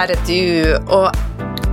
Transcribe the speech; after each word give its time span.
kjære 0.00 0.16
du, 0.24 0.78
og 0.96 1.12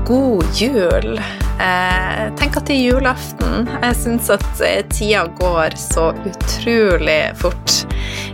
god 0.06 0.44
jul. 0.60 1.20
Eh, 1.64 2.24
tenk 2.36 2.58
at 2.60 2.68
det 2.68 2.76
er 2.76 2.90
julaften. 2.90 3.70
Jeg 3.80 3.96
syns 3.96 4.28
at 4.34 4.64
eh, 4.66 4.82
tida 4.92 5.24
går 5.38 5.78
så 5.80 6.10
utrolig 6.28 7.22
fort. 7.40 7.86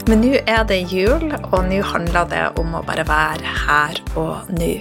Men 0.10 0.24
nå 0.24 0.40
er 0.50 0.64
det 0.66 0.80
jul, 0.90 1.30
og 1.52 1.60
nå 1.70 1.84
handler 1.86 2.26
det 2.32 2.44
om 2.62 2.74
å 2.74 2.82
bare 2.88 3.06
være 3.06 3.54
her 3.68 4.02
og 4.18 4.50
nå. 4.58 4.74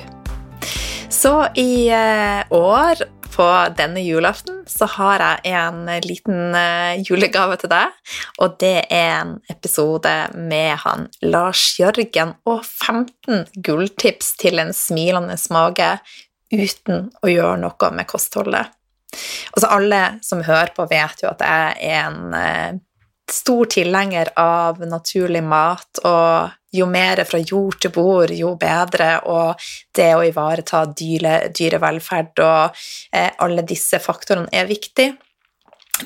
Så 1.12 1.34
i 1.60 1.90
eh, 1.92 2.40
år 2.48 3.04
på 3.32 3.46
denne 3.76 4.02
julaften 4.04 4.62
så 4.68 4.86
har 4.96 5.22
jeg 5.22 5.54
en 5.56 5.86
liten 6.04 6.54
uh, 6.56 6.98
julegave 7.00 7.56
til 7.62 7.72
deg, 7.72 7.94
og 8.42 8.58
det 8.62 8.86
er 8.92 9.22
en 9.22 9.34
episode 9.52 10.12
med 10.36 10.76
han 10.84 11.08
Lars 11.24 11.64
Jørgen 11.80 12.36
og 12.48 12.62
15 12.66 13.64
gulltips 13.64 14.34
til 14.42 14.62
en 14.62 14.74
smilende 14.76 15.38
mage 15.54 15.90
uten 16.52 17.08
å 17.22 17.32
gjøre 17.32 17.58
noe 17.64 17.92
med 17.96 18.08
kostholdet. 18.10 18.72
Altså, 19.52 19.68
alle 19.68 20.00
som 20.24 20.44
hører 20.44 20.72
på, 20.76 20.86
vet 20.88 21.24
jo 21.24 21.32
at 21.32 21.42
jeg 21.44 21.92
er 21.92 22.06
en 22.06 22.36
uh, 22.36 22.80
stor 23.32 23.70
tilhenger 23.72 24.32
av 24.38 24.82
naturlig 24.86 25.42
mat, 25.44 26.02
og 26.04 26.52
jo 26.72 26.86
mer 26.88 27.20
fra 27.28 27.40
jord 27.40 27.80
til 27.82 27.92
bord, 27.94 28.32
jo 28.32 28.54
bedre, 28.60 29.18
og 29.28 29.60
det 29.96 30.12
å 30.16 30.24
ivareta 30.24 30.84
dyre, 30.88 31.34
dyrevelferd 31.52 32.42
og 32.44 32.80
eh, 33.12 33.30
alle 33.44 33.64
disse 33.68 34.00
faktorene 34.02 34.52
er 34.52 34.70
viktig. 34.70 35.10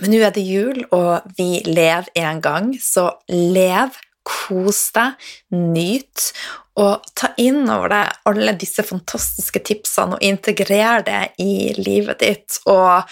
Men 0.01 0.13
nå 0.13 0.21
er 0.27 0.35
det 0.35 0.45
jul, 0.45 0.83
og 0.93 1.27
vi 1.39 1.63
lever 1.67 2.11
en 2.27 2.43
gang, 2.45 2.75
så 2.83 3.09
lev, 3.31 3.97
kos 4.27 4.89
deg, 4.97 5.15
nyt, 5.55 6.33
og 6.83 7.05
ta 7.17 7.31
inn 7.41 7.63
over 7.71 7.93
deg 7.93 8.27
alle 8.29 8.57
disse 8.59 8.83
fantastiske 8.85 9.63
tipsene 9.65 10.19
og 10.19 10.25
integrer 10.27 11.05
det 11.07 11.21
i 11.41 11.71
livet 11.79 12.21
ditt, 12.25 12.59
og 12.67 13.07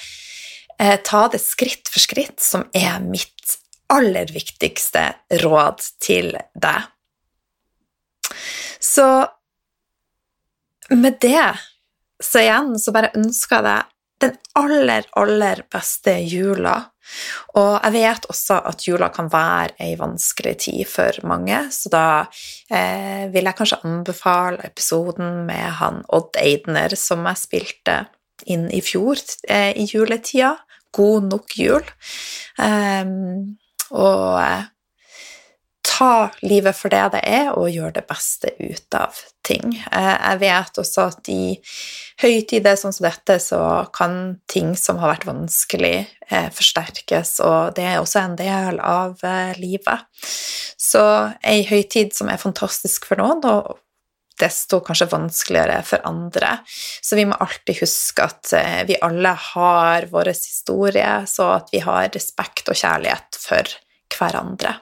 eh, 0.82 0.98
ta 1.06 1.22
det 1.30 1.40
skritt 1.40 1.88
for 1.88 2.02
skritt, 2.02 2.42
som 2.42 2.66
er 2.74 2.98
mitt 3.06 3.60
aller 3.92 4.30
viktigste 4.32 5.06
råd 5.42 5.84
til 6.02 6.32
deg. 6.54 6.90
Så 8.80 9.08
med 10.94 11.18
det 11.20 11.50
så 12.22 12.40
igjen 12.44 12.74
så 12.80 12.92
bare 12.94 13.12
ønsker 13.18 13.58
jeg 13.58 13.66
deg 13.66 13.90
den 14.24 14.36
aller, 14.56 15.06
aller 15.18 15.64
beste 15.72 16.14
jula. 16.22 16.76
Og 17.58 17.72
jeg 17.74 17.92
vet 17.94 18.28
også 18.32 18.60
at 18.70 18.84
jula 18.86 19.10
kan 19.12 19.28
være 19.32 19.74
ei 19.84 19.96
vanskelig 20.00 20.54
tid 20.64 20.84
for 20.88 21.18
mange, 21.28 21.58
så 21.74 21.90
da 21.92 22.04
eh, 22.70 23.26
vil 23.34 23.44
jeg 23.44 23.58
kanskje 23.58 23.82
anbefale 23.84 24.64
episoden 24.64 25.42
med 25.48 25.66
han 25.80 26.00
Odd 26.16 26.38
Eidner 26.40 26.96
som 26.96 27.26
jeg 27.28 27.42
spilte 27.42 27.98
inn 28.50 28.70
i 28.72 28.80
fjor 28.84 29.20
eh, 29.48 29.74
i 29.76 29.84
juletida. 29.90 30.54
God 30.94 31.28
nok 31.32 31.58
jul. 31.58 31.84
Um, 32.56 33.58
og 33.94 34.40
eh, 34.42 34.70
ta 35.84 36.30
livet 36.42 36.74
for 36.74 36.90
det 36.90 37.02
det 37.14 37.20
er, 37.28 37.52
og 37.54 37.70
gjøre 37.70 38.00
det 38.00 38.06
beste 38.08 38.50
ut 38.58 38.96
av 38.98 39.20
ting. 39.46 39.76
Eh, 39.92 40.14
jeg 40.16 40.40
vet 40.42 40.80
også 40.82 41.06
at 41.12 41.30
i 41.30 41.54
høytider 42.22 42.78
sånn 42.80 42.94
som 42.96 43.06
dette, 43.06 43.38
så 43.42 43.60
kan 43.94 44.40
ting 44.50 44.74
som 44.78 44.98
har 45.02 45.14
vært 45.14 45.28
vanskelig, 45.28 46.08
eh, 46.30 46.50
forsterkes, 46.54 47.38
og 47.46 47.76
det 47.78 47.86
er 47.92 48.00
også 48.00 48.24
en 48.24 48.36
del 48.40 48.82
av 48.82 49.22
livet. 49.60 50.10
Så 50.80 51.04
ei 51.46 51.62
høytid 51.68 52.14
som 52.16 52.28
er 52.28 52.42
fantastisk 52.42 53.06
for 53.08 53.20
noen, 53.22 53.44
og 53.46 53.78
desto 54.42 54.80
kanskje 54.82 55.06
vanskeligere 55.12 55.78
for 55.86 56.02
andre. 56.08 56.56
Så 56.66 57.14
vi 57.14 57.22
må 57.28 57.38
alltid 57.38 57.78
huske 57.84 58.24
at 58.26 58.50
vi 58.88 58.96
alle 58.98 59.30
har 59.30 60.08
vår 60.10 60.32
historie, 60.32 61.20
så 61.30 61.52
at 61.60 61.70
vi 61.70 61.84
har 61.86 62.10
respekt 62.10 62.66
og 62.66 62.80
kjærlighet 62.80 63.38
for 63.38 63.76
hverandre. 64.12 64.74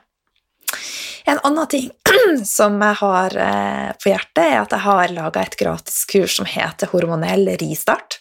En 1.25 1.39
annen 1.43 1.67
ting 1.71 1.91
som 2.45 2.81
jeg 2.83 2.99
har 3.03 3.37
eh, 3.39 3.91
på 4.03 4.11
hjertet, 4.11 4.45
er 4.45 4.61
at 4.63 4.75
jeg 4.75 4.85
har 4.87 5.15
laga 5.15 5.45
et 5.45 5.59
gratiskurs 5.61 6.39
som 6.41 6.49
heter 6.49 6.91
Hormonell 6.93 7.47
ristart. 7.61 8.21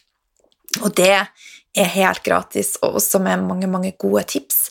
Og 0.81 0.93
det 0.95 1.13
er 1.17 1.93
helt 1.95 2.23
gratis, 2.23 2.75
og 2.83 2.99
også 2.99 3.21
med 3.23 3.45
mange, 3.47 3.69
mange 3.71 3.93
gode 3.99 4.23
tips 4.35 4.67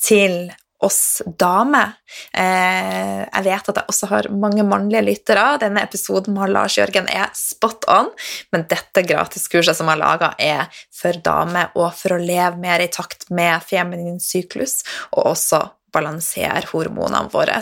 til 0.00 0.52
oss 0.82 1.22
damer. 1.38 1.94
Eh, 2.34 3.22
jeg 3.24 3.46
vet 3.46 3.70
at 3.72 3.80
jeg 3.80 3.92
også 3.92 4.08
har 4.10 4.30
mange 4.34 4.64
mannlige 4.66 5.04
lyttere. 5.06 5.44
Denne 5.62 5.84
episoden 5.86 6.36
med 6.36 6.52
Lars 6.54 6.78
Jørgen 6.78 7.08
er 7.10 7.30
spot 7.38 7.86
on, 7.90 8.10
men 8.54 8.66
dette 8.70 9.04
gratiskurset 9.06 9.78
som 9.78 9.88
jeg 9.88 9.96
har 9.96 10.02
laga, 10.02 10.32
er 10.38 10.82
for 10.94 11.18
damer 11.24 11.72
og 11.78 11.92
for 11.98 12.16
å 12.16 12.22
leve 12.22 12.58
mer 12.62 12.82
i 12.82 12.90
takt 12.92 13.30
med 13.30 13.62
feminin 13.66 14.20
syklus, 14.22 14.80
og 15.12 15.32
også 15.34 15.64
balansere 15.92 16.64
hormonene 16.72 17.30
våre. 17.32 17.58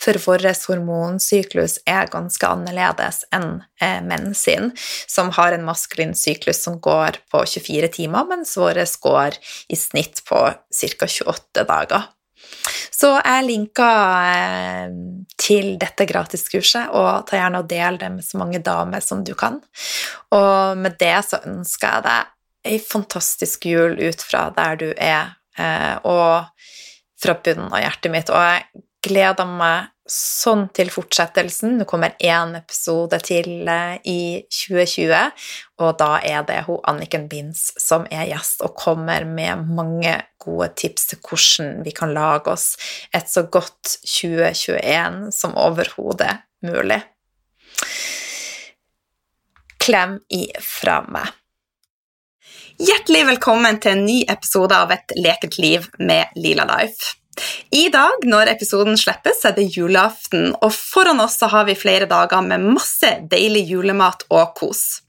For 0.00 0.18
vår 0.22 0.46
hormonsyklus 0.68 1.78
er 1.88 2.10
ganske 2.12 2.48
annerledes 2.48 3.22
enn 3.34 3.64
eh, 3.82 4.00
menn 4.04 4.32
sin, 4.38 4.70
som 5.10 5.32
har 5.36 5.54
en 5.54 5.66
maskulin 5.66 6.14
syklus 6.18 6.62
som 6.64 6.78
går 6.82 7.20
på 7.32 7.44
24 7.56 7.92
timer, 7.98 8.28
mens 8.30 8.56
vår 8.58 8.84
går 9.02 9.38
i 9.68 9.78
snitt 9.78 10.22
på 10.28 10.44
ca. 10.52 11.10
28 11.10 11.66
dager. 11.68 12.11
Så 12.92 13.10
jeg 13.16 13.46
linker 13.48 14.28
eh, 14.30 14.92
til 15.40 15.74
dette 15.80 16.06
gratiskurset, 16.06 16.92
og 16.94 17.26
ta 17.28 17.40
gjerne 17.40 17.62
og 17.64 17.70
del 17.70 17.98
det 18.00 18.12
med 18.14 18.26
så 18.26 18.38
mange 18.42 18.62
damer 18.62 19.02
som 19.04 19.24
du 19.26 19.34
kan. 19.38 19.58
Og 20.34 20.78
med 20.78 20.98
det 21.00 21.16
så 21.26 21.42
ønsker 21.48 21.88
jeg 21.88 22.06
deg 22.06 22.72
ei 22.72 22.78
fantastisk 22.78 23.66
jul 23.66 23.98
ut 23.98 24.22
fra 24.22 24.46
der 24.54 24.78
du 24.78 24.88
er, 24.94 25.34
eh, 25.58 25.96
og 26.06 26.46
fra 27.22 27.38
bunnen 27.42 27.72
av 27.72 27.82
hjertet 27.82 28.14
mitt, 28.14 28.30
og 28.30 28.38
jeg 28.38 28.84
gleder 29.02 29.48
meg 29.48 29.90
sånn 30.12 30.66
til 30.74 30.90
fortsettelsen. 30.92 31.76
Det 31.80 31.86
kommer 31.88 32.14
én 32.22 32.56
episode 32.58 33.18
til 33.24 33.68
eh, 33.70 33.96
i 34.08 34.22
2020, 34.50 35.46
og 35.82 35.94
da 36.00 36.10
er 36.26 36.46
det 36.48 36.62
hun 36.66 36.82
Anniken 36.90 37.28
Binds 37.30 37.70
som 37.80 38.06
er 38.10 38.28
gjest 38.30 38.64
og 38.66 38.76
kommer 38.78 39.26
med 39.28 39.66
mange 39.70 40.18
gode 40.42 40.68
tips 40.78 41.10
til 41.12 41.20
hvordan 41.22 41.82
vi 41.86 41.94
kan 41.96 42.14
lage 42.14 42.52
oss 42.52 42.72
et 43.14 43.30
så 43.30 43.46
godt 43.46 43.96
2021 44.02 45.30
som 45.34 45.54
overhodet 45.58 46.34
mulig. 46.66 47.00
Klem 49.82 50.18
ifra 50.30 51.00
meg. 51.10 51.30
Hjertelig 52.82 53.26
velkommen 53.28 53.78
til 53.82 53.96
en 53.96 54.06
ny 54.06 54.22
episode 54.30 54.74
av 54.74 54.90
Et 54.94 55.12
lekent 55.18 55.58
liv 55.62 55.88
med 55.98 56.32
Lila 56.38 56.64
Life. 56.66 57.16
I 57.72 57.88
dag, 57.92 58.24
når 58.28 58.50
episoden 58.52 58.98
slippes, 59.00 59.44
er 59.48 59.54
det 59.56 59.70
julaften, 59.76 60.52
og 60.60 60.72
foran 60.74 61.20
oss 61.22 61.40
har 61.40 61.64
vi 61.68 61.76
flere 61.78 62.08
dager 62.10 62.44
med 62.44 62.64
masse 62.76 63.12
deilig 63.30 63.64
julemat 63.70 64.26
og 64.30 64.52
kos. 64.58 65.01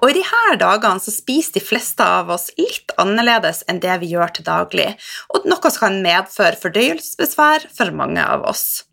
Og 0.00 0.10
I 0.10 0.16
disse 0.18 0.56
dagene 0.60 1.02
så 1.02 1.14
spiser 1.14 1.58
de 1.58 1.64
fleste 1.64 2.04
av 2.04 2.32
oss 2.34 2.50
litt 2.58 2.94
annerledes 3.00 3.62
enn 3.68 3.82
det 3.82 3.98
vi 4.02 4.12
gjør 4.14 4.34
til 4.36 4.48
daglig, 4.48 4.90
og 5.34 5.46
noe 5.50 5.70
som 5.70 5.86
kan 5.86 6.02
medføre 6.04 6.60
fordøyelsesbesvær 6.62 7.68
for 7.74 7.94
mange 7.96 8.24
av 8.24 8.46
oss. 8.50 8.84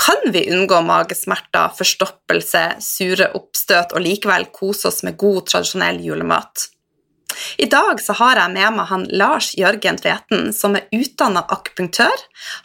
Kan 0.00 0.32
vi 0.32 0.46
unngå 0.54 0.80
magesmerter, 0.86 1.72
forstoppelse, 1.76 2.62
sure 2.80 3.28
oppstøt 3.36 3.92
og 3.92 4.04
likevel 4.04 4.48
kose 4.56 4.88
oss 4.88 5.02
med 5.04 5.18
god, 5.20 5.44
tradisjonell 5.50 6.00
julemat? 6.04 6.70
I 7.58 7.66
dag 7.70 8.00
så 8.02 8.12
har 8.18 8.36
jeg 8.40 8.50
med 8.54 8.72
meg 8.76 8.86
han 8.90 9.04
Lars 9.10 9.54
Jørgen 9.58 9.98
Tveten, 10.00 10.52
som 10.56 10.76
er 10.78 10.88
utdanna 10.94 11.42
akupunktør, 11.52 12.18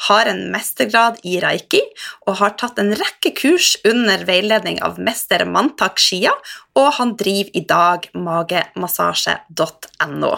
har 0.09 0.25
en 0.31 0.41
mestergrad 0.53 1.15
i 1.27 1.39
reiki 1.43 1.81
og 2.27 2.33
har 2.41 2.51
tatt 2.59 2.77
en 2.81 2.95
rekke 2.95 3.31
kurs 3.37 3.69
under 3.87 4.19
veiledning 4.27 4.77
av 4.85 4.93
mester 5.01 5.45
Mantak 5.49 5.99
Skia, 6.01 6.33
og 6.75 6.93
han 6.99 7.15
driver 7.19 7.51
i 7.55 7.65
dag 7.67 7.99
magemassasje.no. 8.13 10.33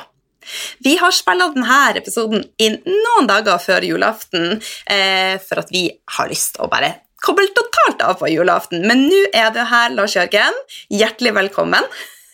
Vi 0.84 0.98
har 1.02 1.12
spilt 1.12 1.56
denne 1.56 1.80
episoden 2.00 2.44
inn 2.62 2.78
noen 2.88 3.28
dager 3.28 3.58
før 3.60 3.82
julaften 3.84 4.62
eh, 4.88 5.36
for 5.44 5.60
at 5.64 5.72
vi 5.74 5.90
har 6.18 6.30
lyst 6.32 6.56
til 6.56 6.66
å 6.66 6.72
bare 6.72 6.92
koble 7.24 7.50
totalt 7.56 8.02
av 8.06 8.20
på 8.22 8.30
julaften. 8.32 8.86
Men 8.88 9.08
nå 9.10 9.22
er 9.36 9.52
du 9.54 9.64
her, 9.66 9.90
Lars 9.98 10.16
Jørgen. 10.16 10.54
Hjertelig 10.94 11.34
velkommen. 11.36 11.84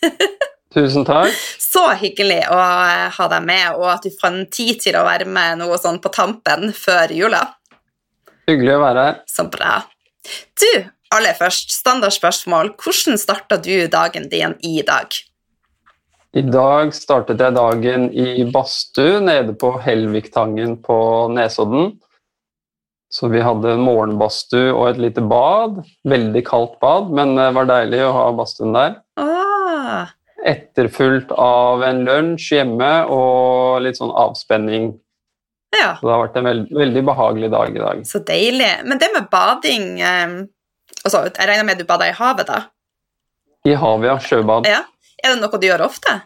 Tusen 0.74 1.06
takk. 1.06 1.30
Så 1.62 1.84
hyggelig 2.00 2.40
å 2.50 2.58
eh, 2.58 3.10
ha 3.14 3.26
deg 3.30 3.44
med, 3.46 3.76
og 3.78 3.86
at 3.92 4.06
du 4.06 4.14
fant 4.18 4.48
tid 4.50 4.80
til 4.82 4.98
å 4.98 5.04
være 5.06 5.28
med 5.30 5.60
noe 5.60 5.78
sånn 5.78 6.00
på 6.02 6.10
tampen 6.14 6.72
før 6.74 7.14
jula. 7.14 7.44
Hyggelig 8.50 8.74
å 8.74 8.80
være 8.82 9.04
her. 9.06 9.20
Så 9.30 9.46
bra. 9.52 9.76
Du, 10.58 10.72
aller 11.14 11.36
først, 11.38 11.70
standardspørsmål. 11.78 12.74
Hvordan 12.80 13.20
starta 13.20 13.60
du 13.62 13.86
dagen 13.92 14.26
din 14.32 14.56
i 14.66 14.80
dag? 14.86 15.14
I 16.34 16.42
dag 16.42 16.90
startet 16.96 17.38
jeg 17.38 17.54
dagen 17.54 18.08
i 18.10 18.42
badstue 18.50 19.20
nede 19.22 19.54
på 19.54 19.76
Helviktangen 19.84 20.80
på 20.82 20.96
Nesodden. 21.30 21.92
Så 23.14 23.30
vi 23.30 23.44
hadde 23.46 23.76
en 23.76 23.84
morgenbadstue 23.86 24.72
og 24.72 24.88
et 24.88 24.98
lite 24.98 25.22
bad. 25.22 25.78
Veldig 26.10 26.42
kaldt 26.48 26.74
bad, 26.82 27.14
men 27.14 27.36
det 27.38 27.52
var 27.54 27.70
deilig 27.70 28.02
å 28.02 28.10
ha 28.16 28.24
badstuen 28.34 28.74
der. 28.74 28.96
Åh, 29.22 30.10
Etterfulgt 30.44 31.30
av 31.32 31.82
en 31.86 32.02
lunsj 32.04 32.50
hjemme 32.58 32.90
og 33.08 33.80
litt 33.84 33.96
sånn 33.96 34.12
avspenning. 34.12 34.90
ja, 35.72 35.94
Så 35.96 36.06
det 36.06 36.12
har 36.12 36.20
vært 36.26 36.36
en 36.36 36.44
veld, 36.50 36.66
veldig 36.70 37.02
behagelig 37.08 37.50
dag 37.50 37.76
i 37.76 37.80
dag. 37.80 38.02
så 38.06 38.20
deilig. 38.28 38.72
Men 38.84 38.98
det 39.00 39.08
med 39.14 39.30
bading 39.32 40.00
eh, 40.00 40.34
altså, 41.04 41.24
Jeg 41.30 41.48
regner 41.48 41.64
med 41.64 41.78
du 41.78 41.84
bader 41.88 42.12
i 42.12 42.16
havet, 42.18 42.46
da? 42.46 42.60
I 43.64 43.72
havet, 43.74 44.06
ja. 44.10 44.18
Sjøbad. 44.20 44.66
Ja. 44.68 44.82
Er 45.24 45.32
det 45.34 45.40
noe 45.40 45.58
du 45.58 45.66
gjør 45.66 45.86
ofte? 45.86 46.18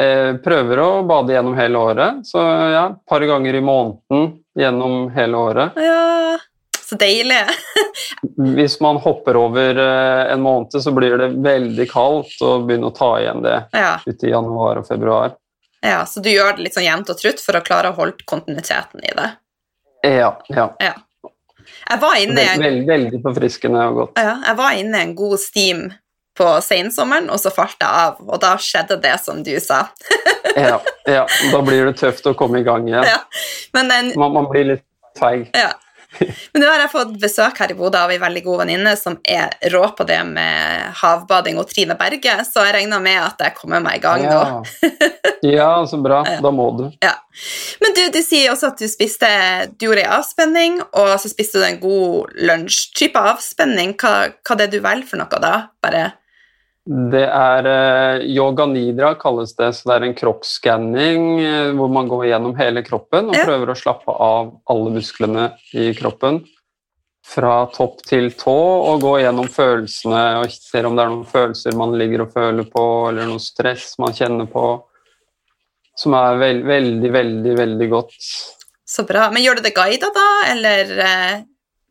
Eh, 0.00 0.34
prøver 0.44 0.80
å 0.80 0.90
bade 1.08 1.32
gjennom 1.32 1.56
hele 1.56 1.78
året. 1.80 2.20
Så 2.28 2.40
ja, 2.72 2.86
et 2.90 3.00
par 3.08 3.20
ganger 3.24 3.54
i 3.56 3.60
måneden 3.64 4.30
gjennom 4.56 5.08
hele 5.16 5.36
året. 5.40 5.76
Ja, 5.80 6.36
så 6.90 6.98
deilig. 7.00 7.38
Hvis 8.58 8.78
man 8.84 8.98
hopper 9.02 9.38
over 9.40 9.78
eh, 9.80 10.32
en 10.34 10.42
måned, 10.44 10.74
så 10.82 10.92
blir 10.96 11.16
det 11.20 11.28
veldig 11.44 11.86
kaldt 11.90 12.40
å 12.44 12.56
begynne 12.66 12.90
å 12.90 12.94
ta 12.96 13.12
igjen 13.22 13.42
det 13.46 13.56
Ja, 13.76 13.94
ute 14.06 14.26
i 14.28 14.32
januar 14.34 14.82
og 14.82 14.88
februar. 14.88 15.36
ja, 15.86 16.02
Så 16.06 16.20
du 16.24 16.30
gjør 16.32 16.56
det 16.58 16.66
litt 16.68 16.76
sånn 16.76 16.86
jevnt 16.88 17.10
og 17.14 17.18
trutt 17.20 17.40
for 17.44 17.56
å 17.58 17.64
klare 17.64 17.92
å 17.92 17.96
holde 17.98 18.26
kontinuiteten 18.28 19.04
i 19.06 19.14
det? 19.16 19.30
Ja, 20.06 20.34
ja. 20.50 20.68
Jeg 21.90 21.98
var 22.00 22.14
inne 22.20 22.40
i 22.42 22.46
en, 22.48 22.60
Veldig, 22.62 22.86
veldig 22.88 23.18
forfriskende 23.24 23.82
og 23.90 23.98
godt. 24.02 24.18
ja, 24.20 24.36
jeg 24.46 24.56
var 24.60 24.76
inne 24.78 24.98
i 25.00 25.06
en 25.08 25.14
god 25.18 25.38
steam 25.42 25.82
på 26.40 26.46
sensommeren, 26.64 27.26
og 27.32 27.40
så 27.42 27.50
falt 27.52 27.76
jeg 27.82 27.88
av, 27.90 28.20
og 28.24 28.38
da 28.40 28.54
skjedde 28.62 28.96
det 29.02 29.16
som 29.24 29.42
du 29.46 29.54
sa. 29.60 29.86
Ja, 30.56 30.80
ja. 31.06 31.26
Da 31.52 31.60
blir 31.62 31.84
det 31.86 31.92
tøft 32.00 32.24
å 32.26 32.32
komme 32.34 32.58
i 32.58 32.64
gang 32.66 32.88
igjen. 32.88 33.04
Ja. 33.06 33.18
Men 33.76 33.90
en, 33.94 34.08
Man, 34.18 34.32
man 34.34 34.48
blir 34.50 34.64
litt 34.66 34.82
feig. 35.20 35.44
Ja. 35.54 35.68
Men 36.52 36.62
nå 36.62 36.68
har 36.68 36.82
jeg 36.82 36.92
fått 36.92 37.12
besøk 37.22 37.60
her 37.62 37.72
i 37.72 37.76
Bodø 37.78 38.00
av 38.02 38.12
ei 38.12 38.18
veldig 38.20 38.42
god 38.44 38.62
venninne 38.64 38.94
som 38.98 39.16
er 39.22 39.54
rå 39.72 39.82
på 39.96 40.06
det 40.08 40.18
med 40.26 40.90
havbading 41.00 41.60
og 41.60 41.68
Trine 41.70 41.96
Berge, 41.98 42.34
så 42.48 42.66
jeg 42.66 42.76
regner 42.80 43.02
med 43.04 43.20
at 43.22 43.44
jeg 43.46 43.56
kommer 43.58 43.82
meg 43.84 44.00
i 44.00 44.04
gang 44.04 44.26
nå. 44.26 44.40
Ja. 44.40 44.90
ja, 45.46 45.72
så 45.86 46.00
bra. 46.02 46.22
Da 46.44 46.52
må 46.54 46.70
du. 46.78 46.86
Men 47.80 47.94
du, 47.96 48.02
du 48.12 48.20
sier 48.24 48.50
også 48.52 48.70
at 48.72 48.80
du 48.80 48.88
spiste 48.90 49.28
Du 49.76 49.86
gjorde 49.86 50.02
ei 50.02 50.12
avspenning, 50.12 50.80
og 50.98 51.12
så 51.20 51.30
spiste 51.30 51.60
du 51.60 51.66
en 51.66 51.80
god 51.82 52.34
lunsj. 52.48 52.80
Type 52.96 53.20
avspenning, 53.32 53.94
hva, 54.00 54.30
hva 54.46 54.58
det 54.58 54.68
er 54.68 54.74
du 54.74 54.80
velger 54.84 55.08
for 55.12 55.22
noe 55.22 55.42
da? 55.42 55.54
Bare 55.84 56.08
Det 56.88 57.26
er 57.28 57.66
eh, 57.68 58.22
yoga 58.32 58.64
nidra, 58.66 59.12
kalles 59.20 59.52
det. 59.58 59.68
Så 59.76 59.88
det 59.90 59.96
er 59.98 60.06
en 60.06 60.16
kroppsskanning 60.16 61.26
eh, 61.44 61.72
hvor 61.76 61.90
man 61.92 62.08
går 62.08 62.30
gjennom 62.30 62.56
hele 62.58 62.82
kroppen 62.86 63.28
og 63.28 63.36
prøver 63.36 63.72
å 63.72 63.76
slappe 63.78 64.14
av 64.14 64.54
alle 64.72 64.94
musklene 64.96 65.50
i 65.76 65.90
kroppen. 65.98 66.40
Fra 67.30 67.66
topp 67.74 68.00
til 68.08 68.30
tå 68.34 68.56
og 68.90 69.04
gå 69.04 69.18
gjennom 69.20 69.50
følelsene 69.52 70.22
og 70.40 70.54
ser 70.54 70.88
om 70.88 70.96
det 70.96 71.04
er 71.04 71.12
noen 71.12 71.28
følelser 71.28 71.76
man 71.78 71.92
ligger 72.00 72.24
og 72.24 72.32
føler 72.32 72.66
på, 72.72 72.86
eller 73.10 73.28
noe 73.28 73.44
stress 73.44 73.92
man 74.00 74.16
kjenner 74.16 74.48
på. 74.50 74.64
Som 76.00 76.16
er 76.16 76.40
veld, 76.40 76.64
veldig, 76.64 77.12
veldig, 77.12 77.54
veldig 77.60 77.90
godt. 77.92 78.16
så 78.88 79.04
bra. 79.04 79.28
Men 79.30 79.44
gjør 79.44 79.60
du 79.60 79.66
det 79.68 79.76
guida, 79.76 80.08
da, 80.16 80.28
eller 80.48 80.96
eh, 81.04 81.42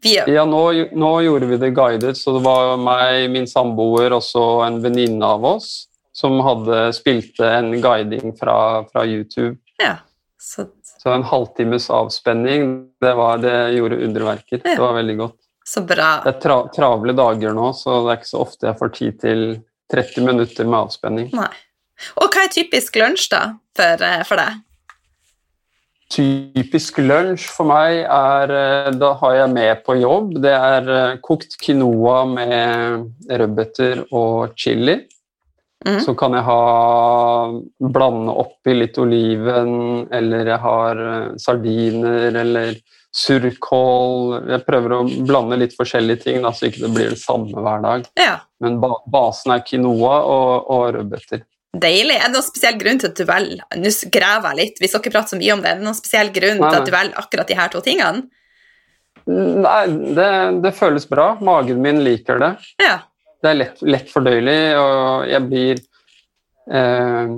via 0.04 0.26
Ja, 0.30 0.46
nå, 0.48 0.64
nå 0.96 1.12
gjorde 1.26 1.50
vi 1.50 1.60
det 1.62 1.72
guidet, 1.78 2.18
så 2.18 2.34
det 2.38 2.44
var 2.46 2.76
meg, 2.80 3.30
min 3.34 3.48
samboer 3.50 4.16
og 4.16 4.24
så 4.24 4.46
en 4.68 4.82
venninne 4.84 5.26
av 5.26 5.46
oss 5.46 5.88
som 6.16 6.40
hadde 6.44 6.90
spilte 6.98 7.48
en 7.48 7.72
guiding 7.82 8.34
fra, 8.40 8.84
fra 8.90 9.06
YouTube. 9.08 9.58
Ja. 9.80 9.98
Så, 10.40 10.66
Så 11.00 11.14
en 11.14 11.24
halvtimes 11.24 11.90
avspenning, 11.90 12.90
det, 13.02 13.14
var, 13.16 13.38
det 13.40 13.56
gjorde 13.78 14.02
underverker. 14.04 14.60
Ja. 14.64 14.74
Det 14.76 14.82
var 14.84 14.94
veldig 14.98 15.18
godt. 15.22 15.38
så 15.66 15.82
bra. 15.86 16.10
Det 16.26 16.34
er 16.34 16.40
tra, 16.44 16.58
travle 16.76 17.14
dager 17.16 17.54
nå, 17.56 17.72
så 17.78 18.02
det 18.04 18.14
er 18.16 18.20
ikke 18.20 18.32
så 18.32 18.44
ofte 18.44 18.68
jeg 18.68 18.80
får 18.80 18.94
tid 18.98 19.20
til 19.22 19.44
30 19.94 20.26
minutter 20.26 20.68
med 20.68 20.80
avspenning. 20.80 21.30
Nei. 21.38 21.52
Og 22.20 22.32
hva 22.32 22.46
er 22.48 22.52
typisk 22.54 22.96
lunsj, 23.00 23.30
da, 23.32 23.44
for, 23.76 24.04
eh, 24.08 24.24
for 24.28 24.40
deg? 24.40 24.60
Typisk 26.10 26.98
lunsj 27.04 27.46
for 27.54 27.70
meg 27.70 28.00
er 28.02 28.54
eh, 28.56 28.90
Da 28.98 29.12
har 29.22 29.36
jeg 29.38 29.54
med 29.54 29.84
på 29.86 30.00
jobb. 30.00 30.34
Det 30.42 30.56
er 30.56 30.90
eh, 30.96 31.18
kokt 31.22 31.54
quinoa 31.62 32.24
med 32.32 33.30
rødbeter 33.30 34.06
og 34.10 34.56
chili. 34.58 35.04
Mm. 35.86 36.00
Så 36.04 36.16
kan 36.18 36.34
jeg 36.36 36.44
ha 36.44 36.62
blande 37.94 38.34
oppi 38.42 38.74
litt 38.76 38.98
oliven, 39.00 40.08
eller 40.12 40.50
jeg 40.50 40.60
har 40.66 41.04
eh, 41.06 41.28
sardiner 41.40 42.42
eller 42.42 42.74
surkål. 43.16 44.50
Jeg 44.50 44.66
prøver 44.66 44.98
å 44.98 45.04
blande 45.30 45.62
litt 45.62 45.78
forskjellige 45.78 46.26
ting, 46.26 46.42
da, 46.44 46.52
så 46.54 46.68
ikke 46.68 46.88
det 46.88 46.92
blir 46.98 47.14
det 47.14 47.22
samme 47.22 47.64
hver 47.64 47.86
dag. 47.86 48.10
Ja. 48.20 48.36
Men 48.66 48.82
ba 48.82 48.96
basen 49.10 49.54
er 49.56 49.64
quinoa 49.66 50.20
og, 50.26 50.74
og 50.74 50.84
rødbeter. 50.98 51.46
Deilig. 51.70 52.16
Er 52.18 52.32
det 52.32 52.34
noen 52.34 52.48
spesiell 52.48 52.80
grunn 52.80 52.98
til 52.98 53.12
at 53.12 53.20
du 53.20 53.28
velger 53.30 53.78
Nå 53.78 53.92
graver 54.10 54.56
jeg 54.56 54.58
litt, 54.58 54.80
vi 54.82 54.88
skal 54.90 55.04
ikke 55.04 55.14
prate 55.14 55.36
så 55.36 55.38
mye 55.38 55.54
om 55.54 55.62
det. 55.62 55.70
Er 55.70 55.78
det 55.78 55.86
noen 55.86 55.98
spesiell 55.98 56.32
grunn 56.34 56.58
Nei, 56.58 56.70
til 56.72 56.80
at 56.80 56.88
du 56.88 56.96
velger 56.96 57.22
akkurat 57.22 57.52
de 57.52 57.58
her 57.60 57.74
to 57.74 57.82
tingene? 57.86 58.24
Nei, 59.30 59.84
det, 60.18 60.32
det 60.64 60.74
føles 60.74 61.06
bra. 61.10 61.36
Magen 61.46 61.84
min 61.84 62.02
liker 62.06 62.42
det. 62.42 62.52
Ja. 62.82 62.96
Det 63.40 63.52
er 63.52 63.60
lett, 63.60 63.84
lett 63.86 64.10
fordøyelig, 64.10 64.60
og 64.82 65.28
jeg 65.30 65.46
blir 65.46 65.82
eh, 66.74 67.34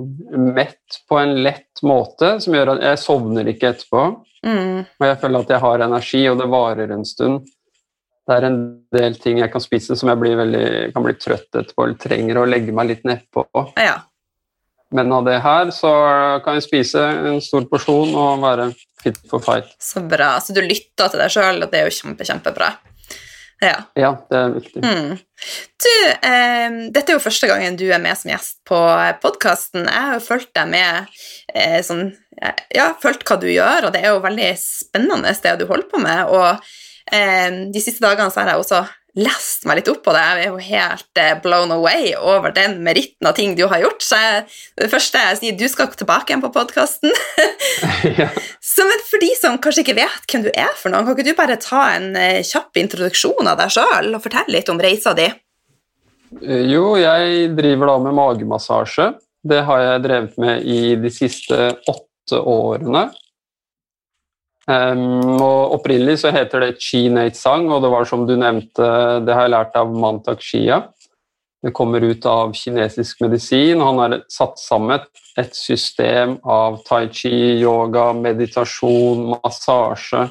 mett 0.56 1.02
på 1.08 1.18
en 1.20 1.34
lett 1.44 1.82
måte 1.86 2.38
som 2.42 2.56
gjør 2.56 2.72
at 2.74 2.86
jeg 2.88 3.02
sovner 3.02 3.50
ikke 3.52 3.74
etterpå. 3.74 4.06
Mm. 4.46 4.78
Og 4.86 5.06
jeg 5.06 5.18
føler 5.20 5.44
at 5.44 5.52
jeg 5.52 5.64
har 5.66 5.84
energi, 5.86 6.22
og 6.30 6.40
det 6.40 6.48
varer 6.50 6.94
en 6.96 7.04
stund. 7.06 7.52
Det 8.22 8.38
er 8.38 8.46
en 8.48 8.58
del 8.94 9.18
ting 9.20 9.42
jeg 9.42 9.52
kan 9.52 9.62
spise 9.62 9.98
som 9.98 10.10
jeg 10.10 10.22
blir 10.22 10.40
veldig, 10.40 10.66
kan 10.94 11.04
bli 11.04 11.14
trøtt 11.18 11.50
etterpå, 11.50 11.84
eller 11.84 12.00
trenger 12.00 12.40
å 12.40 12.48
legge 12.48 12.74
meg 12.74 12.88
litt 12.94 13.06
nedpå. 13.06 13.44
ja. 13.76 14.00
Men 14.92 15.12
av 15.16 15.26
det 15.26 15.38
her 15.44 15.72
så 15.74 15.92
kan 16.44 16.58
jeg 16.58 16.66
spise 16.66 17.02
en 17.32 17.42
stor 17.44 17.66
porsjon 17.70 18.12
og 18.12 18.42
være 18.44 18.70
fit 19.02 19.18
for 19.30 19.42
fight. 19.44 19.72
Så 19.82 20.04
bra. 20.06 20.34
Så 20.40 20.54
du 20.54 20.62
lytter 20.64 21.10
til 21.10 21.22
deg 21.22 21.32
sjøl, 21.32 21.62
og 21.64 21.70
det 21.72 21.80
er 21.80 21.88
jo 21.88 21.96
kjempe, 21.96 22.26
kjempebra. 22.28 22.72
Ja. 23.62 23.76
Ja, 23.94 24.10
det 24.30 24.38
er 24.38 24.54
viktig. 24.56 24.80
Mm. 24.82 25.18
Du, 25.84 25.92
eh, 26.10 26.78
dette 26.94 27.12
er 27.12 27.16
jo 27.16 27.22
første 27.22 27.46
gangen 27.50 27.78
du 27.78 27.84
er 27.94 28.02
med 28.02 28.18
som 28.18 28.32
gjest 28.32 28.58
på 28.66 28.78
podkasten. 29.22 29.86
Jeg 29.86 30.06
har 30.08 30.16
jo 30.18 30.24
fulgt 30.24 30.50
deg 30.58 30.72
med 30.72 31.12
eh, 31.54 31.78
sånn 31.86 32.10
Ja, 32.74 32.88
fulgt 32.98 33.22
hva 33.28 33.36
du 33.38 33.46
gjør, 33.52 33.86
og 33.86 33.92
det 33.94 34.00
er 34.02 34.14
jo 34.16 34.22
veldig 34.24 34.48
spennende 34.58 35.34
det 35.44 35.52
du 35.60 35.66
holder 35.68 35.86
på 35.92 36.00
med. 36.02 36.32
Og 36.32 37.14
eh, 37.14 37.68
de 37.70 37.82
siste 37.84 38.02
dagene 38.02 38.32
så 38.34 38.42
har 38.42 38.54
jeg 38.54 38.64
også 38.64 38.82
lest 39.18 39.66
meg 39.68 39.80
litt 39.80 39.90
opp 39.92 40.00
på 40.06 40.12
det. 40.16 40.22
Jeg 40.22 40.46
er 40.46 40.48
jo 40.48 40.60
helt 40.64 41.20
eh, 41.20 41.32
blown 41.44 41.72
away 41.74 42.12
over 42.16 42.54
den 42.56 42.78
meritten 42.84 43.28
av 43.28 43.36
ting 43.36 43.54
du 43.58 43.66
har 43.68 43.82
gjort. 43.82 44.04
Så 44.04 44.18
jeg, 44.20 44.44
det 44.80 44.88
første 44.92 45.20
jeg 45.20 45.40
sier, 45.40 45.58
du 45.58 45.66
skal 45.68 45.90
tilbake 45.92 46.32
igjen 46.32 46.44
på 46.44 46.52
podkasten. 46.54 47.12
ja. 48.20 48.30
Så 48.64 48.86
men 48.88 49.04
for 49.08 49.22
de 49.22 49.30
som 49.38 49.58
kanskje 49.62 49.84
ikke 49.84 49.98
vet 50.00 50.28
hvem 50.32 50.46
du 50.46 50.50
er 50.52 50.72
for 50.78 50.92
noen, 50.92 51.06
kan 51.08 51.16
ikke 51.16 51.28
du 51.28 51.38
bare 51.38 51.60
ta 51.60 51.84
en 51.98 52.12
eh, 52.18 52.40
kjapp 52.46 52.80
introduksjon 52.80 53.52
av 53.52 53.60
deg 53.60 53.74
sjøl 53.76 54.14
og 54.16 54.24
fortelle 54.24 54.56
litt 54.56 54.72
om 54.72 54.80
reisa 54.82 55.14
di? 55.18 55.28
Eh, 56.40 56.64
Jo, 56.72 56.94
jeg 57.00 57.52
driver 57.58 57.92
da 57.92 57.98
med 58.06 58.16
magemassasje. 58.16 59.12
Det 59.42 59.64
har 59.66 59.82
jeg 59.82 60.04
drevet 60.04 60.38
med 60.40 60.64
i 60.64 60.94
de 61.02 61.10
siste 61.12 61.58
åtte 61.90 62.38
årene. 62.38 63.08
Em, 64.70 65.40
og 65.42 65.78
opprinnelig 65.78 66.20
så 66.22 66.30
heter 66.34 66.62
det 66.62 66.76
Chi 66.82 67.08
Nate 67.10 67.38
Sang, 67.38 67.66
og 67.72 67.82
det 67.82 67.90
var 67.90 68.06
som 68.06 68.26
du 68.28 68.36
nevnte, 68.38 68.86
det 69.26 69.34
har 69.34 69.48
jeg 69.48 69.54
lært 69.56 69.78
av 69.80 69.90
Mantak 69.90 70.44
Shia. 70.44 70.84
Det 71.62 71.70
kommer 71.74 72.02
ut 72.02 72.26
av 72.26 72.52
kinesisk 72.58 73.20
medisin. 73.22 73.82
Han 73.82 74.00
har 74.02 74.16
satt 74.30 74.58
sammen 74.58 75.02
et 75.38 75.54
system 75.54 76.36
av 76.42 76.80
tai 76.86 77.06
chi, 77.14 77.32
yoga, 77.62 78.10
meditasjon, 78.18 79.28
massasje. 79.36 80.26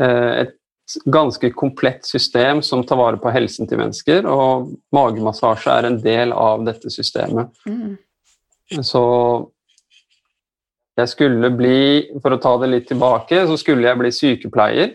Eh, 0.00 0.46
Et 0.90 1.04
ganske 1.04 1.50
komplett 1.54 2.06
system 2.06 2.62
som 2.62 2.82
tar 2.82 2.96
vare 2.98 3.18
på 3.22 3.30
helsen 3.30 3.68
til 3.70 3.78
mennesker, 3.78 4.26
og 4.26 4.72
magemassasje 4.90 5.70
er 5.70 5.86
en 5.86 5.98
del 6.02 6.32
av 6.34 6.64
dette 6.66 6.90
systemet. 6.90 7.52
Mm. 7.66 7.94
Så 8.82 9.02
jeg 10.98 11.12
skulle 11.12 11.50
bli, 11.54 12.10
for 12.22 12.34
å 12.34 12.40
ta 12.42 12.56
det 12.60 12.70
litt 12.72 12.88
tilbake, 12.90 13.44
så 13.46 13.56
skulle 13.60 13.86
jeg 13.86 14.00
bli 14.00 14.10
sykepleier. 14.14 14.92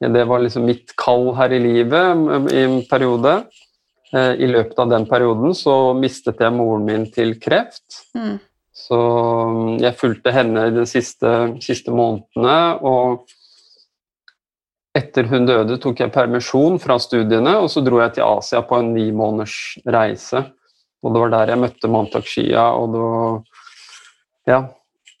Det 0.00 0.24
var 0.28 0.40
liksom 0.40 0.64
mitt 0.64 0.94
kall 0.96 1.34
her 1.36 1.52
i 1.52 1.60
livet 1.60 2.52
i 2.54 2.62
en 2.64 2.78
periode. 2.88 3.42
Eh, 4.12 4.32
I 4.42 4.48
løpet 4.50 4.78
av 4.80 4.88
den 4.90 5.04
perioden 5.06 5.54
så 5.54 5.92
mistet 5.94 6.40
jeg 6.40 6.54
moren 6.56 6.86
min 6.88 7.04
til 7.12 7.36
kreft. 7.40 8.02
Mm. 8.16 8.38
Så 8.74 8.96
mm, 8.96 9.74
jeg 9.84 9.98
fulgte 10.00 10.32
henne 10.34 10.70
de 10.74 10.86
siste, 10.88 11.34
siste 11.62 11.92
månedene, 11.94 12.56
og 12.80 13.28
etter 14.96 15.28
hun 15.30 15.46
døde 15.46 15.76
tok 15.78 16.00
jeg 16.02 16.14
permisjon 16.14 16.80
fra 16.82 16.96
studiene, 16.98 17.58
og 17.60 17.68
så 17.70 17.84
dro 17.86 18.00
jeg 18.02 18.16
til 18.16 18.26
Asia 18.26 18.64
på 18.66 18.80
en 18.80 18.90
ni 18.96 19.10
måneders 19.14 19.76
reise. 19.86 20.42
Og 21.04 21.14
det 21.14 21.22
var 21.22 21.32
der 21.36 21.54
jeg 21.54 21.62
møtte 21.62 21.92
Mantak 21.92 22.26
Shia, 22.28 22.70
og 22.76 22.92
det 22.94 23.06
var 23.06 23.40
Ja. 24.48 24.60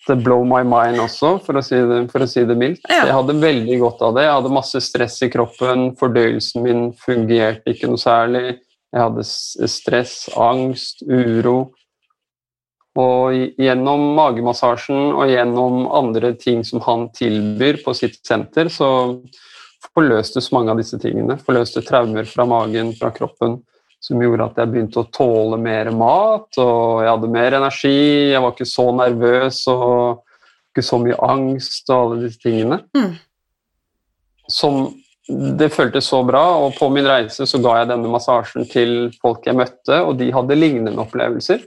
Blow 0.08 0.44
my 0.44 0.62
mind 0.66 1.00
også, 1.02 1.36
for 1.44 1.58
å 1.58 1.62
si 1.64 1.76
det, 1.76 2.00
å 2.08 2.28
si 2.28 2.44
det 2.48 2.56
mildt. 2.58 2.86
Ja. 2.88 3.04
Jeg 3.08 3.16
hadde 3.18 3.36
veldig 3.42 3.76
godt 3.82 4.02
av 4.06 4.16
det. 4.16 4.24
Jeg 4.26 4.36
hadde 4.38 4.54
masse 4.54 4.80
stress 4.84 5.18
i 5.26 5.30
kroppen. 5.32 5.90
Fordøyelsen 6.00 6.64
min 6.64 6.88
fungerte 6.98 7.74
ikke 7.74 7.90
noe 7.90 8.00
særlig. 8.00 8.58
Jeg 8.90 9.04
hadde 9.04 9.26
stress, 9.70 10.14
angst, 10.34 11.04
uro. 11.06 11.72
Og 12.98 13.60
gjennom 13.60 14.02
magemassasjen 14.16 15.12
og 15.14 15.30
gjennom 15.30 15.84
andre 15.94 16.32
ting 16.38 16.64
som 16.66 16.82
han 16.88 17.06
tilbyr 17.14 17.78
på 17.84 17.94
sitt 17.94 18.18
senter, 18.26 18.66
så 18.72 18.90
forløstes 19.94 20.50
mange 20.54 20.74
av 20.74 20.80
disse 20.80 20.98
tingene. 21.00 21.38
Forløste 21.44 21.84
traumer 21.86 22.26
fra 22.28 22.48
magen, 22.50 22.90
fra 22.98 23.12
kroppen, 23.14 23.60
som 24.00 24.22
gjorde 24.22 24.46
at 24.48 24.58
jeg 24.60 24.72
begynte 24.72 25.02
å 25.02 25.08
tåle 25.12 25.58
mer 25.60 25.90
mat, 25.92 26.48
og 26.60 27.02
jeg 27.04 27.10
hadde 27.12 27.32
mer 27.34 27.56
energi, 27.58 27.98
jeg 28.32 28.40
var 28.40 28.54
ikke 28.54 28.68
så 28.68 28.86
nervøs 28.96 29.60
og 29.72 30.22
ikke 30.70 30.86
så 30.86 31.00
mye 31.02 31.18
angst 31.26 31.90
og 31.90 31.96
alle 31.98 32.20
disse 32.24 32.40
tingene. 32.40 32.80
Mm. 32.96 33.12
Som 34.50 34.80
det 35.30 35.68
føltes 35.74 36.08
så 36.10 36.22
bra, 36.26 36.42
og 36.64 36.78
på 36.78 36.88
min 36.90 37.06
reise 37.06 37.46
så 37.46 37.60
ga 37.62 37.76
jeg 37.80 37.90
denne 37.92 38.10
massasjen 38.10 38.64
til 38.70 39.12
folk 39.20 39.44
jeg 39.46 39.58
møtte, 39.58 40.00
og 40.00 40.16
de 40.18 40.30
hadde 40.34 40.58
lignende 40.58 41.04
opplevelser. 41.04 41.62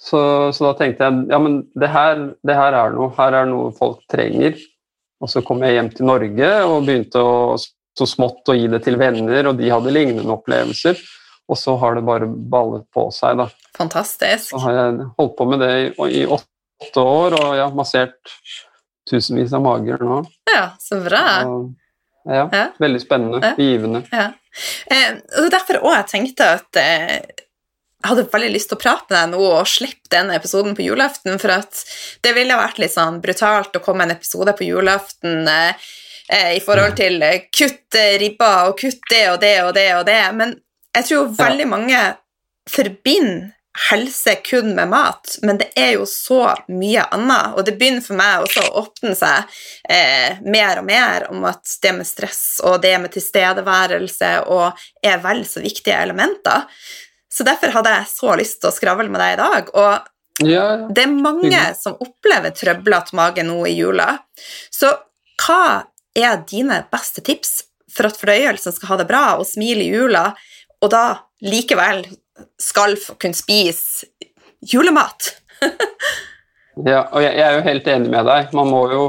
Så, 0.00 0.20
så 0.56 0.64
da 0.64 0.74
tenkte 0.78 1.08
jeg 1.08 1.26
ja, 1.32 1.40
men 1.42 1.62
det 1.76 1.90
her, 1.92 2.22
det 2.46 2.56
her 2.56 2.76
er 2.76 2.94
noe, 2.94 3.10
her 3.18 3.36
er 3.42 3.48
noe 3.50 3.72
folk 3.76 4.04
trenger. 4.12 4.56
Og 5.20 5.28
så 5.28 5.42
kom 5.44 5.60
jeg 5.64 5.76
hjem 5.76 5.90
til 5.92 6.08
Norge 6.08 6.52
og 6.64 6.86
begynte 6.86 7.20
å, 7.20 7.56
så 7.98 8.06
smått 8.06 8.48
å 8.48 8.56
gi 8.56 8.68
det 8.70 8.82
til 8.84 8.96
venner, 9.00 9.50
og 9.50 9.58
de 9.58 9.70
hadde 9.72 9.92
lignende 9.94 10.32
opplevelser. 10.34 11.00
Og 11.50 11.58
så 11.58 11.74
har 11.82 11.96
det 11.98 12.04
bare 12.06 12.28
ballet 12.30 12.84
på 12.94 13.08
seg. 13.14 13.40
da. 13.40 13.48
Fantastisk. 13.76 14.52
Så 14.52 14.60
har 14.62 14.76
jeg 14.76 15.08
holdt 15.18 15.36
på 15.38 15.46
med 15.50 15.62
det 15.64 15.70
i, 15.80 15.88
i 16.20 16.24
åtte 16.30 17.02
år, 17.02 17.34
og 17.40 17.54
jeg 17.58 17.64
har 17.64 17.74
massert 17.76 18.34
tusenvis 19.10 19.52
av 19.56 19.64
mager 19.64 19.98
nå. 20.04 20.20
Ja, 20.52 20.68
så 20.78 21.00
bra. 21.02 21.24
Og, 21.50 21.72
ja, 22.28 22.46
Ja. 22.52 22.64
Veldig 22.78 23.00
spennende. 23.02 23.40
Ja. 23.42 23.54
Givende. 23.58 24.04
Ja. 24.12 24.28
Eh, 24.90 25.16
og 25.38 25.46
er 25.48 25.54
derfor 25.56 25.80
òg 25.82 25.94
jeg 25.96 26.10
tenkte 26.12 26.50
at 26.58 26.78
eh, 26.78 27.16
jeg 28.00 28.08
hadde 28.08 28.28
veldig 28.32 28.52
lyst 28.54 28.70
til 28.70 28.78
å 28.78 28.80
prate 28.80 29.10
med 29.10 29.18
deg 29.18 29.32
nå 29.34 29.48
og 29.50 29.68
slippe 29.68 30.08
denne 30.12 30.36
episoden 30.38 30.76
på 30.76 30.86
julaften, 30.86 31.36
for 31.42 31.52
at 31.58 31.82
det 32.24 32.32
ville 32.36 32.56
vært 32.56 32.78
litt 32.80 32.94
sånn 32.94 33.18
brutalt 33.24 33.76
å 33.76 33.82
komme 33.84 34.06
en 34.06 34.14
episode 34.14 34.54
på 34.56 34.68
julaften 34.70 35.50
eh, 35.50 35.90
eh, 36.32 36.56
i 36.56 36.60
forhold 36.64 36.96
til 36.98 37.22
eh, 37.26 37.46
kutt 37.52 37.98
eh, 37.98 38.16
ribba 38.22 38.50
og 38.68 38.78
kutt 38.80 39.02
det 39.10 39.24
og 39.32 39.40
det 39.42 39.56
og 39.64 39.72
det 39.76 39.88
og 39.98 40.04
det, 40.08 40.20
men 40.38 40.54
jeg 40.96 41.06
tror 41.10 41.32
veldig 41.38 41.70
mange 41.70 42.02
forbinder 42.70 43.50
helse 43.90 44.34
kun 44.34 44.74
med 44.74 44.88
mat, 44.88 45.38
men 45.42 45.58
det 45.58 45.70
er 45.76 45.92
jo 45.94 46.06
så 46.06 46.42
mye 46.68 47.04
annet, 47.14 47.54
og 47.54 47.64
det 47.64 47.76
begynner 47.78 48.02
for 48.02 48.18
meg 48.18 48.44
også 48.44 48.64
å 48.66 48.82
åpne 48.82 49.12
seg 49.16 49.60
eh, 49.88 50.40
mer 50.42 50.80
og 50.80 50.88
mer 50.88 51.28
om 51.30 51.46
at 51.48 51.76
det 51.82 51.92
med 51.94 52.08
stress 52.08 52.42
og 52.66 52.80
det 52.82 52.96
med 53.00 53.14
tilstedeværelse 53.14 54.32
og 54.50 54.82
er 55.06 55.22
vel 55.22 55.44
så 55.46 55.62
viktige 55.62 56.00
elementer. 56.02 56.66
Så 57.30 57.46
derfor 57.46 57.70
hadde 57.76 57.94
jeg 57.94 58.10
så 58.10 58.34
lyst 58.40 58.58
til 58.60 58.72
å 58.72 58.74
skravle 58.74 59.06
med 59.08 59.22
deg 59.22 59.36
i 59.36 59.42
dag, 59.44 59.74
og 59.74 60.08
Ja, 60.40 60.48
ja. 60.72 60.88
det 60.88 61.02
er 61.04 61.10
mange 61.12 61.62
som 61.76 61.98
opplever 62.00 62.54
trøblete 62.56 63.14
mage 63.16 63.42
nå 63.44 63.58
i 63.68 63.74
jula. 63.76 64.14
Så 64.72 64.88
hva 65.44 65.84
er 66.18 66.40
dine 66.48 66.82
beste 66.90 67.22
tips 67.26 67.60
for 67.90 68.08
at 68.08 68.18
fordøyelsen 68.18 68.74
skal 68.74 68.92
ha 68.92 69.00
det 69.00 69.08
bra 69.10 69.24
og 69.38 69.48
smile 69.48 69.84
i 69.84 69.92
jula, 69.92 70.30
og 70.80 70.92
da 70.92 71.04
likevel 71.44 72.04
skal 72.60 72.96
få 73.00 73.18
kunne 73.20 73.36
spise 73.36 74.08
julemat? 74.66 75.34
Ja, 76.86 77.04
og 77.10 77.20
jeg, 77.20 77.34
jeg 77.36 77.44
er 77.44 77.58
jo 77.58 77.66
helt 77.66 77.92
enig 77.92 78.10
med 78.12 78.26
deg. 78.28 78.56
Man 78.56 78.70
må 78.72 78.86
jo 78.92 79.04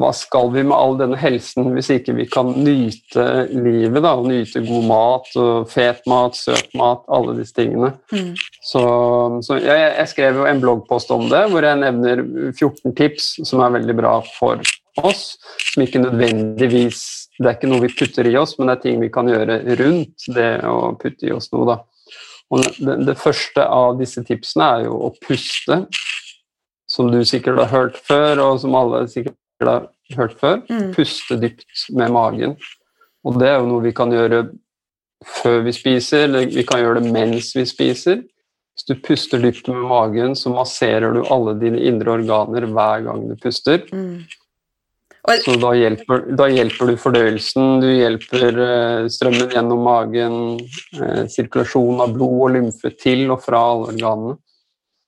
Hva 0.00 0.08
skal 0.16 0.48
vi 0.50 0.64
med 0.66 0.74
all 0.74 0.96
denne 0.98 1.14
helsen 1.20 1.68
hvis 1.76 1.92
ikke 1.94 2.16
vi 2.16 2.24
kan 2.26 2.48
nyte 2.58 3.44
livet, 3.52 4.00
da? 4.02 4.16
Nyte 4.18 4.64
god 4.66 4.86
mat, 4.88 5.28
og 5.38 5.68
fet 5.70 6.00
mat, 6.10 6.34
søt 6.34 6.72
mat, 6.74 7.04
alle 7.06 7.36
disse 7.38 7.54
tingene. 7.54 7.92
Så, 8.66 8.82
så 9.46 9.60
jeg, 9.60 9.84
jeg 10.00 10.10
skrev 10.10 10.40
jo 10.40 10.48
en 10.50 10.62
bloggpost 10.64 11.12
om 11.14 11.28
det, 11.30 11.44
hvor 11.52 11.62
jeg 11.62 11.82
nevner 11.84 12.24
14 12.50 12.96
tips 12.98 13.28
som 13.46 13.62
er 13.62 13.76
veldig 13.76 13.96
bra 14.00 14.16
for 14.40 14.64
oss. 15.02 15.36
Som 15.72 15.84
ikke 15.84 16.02
nødvendigvis 16.02 17.02
Det 17.34 17.48
er 17.48 17.56
ikke 17.56 17.66
noe 17.66 17.82
vi 17.82 17.90
putter 17.90 18.28
i 18.30 18.36
oss, 18.38 18.54
men 18.58 18.68
det 18.70 18.76
er 18.76 18.82
ting 18.84 19.00
vi 19.02 19.10
kan 19.10 19.26
gjøre 19.26 19.56
rundt 19.80 20.26
det 20.36 20.52
å 20.70 20.92
putte 21.00 21.26
i 21.26 21.32
oss 21.34 21.50
noe. 21.50 21.66
da. 21.66 21.80
Og 22.54 22.60
det, 22.78 22.94
det 23.08 23.16
første 23.18 23.64
av 23.66 23.96
disse 23.98 24.22
tipsene 24.22 24.68
er 24.76 24.84
jo 24.86 25.00
å 25.08 25.10
puste, 25.24 25.80
som 26.86 27.08
du 27.10 27.24
sikkert 27.26 27.58
har 27.64 27.72
hørt 27.72 27.98
før, 27.98 28.42
og 28.44 28.60
som 28.62 28.76
alle 28.78 29.02
sikkert 29.10 29.34
har 29.66 29.88
hørt 30.14 30.36
før. 30.38 30.60
Mm. 30.68 30.92
Puste 30.94 31.40
dypt 31.42 31.88
med 31.96 32.14
magen. 32.14 32.54
Og 33.24 33.40
det 33.40 33.50
er 33.50 33.58
jo 33.58 33.72
noe 33.72 33.82
vi 33.82 33.94
kan 33.96 34.12
gjøre 34.14 34.44
før 35.24 35.64
vi 35.64 35.72
spiser, 35.74 36.28
eller 36.28 36.46
vi 36.52 36.64
kan 36.68 36.82
gjøre 36.82 37.00
det 37.00 37.12
mens 37.14 37.50
vi 37.56 37.64
spiser. 37.66 38.22
Hvis 38.74 38.88
du 38.90 38.94
puster 39.06 39.42
dypt 39.42 39.68
med 39.70 39.86
magen, 39.88 40.34
så 40.36 40.52
masserer 40.52 41.14
du 41.14 41.22
alle 41.30 41.54
dine 41.60 41.80
indre 41.86 42.18
organer 42.18 42.66
hver 42.66 43.04
gang 43.06 43.28
du 43.30 43.36
puster. 43.40 43.84
Mm. 43.94 44.24
Så 45.24 45.54
da 45.56 45.70
hjelper, 45.72 46.26
da 46.36 46.50
hjelper 46.52 46.90
du 46.90 46.98
fordøyelsen, 47.00 47.78
du 47.80 47.88
hjelper 47.88 48.58
eh, 48.60 49.06
strømmen 49.08 49.54
gjennom 49.54 49.80
magen, 49.86 50.34
eh, 51.00 51.22
sirkulasjon 51.32 52.02
av 52.04 52.12
blod 52.12 52.42
og 52.44 52.52
lymfe 52.58 52.92
til 53.00 53.30
og 53.32 53.40
fra 53.46 53.62
alle 53.72 53.94
organene. 53.94 54.36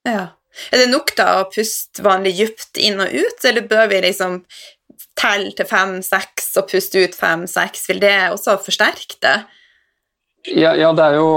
ja. 0.08 0.26
Er 0.72 0.80
det 0.80 0.86
nok 0.88 1.10
da 1.18 1.26
å 1.42 1.48
puste 1.52 2.00
vanlig 2.00 2.30
dypt 2.38 2.78
inn 2.80 2.96
og 3.04 3.12
ut, 3.12 3.44
eller 3.44 3.66
bør 3.68 3.90
vi 3.90 3.98
liksom 4.06 4.38
telle 5.20 5.50
til 5.52 5.68
fem-seks 5.68 6.48
og 6.56 6.70
puste 6.70 7.02
ut 7.04 7.16
fem-seks? 7.18 7.84
Vil 7.90 8.00
det 8.00 8.14
også 8.30 8.56
forsterke 8.64 9.20
det? 9.20 9.36
Ja, 10.56 10.72
ja, 10.78 10.94
det 10.96 11.10
er 11.10 11.18
jo 11.18 11.28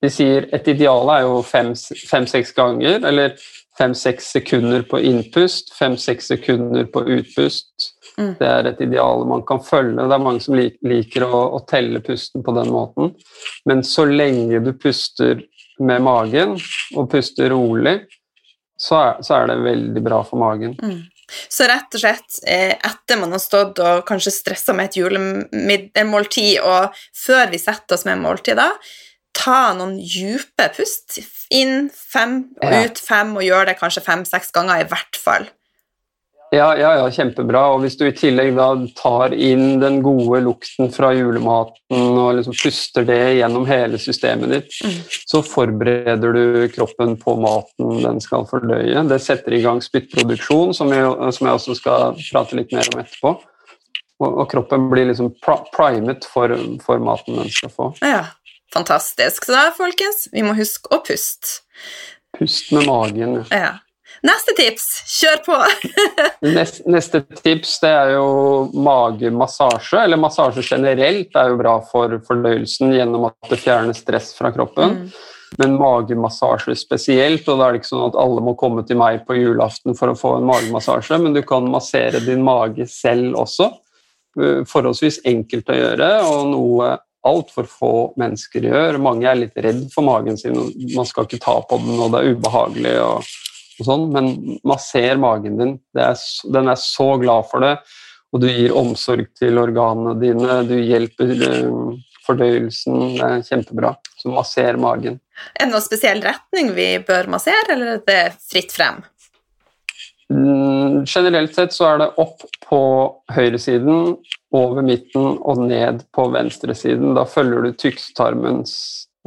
De 0.00 0.10
sier 0.12 0.48
et 0.54 0.68
ideal 0.72 1.10
er 1.12 1.24
jo 1.26 1.40
fem-seks 1.44 2.54
ganger, 2.56 3.02
eller 3.04 3.34
fem-seks 3.78 4.30
sekunder 4.34 4.84
på 4.88 5.00
innpust, 5.04 5.74
fem-seks 5.76 6.30
sekunder 6.32 6.88
på 6.92 7.04
utpust. 7.18 7.90
Mm. 8.18 8.34
Det 8.38 8.48
er 8.48 8.68
et 8.68 8.80
ideal 8.84 9.24
man 9.28 9.44
kan 9.48 9.62
følge. 9.64 10.00
Det 10.00 10.16
er 10.16 10.24
mange 10.24 10.42
som 10.44 10.56
lik, 10.58 10.76
liker 10.84 11.24
å, 11.24 11.44
å 11.56 11.62
telle 11.68 12.02
pusten 12.04 12.44
på 12.44 12.54
den 12.56 12.72
måten. 12.72 13.14
Men 13.68 13.84
så 13.86 14.06
lenge 14.08 14.60
du 14.64 14.72
puster 14.76 15.44
med 15.80 16.04
magen, 16.04 16.58
og 16.96 17.08
puster 17.12 17.52
rolig, 17.52 18.02
så 18.80 18.98
er, 18.98 19.24
så 19.24 19.38
er 19.38 19.50
det 19.50 19.62
veldig 19.64 20.02
bra 20.04 20.20
for 20.24 20.40
magen. 20.40 20.76
Mm. 20.80 21.00
Så 21.48 21.68
rett 21.70 21.94
og 21.94 22.02
slett, 22.02 22.40
eh, 22.48 22.74
etter 22.74 23.20
man 23.20 23.32
har 23.32 23.42
stått 23.42 23.78
og 23.84 24.02
kanskje 24.08 24.32
stressa 24.34 24.74
med 24.76 24.90
et 24.90 24.98
julemåltid, 24.98 26.58
og 26.64 26.96
før 27.16 27.52
vi 27.52 27.60
setter 27.62 27.96
oss 27.96 28.06
med 28.08 28.20
måltid, 28.20 28.58
da, 28.58 28.72
ta 29.36 29.72
noen 29.76 29.98
dype 30.00 30.70
pust. 30.76 31.20
Inn 31.50 31.88
fem, 31.90 32.44
og 32.62 32.76
ut 32.84 33.00
fem, 33.02 33.32
og 33.36 33.42
gjør 33.46 33.70
det 33.70 33.78
kanskje 33.80 34.04
fem-seks 34.06 34.52
ganger 34.54 34.84
i 34.84 34.90
hvert 34.90 35.18
fall. 35.18 35.48
Ja, 36.50 36.72
ja, 36.74 36.96
ja, 36.98 37.04
kjempebra. 37.14 37.60
Og 37.74 37.84
hvis 37.84 37.94
du 37.94 38.08
i 38.08 38.14
tillegg 38.14 38.56
da 38.56 38.72
tar 38.98 39.30
inn 39.38 39.78
den 39.78 40.00
gode 40.02 40.40
lukten 40.42 40.88
fra 40.90 41.12
julematen 41.14 42.16
og 42.18 42.32
liksom 42.40 42.56
puster 42.58 43.06
det 43.06 43.18
gjennom 43.38 43.68
hele 43.70 44.00
systemet 44.02 44.50
ditt, 44.56 44.72
Mm. 44.82 44.96
så 45.30 45.42
forbereder 45.46 46.32
du 46.34 46.68
kroppen 46.74 47.14
på 47.20 47.36
maten 47.38 48.02
den 48.02 48.18
skal 48.20 48.48
fordøye. 48.50 49.06
Det 49.08 49.20
setter 49.22 49.54
i 49.54 49.62
gang 49.62 49.78
spyttproduksjon, 49.78 50.74
som 50.74 50.90
jeg, 50.90 51.32
som 51.36 51.46
jeg 51.46 51.54
også 51.54 51.76
skal 51.78 52.18
prate 52.32 52.58
litt 52.58 52.72
mer 52.74 52.88
om 52.94 52.98
etterpå. 53.04 53.36
Og, 54.20 54.38
og 54.42 54.50
kroppen 54.50 54.90
blir 54.90 55.06
liksom 55.06 55.30
primet 55.40 56.26
for, 56.26 56.50
for 56.82 56.98
maten 56.98 57.38
den 57.38 57.48
skal 57.54 57.70
få. 57.70 57.92
Ja, 58.02 58.24
fantastisk. 58.74 59.46
Så 59.46 59.56
da, 59.56 59.68
folkens, 59.76 60.26
vi 60.32 60.44
må 60.46 60.56
huske 60.58 60.90
å 60.94 61.00
puste. 61.06 61.60
Pust 62.38 62.72
med 62.74 62.86
magen. 62.88 63.40
Ja. 63.50 63.78
Neste 64.26 64.52
tips, 64.52 64.86
kjør 65.08 65.38
på! 65.46 65.56
Neste, 66.58 66.84
neste 66.90 67.22
tips 67.40 67.78
det 67.80 67.90
er 67.94 68.10
jo 68.18 68.26
magemassasje, 68.76 70.02
eller 70.02 70.20
massasje 70.20 70.64
generelt 70.66 71.36
er 71.38 71.52
jo 71.52 71.58
bra 71.60 71.78
for 71.88 72.18
fordøyelsen 72.26 72.92
gjennom 72.96 73.30
at 73.30 73.52
det 73.52 73.60
fjerner 73.62 73.96
stress 73.96 74.34
fra 74.36 74.50
kroppen. 74.52 74.98
Mm. 74.98 75.38
Men 75.58 75.76
magemassasje 75.80 76.76
spesielt, 76.78 77.48
og 77.48 77.58
da 77.58 77.66
er 77.66 77.74
det 77.74 77.80
ikke 77.80 77.90
sånn 77.90 78.10
at 78.10 78.18
alle 78.20 78.44
må 78.44 78.54
komme 78.60 78.84
til 78.86 79.00
meg 79.00 79.24
på 79.26 79.38
julaften 79.38 79.96
for 79.98 80.12
å 80.12 80.18
få 80.18 80.36
en 80.38 80.48
magemassasje, 80.50 81.18
men 81.22 81.34
du 81.34 81.40
kan 81.46 81.66
massere 81.72 82.20
din 82.24 82.44
mage 82.46 82.86
selv 82.92 83.40
også. 83.40 83.70
Eh, 84.38 84.60
Forholdsvis 84.68 85.22
enkelt 85.26 85.72
å 85.72 85.78
gjøre, 85.80 86.10
og 86.28 86.44
noe 86.52 86.92
altfor 87.26 87.68
få 87.68 87.92
mennesker 88.20 88.64
gjør. 88.70 88.98
Mange 89.02 89.28
er 89.28 89.38
litt 89.42 89.58
redd 89.60 89.86
for 89.92 90.06
magen 90.06 90.38
sin, 90.40 90.56
og 90.56 90.74
man 90.96 91.08
skal 91.08 91.28
ikke 91.28 91.42
ta 91.42 91.58
på 91.68 91.78
den, 91.82 91.98
og 92.00 92.14
det 92.14 92.22
er 92.22 92.36
ubehagelig. 92.36 92.96
og 93.04 93.30
og 93.80 93.86
sånn, 93.88 94.06
men 94.12 94.58
masser 94.66 95.16
magen 95.20 95.56
din. 95.56 95.74
Er, 95.96 96.18
den 96.52 96.68
er 96.68 96.78
så 96.80 97.14
glad 97.20 97.48
for 97.50 97.64
det, 97.64 97.74
og 98.30 98.42
du 98.42 98.50
gir 98.50 98.76
omsorg 98.76 99.30
til 99.38 99.58
organene 99.60 100.14
dine, 100.20 100.60
du 100.68 100.76
hjelper 100.76 101.32
eh, 101.48 101.70
fordøyelsen. 102.26 103.00
Det 103.16 103.30
er 103.30 103.46
kjempebra. 103.48 103.94
Så 104.20 104.32
masser 104.34 104.76
magen. 104.80 105.16
Er 105.56 105.64
det 105.64 105.72
noen 105.72 105.84
spesiell 105.86 106.20
retning 106.22 106.74
vi 106.76 106.90
bør 107.06 107.30
massere, 107.32 107.72
eller 107.72 107.96
er 107.96 108.04
det 108.04 108.20
fritt 108.50 108.76
frem? 108.76 109.00
Mm, 110.30 111.04
generelt 111.06 111.54
sett 111.54 111.74
så 111.74 111.88
er 111.88 112.00
det 112.02 112.08
opp 112.22 112.44
på 112.68 112.80
høyresiden, 113.34 114.14
over 114.54 114.82
midten 114.82 115.36
og 115.38 115.62
ned 115.66 116.04
på 116.14 116.26
venstresiden. 116.30 117.14
Da 117.18 117.26
følger 117.28 117.66
du 117.66 117.76
tykktarmens 117.78 118.72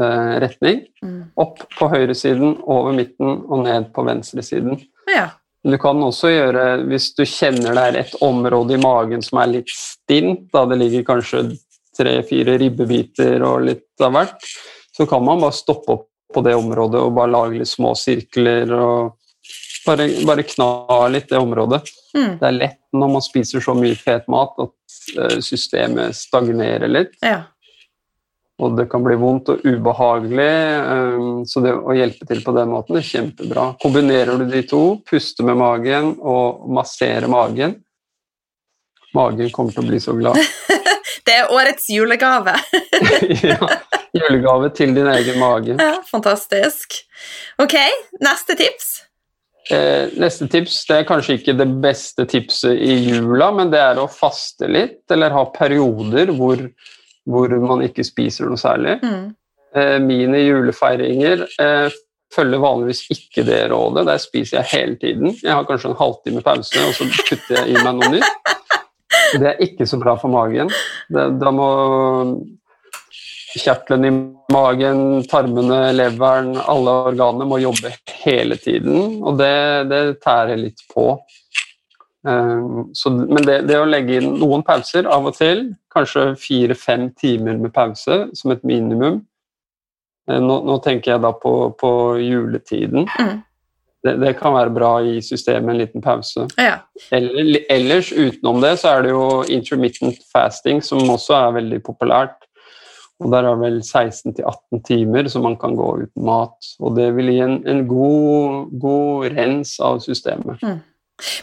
eh, 0.01 0.33
retning. 0.43 0.83
Mm. 1.03 1.21
Opp 1.39 1.63
på 1.77 1.89
høyresiden, 1.91 2.57
over 2.63 2.95
midten 2.95 3.43
og 3.47 3.65
ned 3.67 3.91
på 3.95 4.05
venstresiden. 4.07 4.79
Ja. 5.11 5.29
Du 5.63 5.77
kan 5.79 5.99
også 6.03 6.31
gjøre, 6.31 6.63
hvis 6.91 7.13
du 7.15 7.23
kjenner 7.27 7.75
det 7.75 7.83
er 7.83 7.99
et 8.01 8.15
område 8.23 8.75
i 8.75 8.81
magen 8.83 9.23
som 9.23 9.39
er 9.39 9.53
litt 9.53 9.71
stint, 9.71 10.49
da 10.51 10.65
det 10.67 10.79
ligger 10.81 11.05
kanskje 11.07 11.45
tre-fire 11.95 12.57
ribbebiter 12.59 13.43
og 13.47 13.67
litt 13.69 14.03
av 14.03 14.15
hvert, 14.15 14.49
så 14.95 15.07
kan 15.07 15.23
man 15.23 15.39
bare 15.39 15.55
stoppe 15.55 15.95
opp 15.95 16.09
på 16.33 16.41
det 16.43 16.55
området 16.57 16.99
og 16.99 17.13
bare 17.15 17.31
lage 17.31 17.61
litt 17.61 17.69
små 17.69 17.93
sirkler 17.95 18.71
og 18.75 19.13
bare, 19.85 20.07
bare 20.25 20.43
kna 20.47 21.07
litt 21.11 21.29
det 21.29 21.39
området. 21.41 21.81
Mm. 22.15 22.37
Det 22.39 22.47
er 22.49 22.57
lett 22.59 22.79
når 22.93 23.11
man 23.15 23.23
spiser 23.25 23.63
så 23.63 23.73
mye 23.77 23.95
fet 23.97 24.27
mat 24.31 24.53
at 24.61 24.97
eh, 25.17 25.39
systemet 25.43 26.15
stagnerer 26.17 26.91
litt, 26.91 27.15
ja. 27.25 27.39
og 28.61 28.75
det 28.77 28.85
kan 28.91 29.01
bli 29.05 29.15
vondt 29.17 29.49
og 29.49 29.63
ubehagelig. 29.65 30.49
eh, 30.81 31.23
Så 31.49 31.63
det 31.65 31.73
å 31.73 31.95
hjelpe 31.97 32.27
til 32.29 32.43
på 32.45 32.53
den 32.55 32.69
måten 32.73 32.99
er 32.99 33.07
kjempebra. 33.07 33.71
Kombinerer 33.81 34.37
du 34.37 34.45
de 34.51 34.61
to, 34.69 34.83
puste 35.09 35.43
med 35.47 35.57
magen 35.57 36.13
og 36.21 36.67
massere 36.69 37.27
magen, 37.31 37.79
magen 39.13 39.49
kommer 39.53 39.73
til 39.73 39.83
å 39.85 39.89
bli 39.89 39.99
så 40.01 40.15
glad. 40.17 40.37
Det 41.23 41.31
er 41.39 41.51
årets 41.55 41.85
julegave. 41.87 42.51
ja, 43.47 43.55
julegave 44.11 44.67
til 44.75 44.91
din 44.93 45.07
egen 45.07 45.37
mage. 45.39 45.77
Ja, 45.79 46.01
fantastisk. 46.09 46.97
Ok, 47.63 47.77
neste 48.19 48.57
tips. 48.59 48.92
Eh, 49.71 50.09
neste 50.19 50.49
tips 50.51 50.81
det 50.89 50.97
er 50.97 51.05
kanskje 51.07 51.37
ikke 51.37 51.55
det 51.55 51.69
beste 51.83 52.25
tipset 52.27 52.75
i 52.75 52.97
jula, 53.07 53.51
men 53.55 53.71
det 53.71 53.79
er 53.79 54.01
å 54.01 54.09
faste 54.11 54.67
litt, 54.67 55.03
eller 55.13 55.35
ha 55.35 55.45
perioder 55.55 56.33
hvor, 56.35 56.59
hvor 57.29 57.55
man 57.63 57.85
ikke 57.85 58.03
spiser 58.07 58.49
noe 58.49 58.59
særlig. 58.59 58.97
Mm. 59.03 59.29
Eh, 59.73 59.99
mine 60.03 60.41
julefeiringer 60.43 61.45
eh, 61.61 61.95
følger 62.33 62.61
vanligvis 62.61 63.05
ikke 63.13 63.45
det 63.47 63.61
rådet. 63.71 64.07
Der 64.09 64.19
spiser 64.21 64.59
jeg 64.59 64.71
hele 64.73 64.99
tiden. 64.99 65.37
Jeg 65.39 65.53
har 65.53 65.65
kanskje 65.69 65.93
en 65.93 66.01
halvtime 66.01 66.43
pause, 66.45 66.83
og 66.83 66.97
så 66.97 67.07
putter 67.29 67.61
jeg 67.61 67.71
i 67.71 67.79
meg 67.79 68.01
noe 68.01 68.11
nytt. 68.17 68.53
Det 69.33 69.47
er 69.49 69.63
ikke 69.65 69.87
så 69.89 69.97
bra 70.01 70.13
for 70.19 70.33
magen. 70.33 70.69
Det, 71.13 71.23
da 71.41 71.53
må 71.53 71.67
kjertelen 73.53 74.05
i 74.09 74.11
magen, 74.53 75.23
tarmene, 75.29 75.79
leveren, 75.97 76.53
alle 76.57 76.97
organene 77.11 77.47
må 77.49 77.59
jobbe 77.63 77.93
hele 78.23 78.57
tiden, 78.61 79.19
og 79.25 79.39
det, 79.41 79.55
det 79.91 80.01
tærer 80.23 80.59
litt 80.59 80.83
på. 80.93 81.15
Um, 82.23 82.91
så, 82.95 83.11
men 83.11 83.43
det, 83.43 83.65
det 83.67 83.81
å 83.81 83.87
legge 83.89 84.21
inn 84.21 84.37
noen 84.39 84.63
pauser 84.63 85.09
av 85.11 85.25
og 85.27 85.35
til, 85.35 85.65
kanskje 85.91 86.29
fire-fem 86.39 87.09
timer 87.19 87.57
med 87.59 87.73
pause 87.75 88.29
som 88.37 88.53
et 88.53 88.63
minimum 88.63 89.17
eh, 90.29 90.39
nå, 90.39 90.55
nå 90.63 90.77
tenker 90.85 91.13
jeg 91.13 91.23
da 91.25 91.33
på, 91.35 91.51
på 91.79 91.91
juletiden. 92.23 93.09
Mm. 93.19 93.41
Det, 94.03 94.15
det 94.19 94.31
kan 94.39 94.55
være 94.55 94.71
bra 94.75 94.93
i 95.03 95.19
systemet, 95.23 95.73
en 95.73 95.79
liten 95.79 96.03
pause. 96.03 96.47
Ja. 96.59 96.77
Eller, 97.15 97.61
ellers 97.71 98.11
utenom 98.11 98.63
det 98.63 98.73
så 98.81 98.97
er 98.97 99.05
det 99.05 99.13
jo 99.13 99.27
intermittent 99.51 100.23
fasting 100.31 100.81
som 100.83 101.03
også 101.11 101.37
er 101.37 101.55
veldig 101.59 101.79
populært. 101.85 102.35
Og 103.23 103.31
der 103.33 103.47
er 103.49 103.59
vel 103.59 103.81
16-18 103.81 104.83
timer 104.87 105.29
som 105.31 105.45
man 105.47 105.57
kan 105.59 105.77
gå 105.79 105.89
uten 106.03 106.25
mat. 106.27 106.73
Og 106.83 106.97
det 106.97 107.09
vil 107.17 107.31
gi 107.33 107.39
en, 107.45 107.59
en 107.69 107.85
god, 107.89 108.73
god 108.83 109.29
rens 109.37 109.77
av 109.83 110.01
systemet. 110.03 110.63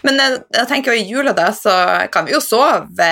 Men 0.05 0.19
jeg, 0.19 0.40
jeg 0.57 0.69
tenker 0.69 0.93
jo 0.93 1.01
i 1.01 1.07
jula 1.09 1.33
da, 1.37 1.51
så 1.57 1.73
kan 2.12 2.27
vi 2.27 2.35
jo 2.35 2.40
sove 2.43 3.11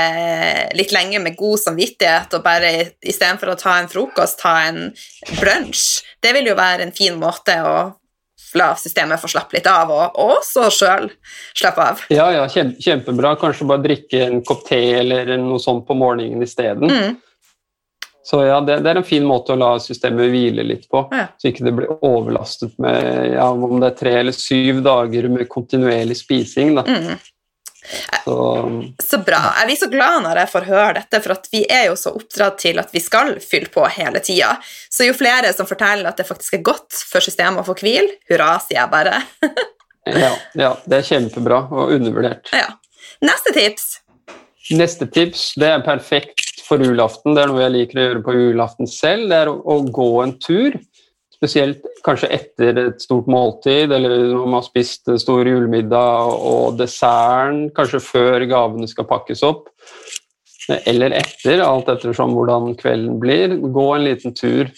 litt 0.77 0.93
lenge 0.93 1.21
med 1.23 1.39
god 1.39 1.63
samvittighet, 1.63 2.35
og 2.35 2.45
bare 2.45 2.73
istedenfor 2.99 3.55
å 3.55 3.61
ta 3.61 3.79
en 3.79 3.89
frokost, 3.91 4.41
ta 4.43 4.57
en 4.67 4.91
brunsj. 5.39 6.03
Det 6.21 6.35
vil 6.37 6.51
jo 6.51 6.59
være 6.59 6.89
en 6.89 6.95
fin 6.95 7.17
måte 7.21 7.57
å 7.65 7.79
la 8.57 8.73
systemet 8.81 9.21
få 9.21 9.29
slappe 9.29 9.59
litt 9.59 9.69
av, 9.71 9.91
og 9.93 10.19
også 10.23 10.69
sjøl 10.73 11.09
slappe 11.57 11.85
av. 11.85 12.05
Ja, 12.13 12.29
ja, 12.33 12.45
kjempebra. 12.49 13.35
Kanskje 13.41 13.69
bare 13.69 13.85
drikke 13.85 14.23
en 14.25 14.43
kopp 14.47 14.65
te 14.69 14.81
eller 15.01 15.35
noe 15.43 15.61
sånt 15.63 15.87
på 15.89 15.97
morgenen 15.99 16.45
isteden. 16.45 16.89
Mm. 16.89 17.19
Så 18.29 18.43
ja, 18.45 18.59
det, 18.61 18.81
det 18.85 18.91
er 18.93 18.99
en 19.01 19.07
fin 19.09 19.25
måte 19.25 19.55
å 19.55 19.57
la 19.57 19.71
systemet 19.81 20.29
hvile 20.29 20.61
litt 20.67 20.85
på, 20.93 21.01
Ja. 21.17 21.31
så 21.41 21.49
ikke 21.49 21.65
det 21.65 21.73
blir 21.79 21.95
overlastet 22.05 22.75
med 22.83 23.33
ja, 23.33 23.47
om 23.49 23.79
det 23.81 23.89
er 23.95 23.99
tre 24.03 24.13
eller 24.21 24.37
syv 24.37 24.83
dager 24.85 25.31
med 25.33 25.49
kontinuerlig 25.49 26.19
spising. 26.19 26.75
Da. 26.77 26.85
Mm. 26.85 27.15
Så, 28.25 28.37
Så 29.01 29.19
bra. 29.25 29.41
Jeg 29.61 29.71
blir 29.71 29.79
så 29.81 29.89
glad 29.89 30.23
når 30.27 30.43
jeg 30.43 30.51
får 30.53 30.67
høre 30.69 30.91
dette, 30.99 31.21
for 31.25 31.37
at 31.39 31.49
vi 31.53 31.63
er 31.73 31.87
jo 31.89 31.95
så 31.97 32.13
oppdratt 32.19 32.59
til 32.61 32.83
at 32.83 32.93
vi 32.93 33.01
skal 33.01 33.33
fylle 33.41 33.71
på 33.73 33.87
hele 33.97 34.21
tida. 34.21 34.51
Så 34.93 35.09
jo 35.09 35.15
flere 35.17 35.55
som 35.57 35.69
forteller 35.71 36.11
at 36.11 36.21
det 36.21 36.29
faktisk 36.29 36.59
er 36.59 36.67
godt 36.69 37.01
for 37.09 37.25
systemet 37.25 37.63
å 37.63 37.69
få 37.71 37.79
hvil, 37.81 38.11
hurra, 38.29 38.59
sier 38.61 38.83
jeg 38.83 38.93
bare. 38.93 39.23
ja, 40.25 40.35
ja, 40.59 40.75
det 40.85 41.01
er 41.01 41.09
kjempebra 41.15 41.63
og 41.73 41.97
undervurdert. 41.97 42.53
Ja. 42.53 42.75
Neste 43.25 43.57
tips. 43.57 43.89
Neste 44.77 45.09
tips 45.09 45.55
det 45.57 45.73
er 45.79 45.81
perfekt 45.87 46.58
for 46.69 46.85
julaften. 46.85 47.35
Det 47.35 47.43
er 47.43 47.51
noe 47.51 47.65
jeg 47.65 47.75
liker 47.75 47.99
å 47.99 48.07
gjøre 48.07 48.25
på 48.27 48.37
julaften 48.37 48.91
selv. 48.91 49.29
Det 49.31 49.43
er 49.43 49.51
å, 49.51 49.59
å 49.59 49.81
gå 49.85 50.09
en 50.23 50.35
tur. 50.43 50.79
Spesielt 51.39 51.85
kanskje 52.03 52.33
etter 52.35 52.81
et 52.83 53.03
stort 53.03 53.29
måltid, 53.31 53.93
eller 53.95 54.11
når 54.33 54.47
man 54.47 54.59
har 54.59 54.67
spist 54.67 55.07
stor 55.23 55.47
julemiddag 55.47 56.33
og 56.35 56.81
desserten, 56.81 57.69
kanskje 57.77 58.03
før 58.03 58.47
gavene 58.51 58.91
skal 58.91 59.07
pakkes 59.07 59.45
opp. 59.47 59.69
Eller 60.69 61.15
etter, 61.17 61.63
alt 61.65 61.89
ettersom 61.89 62.35
hvordan 62.37 62.75
kvelden 62.79 63.21
blir. 63.23 63.55
Gå 63.73 63.87
en 63.95 64.05
liten 64.05 64.35
tur. 64.37 64.69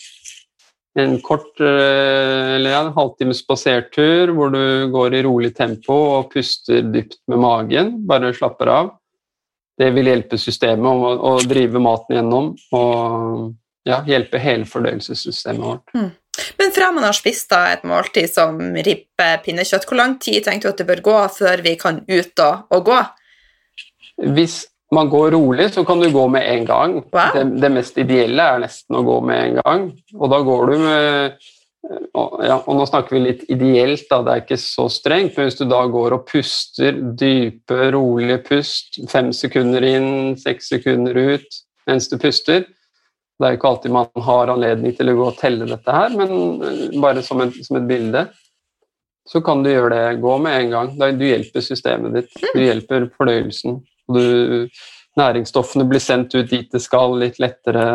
En 0.99 1.17
kort 1.23 1.63
eh, 1.63 2.57
eller 2.59 2.75
en 2.77 2.93
halvtimes 2.97 3.41
spasertur 3.45 4.33
hvor 4.35 4.51
du 4.53 4.91
går 4.93 5.17
i 5.17 5.25
rolig 5.25 5.53
tempo 5.57 5.97
og 6.19 6.33
puster 6.35 6.83
dypt 6.93 7.23
med 7.31 7.41
magen. 7.43 7.93
Bare 8.11 8.35
slapper 8.37 8.71
av 8.75 8.97
det 9.81 9.91
vil 9.97 10.11
hjelpe 10.11 10.39
systemet 10.41 10.87
å, 10.87 11.13
å 11.31 11.37
drive 11.49 11.81
maten 11.83 12.19
gjennom 12.19 12.51
og 12.77 13.53
ja, 13.89 14.03
hjelpe 14.07 14.41
hele 14.43 14.69
fordøyelsessystemet 14.69 15.65
vårt. 15.65 15.95
Men 16.61 16.75
fra 16.75 16.91
man 16.95 17.07
har 17.09 17.17
spist 17.17 17.49
da 17.53 17.63
et 17.73 17.87
måltid 17.89 18.29
som 18.33 18.59
ribbe, 18.77 19.31
pinnekjøtt, 19.45 19.87
hvor 19.89 19.99
lang 19.99 20.19
tid 20.23 20.45
tenker 20.47 20.69
du 20.69 20.75
at 20.75 20.83
det 20.83 20.89
bør 20.89 21.03
gå 21.07 21.17
før 21.37 21.65
vi 21.65 21.75
kan 21.81 22.03
ut 22.09 22.45
og, 22.45 22.69
og 22.77 22.85
gå? 22.91 22.99
Hvis 24.37 24.63
man 24.95 25.09
går 25.11 25.31
rolig, 25.37 25.71
så 25.73 25.85
kan 25.87 26.03
du 26.03 26.11
gå 26.13 26.27
med 26.29 26.47
en 26.51 26.67
gang. 26.67 26.95
Wow. 27.15 27.33
Det, 27.35 27.45
det 27.63 27.73
mest 27.73 27.99
ideelle 28.01 28.47
er 28.55 28.63
nesten 28.65 28.99
å 28.99 29.05
gå 29.07 29.17
med 29.27 29.43
en 29.43 29.59
gang. 29.61 29.89
Og 30.19 30.33
da 30.33 30.41
går 30.47 30.73
du 30.73 30.77
med 30.83 31.51
ja, 31.89 32.57
og 32.59 32.77
nå 32.77 32.85
snakker 32.89 33.17
vi 33.17 33.23
litt 33.25 33.47
ideelt, 33.53 34.05
da, 34.11 34.21
det 34.25 34.33
er 34.33 34.43
ikke 34.43 34.61
så 34.61 34.87
strengt, 34.93 35.37
men 35.37 35.49
hvis 35.49 35.59
du 35.61 35.65
da 35.71 35.81
går 35.89 36.17
og 36.17 36.27
puster 36.29 36.99
dype, 37.19 37.79
rolige 37.95 38.41
pust, 38.47 39.01
fem 39.11 39.31
sekunder 39.37 39.85
inn, 39.89 40.37
seks 40.41 40.69
sekunder 40.75 41.17
ut 41.17 41.61
mens 41.89 42.11
du 42.11 42.19
puster 42.21 42.67
Det 42.69 43.47
er 43.47 43.55
jo 43.55 43.59
ikke 43.59 43.71
alltid 43.71 43.95
man 43.95 44.23
har 44.27 44.53
anledning 44.53 44.93
til 44.99 45.09
å 45.11 45.17
gå 45.17 45.27
og 45.31 45.39
telle 45.41 45.67
dette 45.71 45.97
her, 45.97 46.13
men 46.13 46.61
eh, 46.61 46.83
bare 47.01 47.23
som 47.25 47.41
et, 47.41 47.57
som 47.65 47.79
et 47.79 47.87
bilde. 47.89 48.27
Så 49.25 49.41
kan 49.41 49.63
du 49.65 49.71
gjøre 49.71 49.95
det. 49.95 50.19
Gå 50.21 50.35
med 50.45 50.57
en 50.59 50.75
gang. 50.75 50.91
Du 51.17 51.25
hjelper 51.25 51.65
systemet 51.65 52.19
ditt. 52.19 52.35
Du 52.53 52.61
hjelper 52.61 53.07
fordøyelsen. 53.17 53.79
Du, 54.13 54.21
næringsstoffene 55.17 55.87
blir 55.89 56.05
sendt 56.05 56.37
ut 56.37 56.51
dit 56.51 56.69
det 56.69 56.83
skal, 56.85 57.17
litt 57.21 57.41
lettere. 57.41 57.87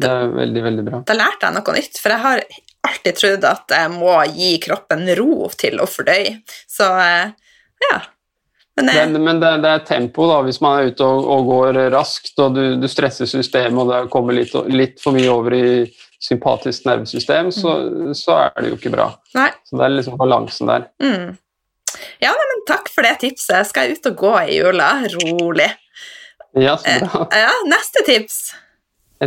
Det 0.00 0.10
er 0.10 0.34
veldig, 0.34 0.62
veldig 0.66 0.84
bra. 0.86 1.00
Da 1.08 1.16
lærte 1.18 1.48
jeg 1.48 1.56
noe 1.58 1.76
nytt, 1.76 2.00
for 2.00 2.14
jeg 2.14 2.24
har 2.24 2.42
alltid 2.90 3.18
trodd 3.20 3.44
at 3.50 3.74
jeg 3.76 3.92
må 3.92 4.14
gi 4.32 4.54
kroppen 4.64 5.04
ro 5.18 5.50
til 5.60 5.82
å 5.82 5.88
fordøye. 5.90 6.38
Så 6.70 6.88
eh, 7.04 7.34
ja. 7.84 7.98
Men 8.78 8.86
Det, 8.88 8.94
eh, 9.02 9.18
men 9.18 9.40
det, 9.42 9.50
det 9.64 9.72
er 9.76 9.82
tempo, 9.88 10.28
da. 10.30 10.38
Hvis 10.46 10.60
man 10.64 10.78
er 10.78 10.92
ute 10.92 11.04
og, 11.04 11.26
og 11.34 11.50
går 11.50 11.80
raskt, 11.92 12.32
og 12.40 12.56
du, 12.56 12.62
du 12.80 12.88
stresser 12.88 13.28
systemet, 13.28 13.82
og 13.82 13.90
det 13.92 14.00
kommer 14.14 14.36
litt, 14.36 14.54
litt 14.72 15.02
for 15.02 15.16
mye 15.16 15.28
over 15.32 15.56
i 15.58 15.66
sympatisk 16.20 16.84
nervesystem, 16.88 17.48
så, 17.52 17.74
så 18.16 18.36
er 18.46 18.56
det 18.60 18.72
jo 18.72 18.78
ikke 18.80 18.92
bra. 18.92 19.10
nei. 19.36 19.50
Så 19.68 19.78
det 19.80 19.86
er 19.86 19.94
liksom 19.98 20.18
balansen 20.20 20.68
der. 20.68 20.88
Mm. 21.00 21.36
Ja, 22.20 22.32
nei, 22.36 22.48
men 22.52 22.64
takk 22.68 22.90
for 22.92 23.04
det 23.04 23.16
tipset. 23.22 23.68
Skal 23.68 23.88
jeg 23.88 23.98
ut 24.00 24.10
og 24.12 24.18
gå 24.20 24.32
i 24.46 24.58
jula? 24.60 24.90
Rolig. 25.16 25.70
Ja, 26.60 26.76
så 26.80 26.96
bra. 27.04 27.24
Ja, 27.36 27.52
neste 27.70 28.02
tips. 28.06 28.40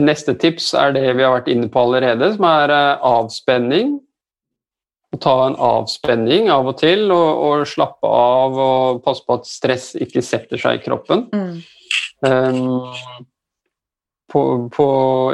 Neste 0.01 0.33
tips 0.33 0.71
er 0.73 0.95
det 0.95 1.05
vi 1.13 1.21
har 1.21 1.35
vært 1.35 1.51
inne 1.53 1.69
på 1.69 1.83
allerede, 1.85 2.31
som 2.33 2.47
er 2.49 2.73
eh, 2.73 3.03
avspenning. 3.05 3.99
Å 5.13 5.19
ta 5.21 5.33
en 5.45 5.57
avspenning 5.61 6.49
av 6.49 6.71
og 6.71 6.79
til, 6.79 7.05
og, 7.13 7.43
og 7.45 7.67
slappe 7.69 8.09
av 8.09 8.57
og 8.57 9.03
passe 9.05 9.21
på 9.27 9.37
at 9.37 9.45
stress 9.45 9.91
ikke 10.01 10.23
setter 10.25 10.57
seg 10.57 10.79
i 10.79 10.83
kroppen. 10.87 11.27
Mm. 11.29 11.59
Um, 12.23 13.27
på, 14.33 14.41
på, 14.73 14.87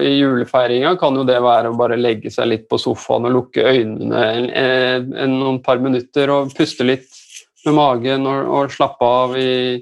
I 0.03 0.17
julefeiringa 0.17 0.97
kan 0.99 1.15
jo 1.15 1.23
det 1.23 1.37
være 1.39 1.71
å 1.71 1.77
bare 1.79 1.95
legge 1.95 2.31
seg 2.33 2.49
litt 2.51 2.65
på 2.67 2.79
sofaen 2.81 3.29
og 3.29 3.35
lukke 3.37 3.63
øynene 3.63 4.23
en, 4.25 4.47
en, 4.49 5.13
en, 5.13 5.37
noen 5.39 5.61
par 5.63 5.79
minutter 5.79 6.33
og 6.33 6.51
puste 6.57 6.83
litt 6.83 7.07
med 7.63 7.77
magen 7.77 8.27
og, 8.27 8.49
og 8.57 8.73
slappe, 8.75 9.07
av 9.23 9.37
i, 9.39 9.79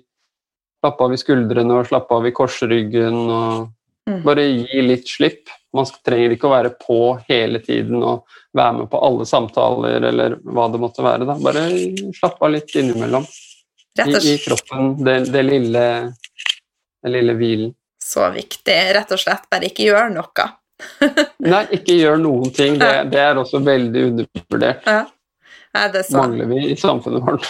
slappe 0.83 1.07
av 1.07 1.15
i 1.15 1.19
skuldrene 1.23 1.79
og 1.79 1.89
slappe 1.89 2.21
av 2.21 2.29
i 2.29 2.35
korsryggen. 2.37 3.17
og. 3.25 3.73
Bare 4.23 4.43
gi 4.45 4.81
litt 4.85 5.09
slipp. 5.09 5.49
Man 5.75 5.87
trenger 6.05 6.33
ikke 6.33 6.47
å 6.47 6.53
være 6.53 6.71
på 6.79 6.99
hele 7.27 7.59
tiden 7.63 7.99
og 8.01 8.27
være 8.55 8.77
med 8.79 8.91
på 8.91 9.01
alle 9.03 9.25
samtaler 9.27 10.05
eller 10.09 10.37
hva 10.43 10.67
det 10.71 10.79
måtte 10.81 11.03
være. 11.05 11.27
Da. 11.27 11.35
Bare 11.43 11.65
slappe 12.15 12.47
av 12.47 12.53
litt 12.55 12.71
innimellom. 12.75 13.27
I, 13.97 14.13
i 14.13 14.37
kroppen. 14.37 14.93
Det, 15.03 15.19
det 15.33 15.43
lille, 15.43 15.83
det 17.03 17.11
lille 17.11 17.35
hvilen. 17.37 17.75
Så 18.03 18.29
viktig. 18.31 18.77
Rett 18.95 19.11
og 19.11 19.19
slett 19.19 19.49
bare 19.51 19.67
ikke 19.67 19.89
gjør 19.89 20.13
noe. 20.13 20.47
Nei, 21.51 21.63
ikke 21.75 21.97
gjør 21.97 22.19
noen 22.21 22.53
ting. 22.55 22.77
Det, 22.79 22.91
det 23.11 23.21
er 23.21 23.39
også 23.41 23.61
veldig 23.65 24.03
undervurdert. 24.11 24.87
Ja. 24.87 25.03
Det 25.77 26.07
Mangler 26.15 26.47
vi 26.49 26.71
i 26.71 26.75
samfunnet 26.79 27.21
vårt. 27.21 27.45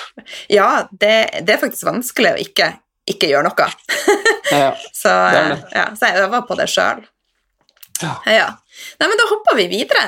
Ja, 0.52 0.88
det, 0.91 1.13
det 1.48 1.54
er 1.54 1.62
faktisk 1.62 1.86
vanskelig 1.88 2.34
å 2.34 2.39
ikke, 2.43 2.72
ikke 3.08 3.30
gjøre 3.32 3.48
noe. 3.48 3.67
ja, 4.52 4.72
så, 5.02 5.14
det 5.34 5.44
det. 5.52 5.60
Ja, 5.76 5.86
så 5.98 6.12
jeg 6.12 6.26
øver 6.26 6.48
på 6.48 6.58
det 6.60 6.70
sjøl. 6.72 7.04
Ja. 8.02 8.16
ja. 8.30 8.48
Nei, 9.02 9.10
men 9.10 9.20
da 9.20 9.30
hopper 9.32 9.58
vi 9.58 9.68
videre. 9.72 10.08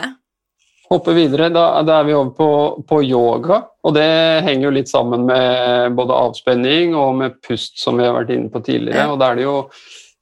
Hopper 0.90 1.14
videre, 1.14 1.52
da, 1.54 1.64
da 1.86 2.00
er 2.02 2.08
vi 2.08 2.16
over 2.18 2.34
på, 2.34 2.50
på, 2.90 3.02
yoga. 3.06 3.62
Og 3.86 3.94
det 3.94 4.10
henger 4.46 4.70
jo 4.70 4.76
litt 4.80 4.90
sammen 4.90 5.28
med 5.30 5.96
både 5.98 6.18
avspenning 6.18 6.96
og 6.98 7.16
med 7.20 7.38
pust, 7.46 7.78
som 7.82 8.00
vi 8.00 8.08
har 8.08 8.16
vært 8.18 8.34
inne 8.34 8.50
på 8.50 8.62
tidligere. 8.66 9.06
Ja. 9.06 9.12
Og 9.14 9.20
da 9.22 9.30
er 9.30 9.38
det 9.38 9.46
jo 9.46 9.58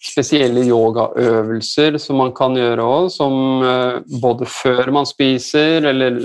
spesielle 0.03 0.65
yogaøvelser 0.67 1.97
som 2.01 2.19
man 2.21 2.33
kan 2.37 2.55
gjøre 2.59 2.83
òg, 2.83 3.07
som 3.15 3.63
uh, 3.63 4.19
både 4.21 4.47
før 4.51 4.91
man 4.93 5.07
spiser, 5.09 5.87
eller 5.89 6.19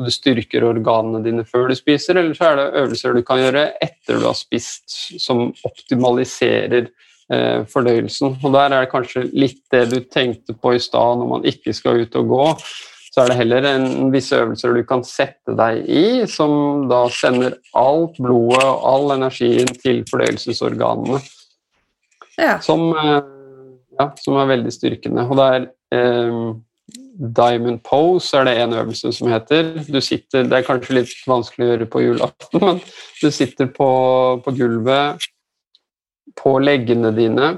du 0.00 0.08
styrker 0.12 0.64
organene 0.64 1.20
dine 1.24 1.44
før 1.48 1.68
du 1.70 1.76
spiser, 1.76 2.18
eller 2.18 2.36
så 2.36 2.50
er 2.50 2.60
det 2.60 2.68
øvelser 2.82 3.16
du 3.16 3.22
kan 3.26 3.42
gjøre 3.42 3.66
etter 3.84 4.20
du 4.20 4.26
har 4.28 4.38
spist, 4.38 4.86
som 5.20 5.50
optimaliserer 5.68 6.86
eh, 6.86 7.60
fordøyelsen. 7.68 8.38
Og 8.40 8.56
der 8.56 8.70
er 8.70 8.86
det 8.86 8.92
kanskje 8.94 9.26
litt 9.32 9.60
det 9.74 9.84
du 9.92 10.00
tenkte 10.06 10.56
på 10.56 10.76
i 10.76 10.80
stad 10.82 11.20
når 11.20 11.30
man 11.36 11.46
ikke 11.52 11.76
skal 11.76 12.02
ut 12.06 12.18
og 12.22 12.32
gå 12.32 12.48
så 13.12 13.20
er 13.20 13.28
det 13.28 13.36
heller 13.42 13.66
en 13.68 14.08
visse 14.12 14.36
øvelser 14.40 14.72
du 14.72 14.86
kan 14.88 15.02
sette 15.04 15.52
deg 15.56 15.82
i, 15.84 16.04
som 16.32 16.86
da 16.88 17.02
sender 17.12 17.58
alt 17.76 18.16
blodet 18.16 18.62
og 18.64 18.86
all 18.88 19.12
energien 19.18 19.68
til 19.82 20.00
fordøyelsesorganene. 20.08 21.20
Ja. 22.40 22.56
Som, 22.64 22.86
eh, 22.96 23.18
ja, 23.98 24.06
som, 24.16 24.38
er 24.40 24.48
veldig 24.54 24.72
styrkende. 24.72 25.26
Og 25.28 25.36
det 25.36 25.48
er 25.50 25.66
eh, 25.98 26.38
Diamond 27.22 27.78
pose 27.86 28.34
er 28.34 28.48
det 28.48 28.56
en 28.58 28.72
øvelse 28.80 29.12
som 29.14 29.28
heter. 29.30 29.68
Du 29.86 30.00
sitter, 30.00 30.42
Det 30.48 30.58
er 30.58 30.66
kanskje 30.66 30.96
litt 30.96 31.12
vanskelig 31.28 31.66
å 31.66 31.70
gjøre 31.72 31.90
på 31.92 32.02
julaften, 32.02 32.64
men 32.64 32.80
du 33.22 33.28
sitter 33.30 33.68
på, 33.70 33.90
på 34.42 34.54
gulvet 34.58 35.28
på 36.38 36.56
leggene 36.62 37.12
dine 37.14 37.52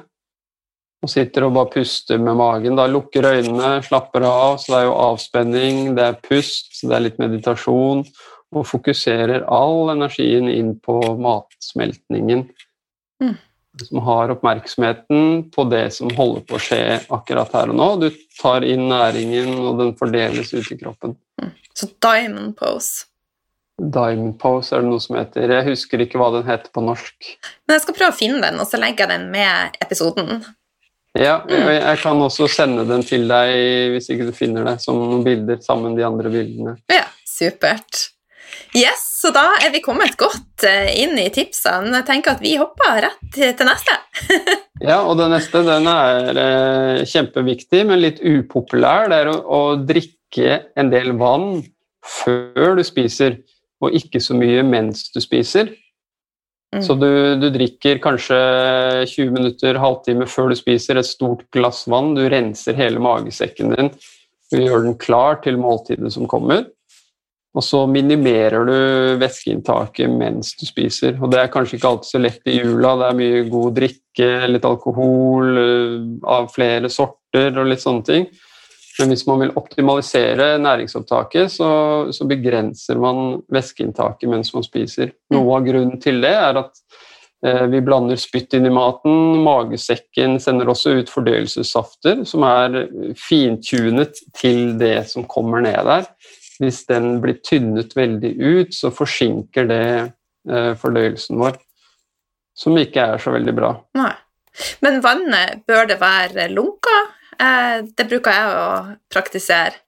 og 1.05 1.11
sitter 1.12 1.44
og 1.44 1.55
bare 1.57 1.72
puster 1.74 2.20
med 2.20 2.38
magen. 2.40 2.79
Da 2.79 2.87
lukker 2.88 3.27
øynene, 3.29 3.83
slapper 3.85 4.24
av, 4.24 4.57
så 4.61 4.72
det 4.72 4.79
er 4.79 4.87
jo 4.87 4.94
avspenning, 5.05 5.81
det 5.98 6.07
er 6.07 6.20
pust, 6.24 6.70
så 6.79 6.88
det 6.88 6.96
er 6.96 7.05
litt 7.05 7.20
meditasjon. 7.20 8.05
Og 8.55 8.68
fokuserer 8.70 9.44
all 9.53 9.92
energien 9.92 10.48
inn 10.48 10.72
på 10.81 10.96
matsmeltningen. 11.20 12.46
Mm. 13.20 13.37
Som 13.82 13.98
har 14.06 14.30
oppmerksomheten 14.30 15.48
på 15.50 15.64
det 15.66 15.88
som 15.96 16.12
holder 16.14 16.44
på 16.46 16.54
å 16.58 16.62
skje 16.62 17.00
akkurat 17.12 17.50
her 17.56 17.72
og 17.72 17.78
nå. 17.80 17.88
Du 18.04 18.06
tar 18.38 18.62
inn 18.62 18.87
næringen, 18.90 19.50
og 19.58 19.80
den 19.80 19.90
fordeles 19.98 20.52
ut 20.54 20.70
i 20.70 20.78
kroppen. 20.78 21.16
Mm. 21.42 21.50
Så 21.74 21.90
diamond 22.06 22.54
pose. 22.58 23.08
Diamond 23.74 24.37
pose 24.38 24.76
er 24.76 24.84
det 24.84 24.92
noe 24.92 25.02
som 25.02 25.18
heter. 25.18 25.50
Jeg 25.50 25.66
husker 25.72 26.04
ikke 26.04 26.20
hva 26.22 26.30
den 26.37 26.46
heter 26.46 26.70
på 26.70 26.84
norsk. 26.87 27.32
Men 27.66 27.74
jeg 27.74 27.82
skal 27.88 27.96
prøve 27.98 28.14
å 28.14 28.18
finne 28.20 28.42
den, 28.44 28.60
og 28.62 28.70
så 28.70 28.78
legger 28.78 29.08
jeg 29.08 29.16
den 29.16 29.26
med 29.34 29.80
episoden. 29.82 30.44
Ja, 31.18 31.37
jeg 31.46 31.98
kan 32.02 32.18
også 32.22 32.48
sende 32.50 32.82
den 32.88 33.04
til 33.06 33.28
deg 33.30 33.52
hvis 33.94 34.08
ikke 34.10 34.30
du 34.30 34.32
finner 34.34 34.66
det, 34.66 34.80
som 34.82 34.98
noen 34.98 35.22
bilder 35.26 35.60
sammen 35.62 35.92
med 35.92 36.00
de 36.02 36.06
andre 36.06 36.30
bildene. 36.30 36.74
Ja, 36.90 37.06
supert. 37.26 38.08
Yes, 38.74 39.02
så 39.22 39.30
da 39.30 39.44
er 39.62 39.70
vi 39.70 39.82
kommet 39.84 40.16
godt 40.18 40.64
eh, 40.66 40.90
inn 41.04 41.14
i 41.20 41.28
tipsene. 41.32 41.92
Jeg 42.00 42.06
tenker 42.08 42.34
at 42.34 42.42
vi 42.42 42.56
hopper 42.58 43.04
rett 43.04 43.37
til 43.38 43.68
neste. 43.68 43.94
ja, 44.88 44.98
og 44.98 45.14
det 45.20 45.28
neste 45.30 45.62
den 45.62 45.87
er 45.90 46.40
eh, 46.42 47.04
kjempeviktig, 47.06 47.84
men 47.87 48.02
litt 48.02 48.18
upopulær. 48.18 49.06
Det 49.12 49.20
er 49.22 49.30
å, 49.30 49.37
å 49.46 49.62
drikke 49.78 50.58
en 50.74 50.90
del 50.90 51.14
vann 51.20 51.62
før 52.04 52.74
du 52.80 52.82
spiser, 52.87 53.38
og 53.78 53.94
ikke 53.94 54.18
så 54.22 54.34
mye 54.34 54.66
mens 54.66 55.06
du 55.14 55.22
spiser. 55.22 55.70
Mm. 56.74 56.82
Så 56.82 56.98
du, 56.98 57.08
du, 57.38 57.48
drikker 57.54 58.02
kanskje 58.02 58.37
20 59.06 59.34
minutter, 59.37 59.78
halvtime 59.78 60.26
før 60.26 60.50
du 60.50 60.58
spiser 60.58 60.98
et 60.98 61.06
stort 61.06 61.46
glass 61.54 61.84
vann. 61.87 62.16
Du 62.18 62.24
renser 62.26 62.74
hele 62.74 62.98
magesekken 62.98 63.70
din. 63.76 63.94
Du 64.50 64.58
gjør 64.58 64.88
den 64.88 64.98
klar 64.98 65.38
til 65.46 65.62
måltidet 65.62 66.10
som 66.14 66.26
kommer. 66.30 66.66
Og 67.55 67.62
så 67.62 67.85
minimerer 67.87 68.67
du 68.67 68.79
væskeinntaket 69.21 70.11
mens 70.11 70.57
du 70.59 70.64
spiser. 70.67 71.14
Og 71.23 71.31
det 71.31 71.38
er 71.38 71.53
kanskje 71.53 71.79
ikke 71.79 71.93
alltid 71.93 72.11
så 72.11 72.23
lett 72.23 72.51
i 72.51 72.57
jula. 72.57 72.97
Det 72.99 73.11
er 73.11 73.21
mye 73.21 73.45
god 73.53 73.77
drikke, 73.77 74.31
litt 74.51 74.67
alkohol 74.67 75.61
eh, 75.62 75.95
av 76.35 76.51
flere 76.55 76.90
sorter 76.90 77.55
og 77.55 77.71
litt 77.71 77.85
sånne 77.85 78.09
ting. 78.11 78.29
Men 78.99 79.11
hvis 79.11 79.25
man 79.27 79.40
vil 79.43 79.55
optimalisere 79.59 80.53
næringsopptaket, 80.62 81.51
så, 81.51 81.71
så 82.14 82.27
begrenser 82.31 82.99
man 83.03 83.40
væskeinntaket 83.55 84.31
mens 84.31 84.55
man 84.55 84.67
spiser. 84.67 85.14
Noe 85.35 85.59
av 85.59 85.67
grunnen 85.67 85.99
til 86.03 86.23
det 86.23 86.35
er 86.35 86.59
at 86.59 86.79
eh, 87.47 87.67
vi 87.71 87.83
blander 87.87 88.19
spytt 88.19 88.59
inn 88.59 88.67
i 88.67 88.75
maten. 88.75 89.45
Magesekken 89.47 90.40
sender 90.43 90.75
også 90.75 90.99
ut 90.99 91.11
fordøyelsessafter 91.11 92.27
som 92.27 92.47
er 92.51 92.85
fintunet 93.19 94.25
til 94.35 94.75
det 94.83 95.05
som 95.14 95.27
kommer 95.31 95.62
ned 95.62 95.87
der. 95.87 96.11
Hvis 96.61 96.85
den 96.90 97.19
blir 97.23 97.40
tynnet 97.43 97.97
veldig 97.97 98.35
ut, 98.38 98.75
så 98.75 98.93
forsinker 98.95 99.67
det 99.71 99.87
eh, 100.51 100.73
fordøyelsen 100.79 101.40
vår. 101.40 101.59
Som 102.55 102.79
ikke 102.79 103.09
er 103.14 103.23
så 103.23 103.35
veldig 103.35 103.55
bra. 103.57 103.75
Nei. 103.99 104.12
Men 104.87 105.01
vannet, 105.03 105.64
bør 105.67 105.88
det 105.90 105.97
være 105.99 106.47
lunka, 106.55 107.01
Eh, 107.40 107.85
det 107.97 108.07
bruker 108.11 108.35
jeg 108.35 108.55
å 108.55 108.64
praktisere. 109.12 109.81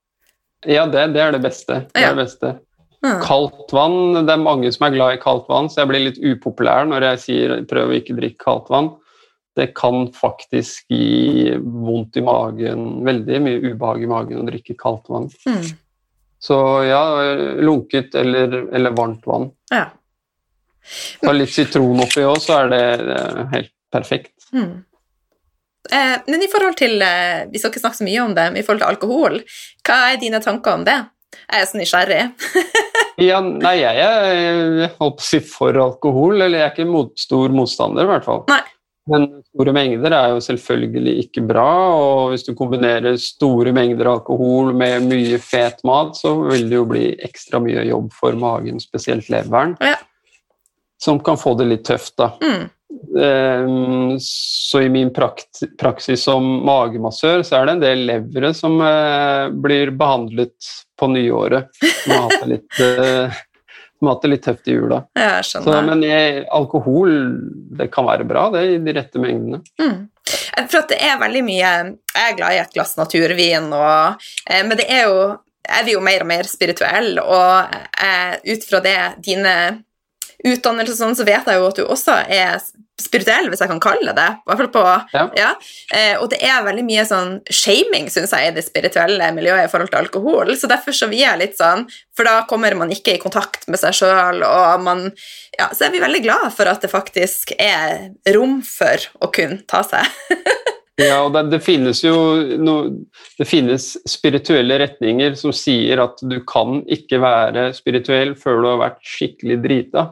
Ja, 0.67 0.87
det, 0.91 1.11
det 1.15 1.23
er 1.23 1.35
det 1.37 1.43
beste. 1.45 1.83
Det 1.93 2.03
er 2.03 2.15
det 2.15 2.25
beste. 2.25 2.55
Mm. 3.05 3.21
Kaldt 3.23 3.71
vann 3.77 4.25
Det 4.27 4.33
er 4.33 4.41
mange 4.41 4.71
som 4.73 4.87
er 4.87 4.95
glad 4.95 5.15
i 5.15 5.23
kaldt 5.23 5.51
vann, 5.53 5.69
så 5.71 5.83
jeg 5.83 5.91
blir 5.93 6.07
litt 6.09 6.19
upopulær 6.19 6.89
når 6.89 7.11
jeg 7.11 7.23
sier 7.27 7.59
prøv 7.69 7.93
å 7.93 7.99
ikke 7.99 8.17
drikke 8.19 8.41
kaldt 8.43 8.71
vann. 8.73 8.95
Det 9.57 9.71
kan 9.77 10.09
faktisk 10.13 10.91
gi 10.93 11.55
vondt 11.57 12.19
i 12.19 12.25
magen, 12.25 13.05
veldig 13.07 13.39
mye 13.45 13.61
ubehag 13.63 14.03
i 14.05 14.11
magen 14.11 14.43
å 14.43 14.49
drikke 14.49 14.77
kaldt 14.81 15.07
vann. 15.13 15.31
Mm. 15.47 15.71
Så 16.47 16.57
ja, 16.87 17.03
lunket 17.67 18.15
eller, 18.15 18.53
eller 18.75 18.95
varmt 18.95 19.25
vann. 19.27 19.49
Ja. 19.73 19.89
Ta 21.21 21.33
litt 21.35 21.51
sitron 21.51 22.05
oppi 22.05 22.23
òg, 22.23 22.39
så 22.43 22.61
er 22.61 22.71
det, 22.71 22.83
er 23.17 23.49
helt 23.51 23.73
perfekt. 23.93 24.35
Mm. 24.55 24.85
Eh, 25.91 26.15
men 26.27 26.43
i 26.43 26.49
forhold 26.51 26.75
til 26.79 27.03
eh, 27.03 27.45
Vi 27.53 27.61
skal 27.61 27.71
ikke 27.71 27.83
snakke 27.83 27.99
så 28.01 28.07
mye 28.07 28.23
om 28.25 28.33
det, 28.35 28.47
men 28.51 28.61
i 28.61 28.65
forhold 28.67 28.83
til 28.83 28.93
alkohol, 28.93 29.37
hva 29.87 29.99
er 30.13 30.23
dine 30.23 30.41
tanker 30.43 30.79
om 30.79 30.87
det? 30.87 30.97
Jeg 31.47 31.63
er 31.63 31.69
så 31.69 31.81
nysgjerrig. 31.81 32.23
ja, 33.29 33.43
nei, 33.43 33.75
jeg 33.83 34.07
er 34.07 34.95
holdt 35.01 35.19
på 35.19 35.27
å 35.27 35.27
si 35.27 35.43
for 35.45 35.79
alkohol, 35.83 36.39
eller 36.41 36.61
jeg 36.61 36.69
er 36.69 36.75
ikke 36.75 36.89
mot, 36.91 37.13
stor 37.19 37.55
motstander, 37.55 38.07
i 38.07 38.13
hvert 38.13 38.27
fall. 38.27 38.47
Nei. 38.51 38.63
Men 39.11 39.27
store 39.53 39.73
mengder 39.77 40.15
er 40.17 40.33
jo 40.35 40.41
selvfølgelig 40.43 41.13
ikke 41.23 41.45
bra, 41.47 41.69
og 41.95 42.33
hvis 42.33 42.47
du 42.49 42.57
kombinerer 42.59 43.19
store 43.23 43.71
mengder 43.77 44.11
alkohol 44.11 44.73
med 44.75 45.07
mye 45.07 45.39
fet 45.43 45.85
mat, 45.87 46.17
så 46.19 46.35
vil 46.49 46.67
det 46.67 46.81
jo 46.81 46.89
bli 46.91 47.05
ekstra 47.29 47.63
mye 47.63 47.87
jobb 47.87 48.11
for 48.17 48.39
magen, 48.39 48.83
spesielt 48.83 49.31
leveren, 49.31 49.77
ja. 49.79 49.95
som 51.03 51.23
kan 51.23 51.39
få 51.39 51.55
det 51.61 51.69
litt 51.71 51.87
tøft, 51.87 52.17
da. 52.19 52.33
Mm. 52.43 52.67
Ehm, 53.21 54.17
så 54.21 54.81
i 54.81 54.89
min 54.89 55.13
praksis 55.15 56.23
som 56.23 56.47
magemassør 56.67 57.43
så 57.47 57.61
er 57.61 57.67
det 57.67 57.75
en 57.77 57.83
del 57.85 58.05
levere 58.09 58.53
som 58.57 58.79
eh, 58.83 59.49
blir 59.53 59.93
behandlet 59.97 60.73
på 60.99 61.09
nyåret. 61.13 61.71
Som 62.03 62.15
har 62.15 62.25
hatt 62.27 62.43
det 62.43 62.51
litt, 62.57 62.81
eh, 62.83 63.43
som 63.99 64.09
har 64.09 64.17
hatt 64.17 64.27
det 64.27 64.33
litt 64.33 64.45
tøft 64.45 64.69
i 64.69 64.77
jula. 64.77 65.01
Ja, 65.17 65.41
så, 65.43 65.63
men 65.87 66.05
jeg, 66.05 66.45
alkohol 66.53 67.15
det 67.79 67.89
kan 67.95 68.09
være 68.09 68.27
bra, 68.29 68.49
det, 68.55 68.67
i 68.75 68.79
de 68.83 68.95
rette 68.97 69.23
mengdene. 69.23 69.63
Mm. 69.81 70.07
For 70.67 70.81
at 70.81 70.91
det 70.91 70.97
er 71.07 71.21
veldig 71.21 71.43
mye 71.47 71.71
Jeg 71.71 72.23
er 72.23 72.35
glad 72.35 72.55
i 72.57 72.59
et 72.59 72.73
glass 72.75 72.97
naturvin, 72.99 73.69
og, 73.77 74.23
eh, 74.51 74.63
men 74.67 74.79
det 74.79 74.89
er 74.91 75.11
jo 75.11 75.19
er 75.67 75.83
vi 75.83 75.97
jo 75.97 76.01
mer 76.05 76.23
og 76.23 76.29
mer 76.31 76.47
spirituelle, 76.47 77.23
og 77.23 77.73
ut 78.47 78.67
fra 78.69 78.79
det 78.85 78.99
dine 79.27 79.55
utdannelser 80.47 80.95
sånn, 80.95 81.17
så 81.19 81.27
vet 81.27 81.49
jeg 81.49 81.59
jo 81.59 81.67
at 81.67 81.79
du 81.81 81.85
også 81.87 82.21
er 82.23 82.61
spirituell, 83.01 83.51
hvis 83.53 83.61
jeg 83.61 83.69
kan 83.69 83.81
kalle 83.83 84.13
det 84.17 84.25
det. 84.47 84.69
på, 84.73 84.85
Ja. 85.13 85.25
ja. 85.37 85.51
Eh, 85.93 86.17
og 86.21 86.31
det 86.31 86.41
er 86.43 86.65
veldig 86.65 86.85
mye 86.87 87.05
sånn 87.05 87.41
shaming, 87.51 88.09
syns 88.13 88.33
jeg, 88.33 88.49
i 88.49 88.55
det 88.57 88.65
spirituelle 88.65 89.33
miljøet 89.37 89.67
i 89.67 89.73
forhold 89.73 89.91
til 89.93 90.01
alkohol. 90.01 90.55
Så 90.57 90.71
derfor 90.71 90.97
så 90.97 91.11
vi 91.11 91.23
er 91.23 91.37
litt 91.41 91.59
sånn 91.59 91.87
For 92.17 92.25
da 92.25 92.47
kommer 92.49 92.75
man 92.75 92.91
ikke 92.91 93.17
i 93.17 93.21
kontakt 93.21 93.69
med 93.69 93.79
seg 93.79 93.93
sjøl, 93.99 94.41
og 94.43 94.81
man 94.81 95.11
Ja, 95.59 95.69
så 95.73 95.87
er 95.87 95.93
vi 95.93 96.01
veldig 96.01 96.23
glad 96.25 96.49
for 96.57 96.69
at 96.69 96.81
det 96.81 96.93
faktisk 96.93 97.53
er 97.59 98.11
rom 98.35 98.63
for 98.65 98.97
å 99.21 99.29
kunne 99.33 99.63
ta 99.69 99.85
seg. 99.85 100.09
Ja, 100.97 101.19
og 101.27 101.35
det, 101.35 101.43
det 101.53 101.59
finnes 101.61 101.99
jo 102.01 102.17
no, 102.57 102.77
Det 103.37 103.45
finnes 103.49 103.91
spirituelle 104.09 104.79
retninger 104.81 105.35
som 105.37 105.53
sier 105.53 106.01
at 106.01 106.23
du 106.25 106.39
kan 106.49 106.81
ikke 106.89 107.21
være 107.21 107.69
spirituell 107.77 108.33
før 108.41 108.63
du 108.63 108.69
har 108.71 108.81
vært 108.81 109.03
skikkelig 109.05 109.59
drita. 109.65 110.07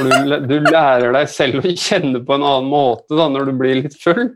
For 0.00 0.08
du, 0.08 0.46
du 0.48 0.70
lærer 0.70 1.12
deg 1.12 1.28
selv 1.28 1.60
å 1.60 1.72
kjenne 1.76 2.22
på 2.24 2.36
en 2.36 2.44
annen 2.46 2.70
måte 2.72 3.16
da, 3.18 3.28
når 3.28 3.50
du 3.50 3.56
blir 3.60 3.82
litt 3.82 3.96
full. 4.00 4.30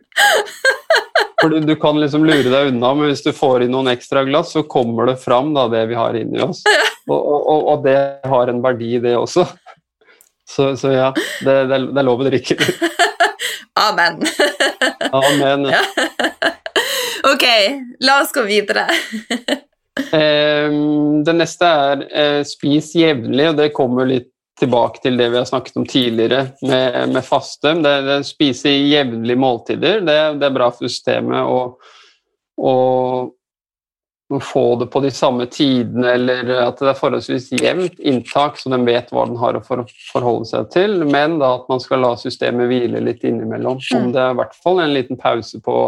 For 1.41 1.53
du, 1.53 1.59
du 1.65 1.75
kan 1.81 1.99
liksom 2.01 2.25
lure 2.25 2.49
deg 2.49 2.71
unna, 2.71 2.91
men 2.97 3.11
hvis 3.11 3.25
du 3.25 3.31
får 3.37 3.65
i 3.65 3.71
noen 3.73 3.91
ekstra 3.93 4.23
glass, 4.29 4.53
så 4.55 4.65
kommer 4.69 5.09
det 5.11 5.19
fram 5.21 5.53
da, 5.57 5.67
det 5.73 5.87
vi 5.91 5.97
har 5.99 6.17
inni 6.17 6.41
oss. 6.45 6.63
Og, 7.05 7.19
og, 7.21 7.67
og 7.69 7.83
det 7.85 7.99
har 8.25 8.49
en 8.49 8.63
verdi, 8.65 8.95
det 9.03 9.17
også. 9.19 9.45
Så, 10.49 10.71
så 10.77 10.93
ja, 10.93 11.11
det, 11.45 11.57
det, 11.69 11.79
det 11.93 12.01
er 12.01 12.07
lov 12.07 12.21
å 12.21 12.29
drikke. 12.29 12.57
Amen. 13.81 14.21
Amen. 15.13 15.69
Ja. 15.73 15.81
ok, 17.33 17.47
la 18.05 18.19
oss 18.23 18.33
gå 18.33 18.45
videre. 18.49 18.87
Det 21.25 21.35
neste 21.37 21.69
er 21.71 22.05
eh, 22.09 22.41
spis 22.49 22.93
jevnlig, 22.99 23.51
og 23.53 23.59
det 23.61 23.73
kommer 23.77 24.09
litt 24.09 24.34
tilbake 24.65 25.03
til 25.05 25.19
det 25.21 25.29
vi 25.31 25.39
har 25.41 25.47
snakket 25.49 25.79
om 25.81 25.87
tidligere 25.89 26.49
med, 26.65 27.15
med 27.15 27.25
faste. 27.25 27.75
Det, 27.85 27.95
det 28.09 28.19
Spise 28.27 28.73
jevnlige 28.73 29.41
måltider, 29.41 30.03
det, 30.05 30.19
det 30.41 30.49
er 30.49 30.57
bra 30.57 30.71
for 30.73 30.89
systemet 30.89 31.45
å, 31.45 31.61
å, 32.59 32.75
å 34.35 34.41
få 34.41 34.65
det 34.81 34.89
på 34.93 35.03
de 35.05 35.13
samme 35.15 35.47
tidene, 35.53 36.17
eller 36.17 36.53
at 36.65 36.81
det 36.81 36.91
er 36.93 36.99
forholdsvis 36.99 37.51
jevnt 37.61 38.01
inntak, 38.01 38.59
så 38.59 38.73
den 38.73 38.87
vet 38.89 39.13
hva 39.15 39.27
den 39.29 39.39
har 39.41 39.59
å 39.59 39.63
for, 39.65 39.85
forholde 40.11 40.49
seg 40.51 40.71
til, 40.75 41.01
men 41.07 41.39
da 41.43 41.55
at 41.61 41.71
man 41.71 41.83
skal 41.83 42.05
la 42.05 42.15
systemet 42.21 42.71
hvile 42.73 43.03
litt 43.05 43.25
innimellom. 43.27 43.83
Om 43.95 44.13
det 44.15 44.23
er 44.23 44.35
i 44.35 44.41
hvert 44.43 44.57
fall 44.65 44.83
en 44.83 44.95
liten 44.97 45.21
pause 45.21 45.61
på 45.65 45.79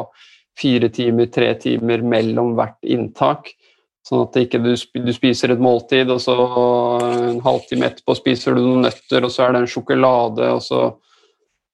fire 0.56 0.88
timer, 0.92 1.28
tre 1.32 1.52
timer 1.60 2.04
mellom 2.04 2.54
hvert 2.56 2.78
inntak. 2.84 3.50
Sånn 4.06 4.22
at 4.22 4.36
ikke 4.38 4.60
du, 4.62 4.70
du 5.02 5.10
spiser 5.14 5.50
et 5.50 5.62
måltid, 5.62 6.10
og 6.14 6.20
så 6.22 6.34
en 7.02 7.40
halvtime 7.42 7.88
etterpå 7.88 8.14
spiser 8.14 8.54
du 8.54 8.62
noen 8.62 8.84
nøtter, 8.86 9.24
og 9.26 9.32
så 9.34 9.48
er 9.48 9.56
det 9.56 9.62
en 9.64 9.72
sjokolade, 9.72 10.50
og 10.54 10.60
så, 10.62 10.82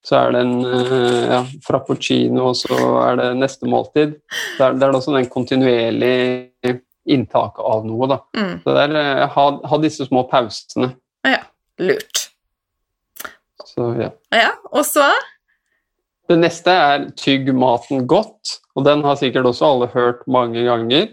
så 0.00 0.16
er 0.16 0.32
det 0.32 0.40
en 0.46 0.54
eh, 0.64 1.26
ja, 1.28 1.42
frappuccino, 1.66 2.46
og 2.48 2.56
så 2.56 2.78
er 3.02 3.20
det 3.20 3.26
neste 3.42 3.68
måltid. 3.68 4.14
Det 4.56 4.64
er, 4.64 4.78
det 4.80 4.86
er 4.86 4.96
også 4.96 5.12
den 5.18 5.28
kontinuerlige 5.32 6.78
inntaket 7.12 7.68
av 7.68 7.84
noe. 7.84 8.08
Da. 8.14 8.18
Mm, 8.38 8.54
Så 8.62 8.78
det 8.78 8.86
er, 8.86 8.96
eh, 9.02 9.26
ha, 9.36 9.44
ha 9.68 9.80
disse 9.82 10.08
små 10.08 10.24
pausene. 10.30 10.94
Ja. 11.28 11.42
lurt. 11.82 12.22
Så, 13.68 13.90
ja. 14.00 14.08
Ja, 14.32 14.54
og 14.72 14.84
så 14.88 15.04
Det 16.28 16.36
neste 16.40 16.72
er 16.72 17.06
tygg 17.18 17.48
maten 17.56 18.06
godt, 18.08 18.56
og 18.78 18.86
den 18.86 19.02
har 19.04 19.20
sikkert 19.20 19.50
også 19.50 19.68
alle 19.68 19.92
hørt 19.92 20.24
mange 20.30 20.64
ganger. 20.64 21.10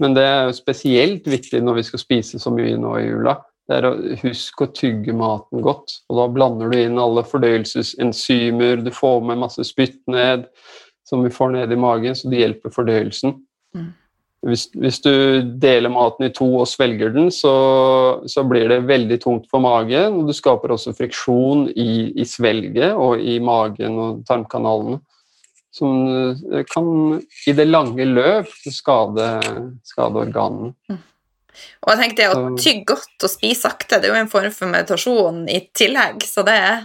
Men 0.00 0.16
det 0.16 0.24
er 0.24 0.50
spesielt 0.56 1.28
viktig 1.28 1.60
når 1.64 1.80
vi 1.80 1.86
skal 1.90 2.02
spise 2.02 2.40
så 2.40 2.52
mye 2.54 2.78
nå 2.80 2.96
i 2.98 3.06
jula. 3.06 3.36
Det 3.68 3.76
er 3.78 3.86
å 3.86 3.92
huske 4.24 4.66
å 4.66 4.72
tygge 4.74 5.14
maten 5.14 5.62
godt. 5.62 6.00
Og 6.10 6.18
da 6.18 6.26
blander 6.32 6.72
du 6.72 6.78
inn 6.80 6.98
alle 6.98 7.22
fordøyelsesenzymer, 7.28 8.80
du 8.82 8.90
får 8.94 9.20
med 9.28 9.42
masse 9.44 9.62
spytt 9.68 10.00
ned 10.10 10.48
som 11.06 11.22
vi 11.22 11.30
får 11.34 11.52
ned 11.54 11.72
i 11.74 11.78
magen, 11.78 12.16
så 12.16 12.30
det 12.30 12.40
hjelper 12.42 12.74
fordøyelsen. 12.74 13.36
Mm. 13.76 13.88
Hvis, 14.46 14.64
hvis 14.72 14.98
du 15.04 15.12
deler 15.60 15.92
maten 15.92 16.26
i 16.26 16.32
to 16.32 16.46
og 16.62 16.68
svelger 16.70 17.12
den, 17.12 17.28
så, 17.34 17.52
så 18.30 18.44
blir 18.48 18.70
det 18.72 18.86
veldig 18.88 19.18
tungt 19.20 19.50
for 19.52 19.62
magen, 19.62 20.16
og 20.16 20.30
du 20.30 20.34
skaper 20.36 20.72
også 20.74 20.94
friksjon 20.96 21.66
i, 21.74 21.90
i 22.14 22.26
svelget 22.26 22.96
og 22.96 23.20
i 23.20 23.36
magen 23.44 23.98
og 24.00 24.22
tarmkanalene 24.30 25.02
som 25.72 26.34
eh, 26.52 26.64
kan 26.70 27.20
i 27.46 27.52
det 27.56 27.68
lange 27.68 28.04
løp 28.08 28.50
skade, 28.70 29.28
skade 29.86 30.24
organene. 30.26 30.74
Og 31.84 31.90
jeg 31.92 31.98
tenker 32.00 32.16
det 32.16 32.30
å 32.32 32.54
tygge 32.56 32.84
godt 32.94 33.26
og 33.26 33.30
spise 33.32 33.66
sakte, 33.66 33.98
det 34.00 34.08
er 34.08 34.14
jo 34.14 34.20
en 34.22 34.30
form 34.32 34.52
for 34.54 34.70
meditasjon 34.70 35.42
i 35.50 35.60
tillegg, 35.76 36.22
så 36.26 36.44
det 36.46 36.56
er 36.62 36.80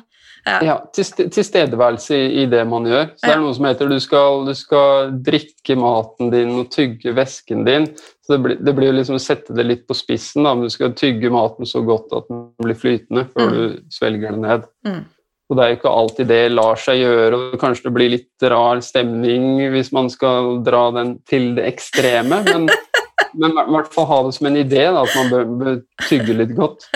Ja. 0.45 0.59
Ja, 0.61 0.73
tilste- 0.93 1.25
Tilstedeværelse 1.33 2.13
i, 2.13 2.43
i 2.43 2.45
det 2.45 2.59
man 2.69 2.83
gjør. 2.85 3.07
Så 3.17 3.25
Det 3.25 3.31
er 3.33 3.39
noe 3.41 3.53
som 3.57 3.65
heter 3.65 3.89
du 3.89 3.95
skal, 3.99 4.43
du 4.45 4.53
skal 4.53 5.09
drikke 5.25 5.73
maten 5.75 6.29
din 6.29 6.51
og 6.59 6.67
tygge 6.69 7.15
væsken 7.17 7.63
din. 7.65 7.87
Så 8.21 8.35
Det 8.35 8.37
blir, 8.43 8.55
det 8.61 8.75
blir 8.77 8.93
liksom 8.93 9.15
å 9.17 9.23
sette 9.23 9.55
det 9.57 9.65
litt 9.65 9.87
på 9.89 9.95
spissen, 9.97 10.43
da, 10.45 10.53
men 10.53 10.67
du 10.67 10.69
skal 10.69 10.93
tygge 10.93 11.31
maten 11.33 11.65
så 11.65 11.81
godt 11.81 12.13
at 12.13 12.27
den 12.29 12.43
blir 12.61 12.75
flytende 12.77 13.25
før 13.33 13.49
Mm. 13.49 13.55
du 13.57 13.81
svelger 13.89 14.31
den 14.37 14.41
ned. 14.45 14.63
Mm. 14.85 15.05
Og 15.45 15.57
Det 15.57 15.63
er 15.63 15.71
jo 15.71 15.77
ikke 15.77 15.93
alltid 15.93 16.29
det 16.31 16.41
lar 16.55 16.79
seg 16.81 17.03
gjøre, 17.03 17.37
og 17.37 17.59
kanskje 17.61 17.87
det 17.87 17.95
blir 17.97 18.13
litt 18.15 18.45
rar 18.49 18.79
stemning 18.81 19.59
hvis 19.75 19.91
man 19.93 20.09
skal 20.09 20.55
dra 20.65 20.87
den 20.95 21.19
til 21.29 21.51
det 21.57 21.67
ekstreme, 21.69 22.41
men, 22.47 22.65
men 23.41 23.53
i 23.53 23.67
hvert 23.75 23.93
fall 23.93 24.09
ha 24.09 24.23
det 24.25 24.33
som 24.39 24.49
en 24.49 24.57
idé 24.57 24.87
da, 24.87 25.03
at 25.03 25.19
man 25.19 25.29
bør, 25.29 25.51
bør 25.61 25.77
tygge 26.07 26.39
litt 26.41 26.55
godt. 26.57 26.89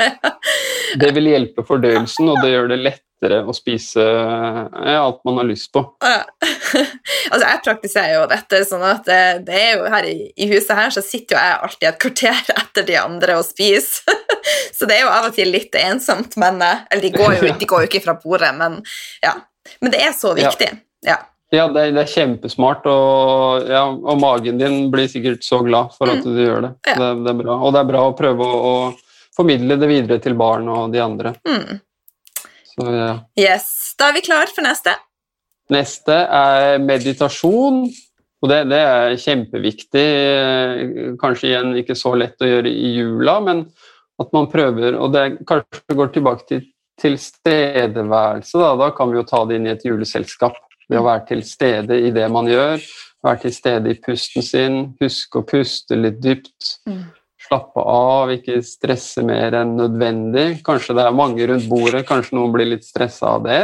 Det 0.98 1.12
vil 1.14 1.30
hjelpe 1.30 1.66
fordøyelsen, 1.68 2.32
og 2.32 2.42
det 2.42 2.56
gjør 2.56 2.72
det 2.72 2.80
lettere 2.88 3.44
å 3.46 3.54
spise 3.54 4.02
ja, 4.02 4.98
alt 5.04 5.22
man 5.28 5.38
har 5.44 5.50
lyst 5.50 5.70
på. 5.76 5.84
Ja. 6.02 6.24
altså, 7.32 7.44
jeg 7.44 7.62
praktiserer 7.68 8.16
jo 8.16 8.26
dette 8.32 8.64
sånn 8.66 8.86
at 8.88 9.06
det, 9.06 9.22
det 9.46 9.62
er 9.62 9.72
jo 9.78 9.94
her 9.94 10.10
i, 10.10 10.18
i 10.34 10.50
huset 10.50 10.74
her, 10.74 10.90
så 10.96 11.06
sitter 11.06 11.38
jo 11.38 11.44
jeg 11.44 11.62
alltid 11.68 11.90
et 11.92 12.02
kvarter 12.02 12.52
etter 12.64 12.90
de 12.90 12.98
andre 13.04 13.38
og 13.38 13.46
spiser. 13.46 14.18
så 14.78 14.86
det 14.90 14.98
er 15.00 15.04
jo 15.06 15.12
av 15.14 15.28
og 15.30 15.36
til 15.36 15.52
litt 15.54 15.76
ensomt, 15.80 16.38
men 16.42 16.62
eh, 16.66 16.86
Eller 16.92 17.08
de 17.08 17.12
går 17.18 17.36
jo, 17.40 17.52
de 17.62 17.68
går 17.70 17.86
jo 17.86 17.90
ikke 17.92 18.04
fra 18.06 18.16
bordet, 18.24 18.54
men 18.58 18.80
ja. 19.26 19.36
Men 19.84 19.92
det 19.94 20.00
er 20.02 20.16
så 20.18 20.32
viktig. 20.38 20.70
Ja. 21.06 21.18
Ja, 21.54 21.64
det, 21.74 21.82
er- 21.82 21.94
det 21.96 22.02
er 22.04 22.10
kjempesmart, 22.12 22.84
og, 22.90 23.66
ja, 23.70 23.84
og 23.90 24.20
magen 24.22 24.60
din 24.62 24.92
blir 24.94 25.08
sikkert 25.10 25.42
så 25.46 25.60
glad 25.66 25.96
for 25.98 26.10
at 26.14 26.22
du 26.26 26.36
gjør 26.38 26.62
det. 26.68 26.72
Ja. 26.92 26.96
det. 27.02 27.08
Det 27.26 27.32
er 27.34 27.40
bra. 27.42 27.56
Og 27.66 27.74
det 27.74 27.80
er 27.84 27.88
bra 27.90 28.04
å 28.10 28.16
prøve 28.18 28.46
å, 28.46 28.60
å 28.70 29.34
formidle 29.38 29.78
det 29.82 29.90
videre 29.90 30.20
til 30.22 30.36
barn 30.38 30.68
og 30.70 30.92
de 30.94 31.02
andre. 31.02 31.32
Mm. 31.50 31.80
Så, 32.70 32.86
ja. 32.94 33.14
Yes. 33.42 33.70
Da 33.98 34.10
er 34.12 34.18
vi 34.20 34.24
klar 34.28 34.52
for 34.54 34.66
neste. 34.66 34.94
Neste 35.74 36.16
er 36.40 36.78
meditasjon. 36.86 37.84
Og 38.40 38.48
det, 38.48 38.62
det 38.72 38.78
er 38.80 39.18
kjempeviktig. 39.20 40.06
eh, 40.06 41.16
Kanskje 41.20 41.50
igjen 41.50 41.74
ikke 41.82 41.98
så 41.98 42.14
lett 42.18 42.40
å 42.42 42.48
gjøre 42.48 42.72
i 42.72 42.94
jula, 42.96 43.40
men 43.44 43.66
at 44.20 44.34
man 44.36 44.50
prøver 44.52 44.98
Og 45.00 45.14
det 45.14 45.46
kanskje 45.48 45.96
går 45.96 46.14
tilbake 46.14 46.48
til 46.48 46.66
tilstedeværelse. 47.00 48.58
Da. 48.60 48.74
da 48.76 48.90
kan 48.92 49.12
vi 49.12 49.20
jo 49.20 49.28
ta 49.28 49.46
det 49.48 49.60
inn 49.60 49.70
i 49.70 49.76
et 49.76 49.86
juleselskap. 49.88 50.58
Ved 50.90 51.00
å 51.00 51.06
være 51.06 51.28
til 51.30 51.46
stede 51.48 52.00
i 52.08 52.12
det 52.12 52.26
man 52.34 52.50
gjør. 52.50 52.82
Være 53.24 53.44
til 53.46 53.56
stede 53.56 53.94
i 53.94 54.00
pusten 54.04 54.46
sin. 54.46 54.78
Huske 55.02 55.42
å 55.42 55.48
puste 55.48 55.98
litt 56.00 56.20
dypt. 56.24 56.76
Mm. 56.90 57.06
Slappe 57.50 57.82
av, 57.82 58.32
ikke 58.34 58.60
stresse 58.66 59.24
mer 59.26 59.56
enn 59.62 59.78
nødvendig. 59.80 60.60
Kanskje 60.66 60.98
det 60.98 61.06
er 61.08 61.16
mange 61.16 61.48
rundt 61.50 61.70
bordet, 61.72 62.04
kanskje 62.10 62.36
noen 62.38 62.52
blir 62.54 62.68
litt 62.74 62.86
stressa 62.86 63.38
av 63.38 63.46
det. 63.48 63.62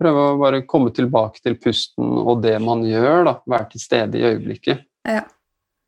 Prøve 0.00 0.26
å 0.30 0.38
bare 0.40 0.64
komme 0.68 0.92
tilbake 0.96 1.42
til 1.44 1.58
pusten 1.60 2.08
og 2.24 2.42
det 2.44 2.56
man 2.64 2.82
gjør. 2.88 3.24
Da. 3.28 3.34
Være 3.54 3.70
til 3.74 3.84
stede 3.84 4.20
i 4.20 4.26
øyeblikket. 4.26 4.86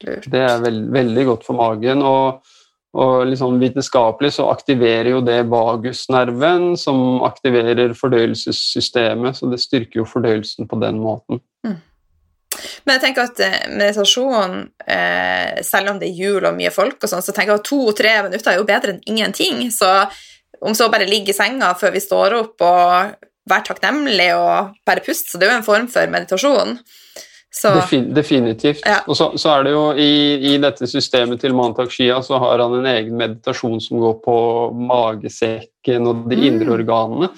Lurt. 0.03 0.27
Det 0.31 0.41
er 0.43 0.63
veld, 0.63 0.89
veldig 0.95 1.25
godt 1.29 1.47
for 1.47 1.59
magen. 1.59 2.03
Og, 2.07 2.55
og 2.93 3.27
liksom 3.31 3.57
vitenskapelig 3.61 4.35
så 4.37 4.51
aktiverer 4.53 5.15
jo 5.15 5.23
det 5.25 5.39
vagusnerven, 5.49 6.75
som 6.77 7.23
aktiverer 7.25 7.95
fordøyelsessystemet, 7.97 9.39
så 9.39 9.49
det 9.49 9.63
styrker 9.63 10.03
jo 10.03 10.09
fordøyelsen 10.09 10.69
på 10.69 10.81
den 10.83 11.01
måten. 11.01 11.41
Men 12.85 12.99
jeg 12.99 13.03
tenker 13.07 13.31
at 13.31 13.41
eh, 13.41 13.59
meditasjon, 13.73 14.59
eh, 14.85 15.63
selv 15.65 15.93
om 15.93 16.01
det 16.01 16.11
er 16.11 16.21
jul 16.21 16.45
og 16.45 16.57
mye 16.59 16.73
folk, 16.75 16.99
og 17.01 17.11
sånn, 17.11 17.25
så 17.25 17.35
tenker 17.35 17.55
jeg 17.55 17.63
at 17.63 17.69
to-tre 17.69 18.15
minutter 18.27 18.53
er 18.53 18.61
jo 18.61 18.69
bedre 18.69 18.95
enn 18.95 19.03
ingenting. 19.09 19.65
Så 19.73 19.89
om 20.63 20.77
så 20.77 20.91
bare 20.93 21.09
ligge 21.09 21.33
i 21.33 21.37
senga 21.37 21.73
før 21.79 21.95
vi 21.97 22.03
står 22.03 22.37
opp 22.43 22.65
og 22.67 23.15
være 23.49 23.67
takknemlig 23.71 24.29
og 24.37 24.77
bare 24.87 25.05
puste, 25.05 25.33
så 25.33 25.41
det 25.41 25.49
er 25.49 25.55
jo 25.55 25.61
en 25.63 25.67
form 25.67 25.89
for 25.91 26.13
meditasjon. 26.13 26.77
Så 27.53 27.69
Defin, 27.77 28.07
definitivt. 28.17 28.81
Ja. 28.89 29.03
Og 29.07 29.17
så, 29.19 29.27
så 29.37 29.51
er 29.59 29.67
det 29.67 29.73
jo 29.75 29.83
i, 30.01 30.13
i 30.53 30.59
dette 30.63 30.87
systemet 30.89 31.43
til 31.43 31.53
Mantak 31.53 31.91
Shia 31.93 32.17
så 32.25 32.39
har 32.41 32.63
han 32.65 32.79
en 32.79 32.87
egen 32.89 33.17
meditasjon 33.21 33.77
som 33.85 34.01
går 34.01 34.15
på 34.25 34.37
magesekken 34.89 36.07
og 36.09 36.23
de 36.31 36.37
Mm. 36.39 36.45
indre 36.49 36.73
organene. 36.79 37.29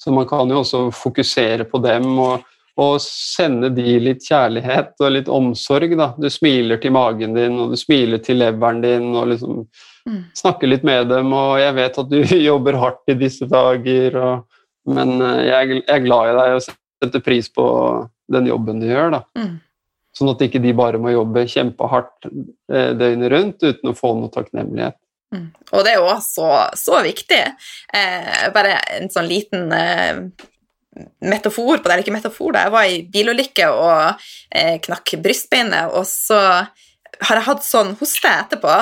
Så 0.00 0.10
man 0.12 0.26
kan 0.26 0.48
jo 0.50 0.60
også 0.64 0.88
fokusere 0.96 1.64
på 1.70 1.78
dem 1.84 2.08
og, 2.18 2.42
og 2.80 2.96
sende 3.04 3.68
de 3.76 3.98
litt 4.00 4.24
kjærlighet 4.26 4.94
og 5.00 5.12
litt 5.12 5.28
omsorg. 5.28 5.94
Da. 5.98 6.10
Du 6.18 6.28
smiler 6.32 6.80
til 6.80 6.94
magen 6.96 7.34
din, 7.36 7.58
og 7.60 7.70
du 7.70 7.76
smiler 7.76 8.18
til 8.24 8.40
leveren 8.42 8.82
din, 8.84 9.14
og 9.14 9.28
liksom 9.34 9.66
Mm. 10.08 10.22
snakker 10.32 10.66
litt 10.66 10.82
med 10.82 11.10
dem. 11.12 11.28
Og 11.36 11.58
jeg 11.60 11.74
vet 11.76 11.98
at 12.00 12.08
du 12.08 12.22
jobber 12.50 12.72
hardt 12.80 13.02
i 13.12 13.14
disse 13.20 13.44
dager, 13.46 14.14
og, 14.16 14.46
men 14.88 15.20
eh, 15.20 15.42
jeg, 15.44 15.68
jeg 15.76 15.84
er 15.92 16.06
glad 16.06 16.30
i 16.30 16.36
deg 16.38 16.54
og 16.56 16.62
setter 16.64 17.20
pris 17.20 17.50
på 17.52 17.66
den 18.32 18.48
jobben 18.50 18.80
du 18.82 18.88
gjør. 18.88 19.14
da. 19.16 19.22
Mm. 19.38 19.58
Sånn 20.16 20.32
at 20.32 20.42
ikke 20.42 20.62
de 20.62 20.72
bare 20.74 20.98
må 21.02 21.12
jobbe 21.14 21.46
kjempehardt 21.50 22.26
eh, 22.26 22.92
døgnet 22.98 23.30
rundt 23.34 23.62
uten 23.62 23.92
å 23.92 23.96
få 23.96 24.14
noe 24.18 24.32
takknemlighet. 24.34 24.98
Mm. 25.30 25.50
Og 25.70 25.84
det 25.86 25.92
er 25.92 26.00
jo 26.00 26.14
så, 26.26 26.48
så 26.78 27.02
viktig. 27.06 27.42
Eh, 27.94 28.46
bare 28.54 28.80
en 28.96 29.10
sånn 29.12 29.30
liten 29.30 29.70
eh, 29.76 30.24
metafor 31.22 31.78
på 31.78 31.86
det, 31.86 31.92
eller 31.92 32.04
ikke 32.04 32.16
metafor, 32.16 32.54
da. 32.56 32.66
Jeg 32.66 32.74
var 32.74 32.90
i 32.90 33.02
bilulykke 33.14 33.70
og 33.70 34.26
eh, 34.50 34.76
knakk 34.82 35.14
brystbeinet, 35.22 35.94
og 35.94 36.06
så 36.08 36.40
har 37.20 37.36
jeg 37.36 37.46
hatt 37.46 37.64
sånn 37.66 37.90
hoste 38.00 38.30
etterpå, 38.32 38.74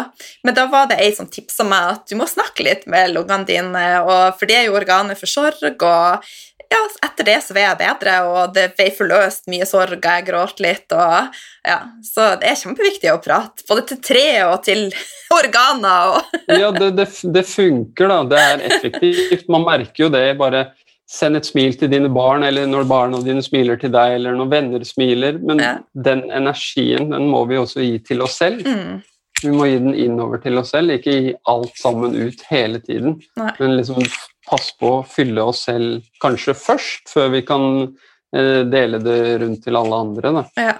men 0.46 0.54
da 0.54 0.68
var 0.70 0.86
det 0.90 1.00
ei 1.02 1.10
som 1.16 1.26
tipsa 1.30 1.64
meg 1.66 1.94
at 1.96 2.04
du 2.10 2.14
må 2.20 2.26
snakke 2.28 2.62
litt 2.66 2.84
med 2.90 3.10
lungene 3.16 3.48
dine, 3.48 3.84
og 4.04 4.38
for 4.38 4.48
det 4.48 4.60
er 4.60 4.68
jo 4.68 4.76
organet 4.78 5.18
for 5.18 5.30
sorg, 5.30 5.82
og 5.82 6.28
ja, 6.72 6.80
etter 7.06 7.24
det 7.24 7.36
så 7.44 7.54
vil 7.56 7.62
jeg 7.64 7.78
bedre, 7.80 8.16
og 8.28 8.54
det 8.54 8.66
ble 8.76 8.88
forløst 8.96 9.46
mye 9.48 9.66
sorg, 9.68 9.94
og 9.98 10.08
jeg 10.10 10.26
gråt 10.26 10.60
litt, 10.60 10.92
og 10.92 11.30
ja, 11.66 11.78
så 12.04 12.26
det 12.40 12.50
er 12.50 12.58
kjempeviktig 12.60 13.12
å 13.12 13.20
prate, 13.24 13.64
både 13.68 13.86
til 13.92 14.00
tre 14.10 14.26
og 14.48 14.58
til 14.66 14.88
organer 15.38 16.12
og 16.18 16.36
Ja, 16.60 16.70
det, 16.76 16.90
det, 16.98 17.08
det 17.34 17.44
funker, 17.48 18.08
da. 18.12 18.20
Det 18.30 18.42
er 18.42 18.66
effektivt. 18.68 19.48
Man 19.52 19.64
merker 19.68 20.06
jo 20.06 20.12
det 20.14 20.26
bare 20.40 20.68
Send 21.08 21.38
et 21.38 21.46
smil 21.48 21.72
til 21.80 21.88
dine 21.88 22.10
barn, 22.12 22.42
eller 22.44 22.66
når 22.68 22.82
barna 22.84 23.16
dine 23.24 23.40
smiler 23.40 23.78
til 23.80 23.88
deg, 23.94 24.18
eller 24.18 24.34
når 24.36 24.48
venner 24.52 24.82
smiler. 24.84 25.38
Men 25.40 25.62
Ja. 25.64 25.70
den 26.04 26.26
energien 26.36 27.06
den 27.14 27.30
må 27.32 27.46
vi 27.48 27.56
også 27.56 27.80
gi 27.80 27.94
til 28.04 28.20
oss 28.26 28.34
selv. 28.36 28.60
mm, 28.68 28.98
Vi 29.40 29.52
må 29.56 29.64
gi 29.70 29.78
den 29.80 29.94
innover 29.96 30.36
til 30.44 30.58
oss 30.60 30.74
selv, 30.76 30.92
ikke 30.98 31.14
gi 31.16 31.32
alt 31.48 31.72
sammen 31.80 32.12
ut 32.12 32.44
hele 32.50 32.82
tiden. 32.84 33.16
Nei. 33.40 33.54
Men 33.58 33.78
liksom 33.78 34.04
passe 34.48 34.74
på 34.80 34.90
å 34.98 35.06
fylle 35.06 35.44
oss 35.44 35.64
selv 35.68 36.04
kanskje 36.22 36.56
først, 36.58 37.08
før 37.12 37.32
vi 37.34 37.42
kan 37.46 37.64
eh, 37.84 38.64
dele 38.68 39.00
det 39.04 39.18
rundt 39.42 39.64
til 39.66 39.78
alle 39.78 40.00
andre. 40.06 40.32
Da. 40.38 40.44
Ja, 40.58 40.76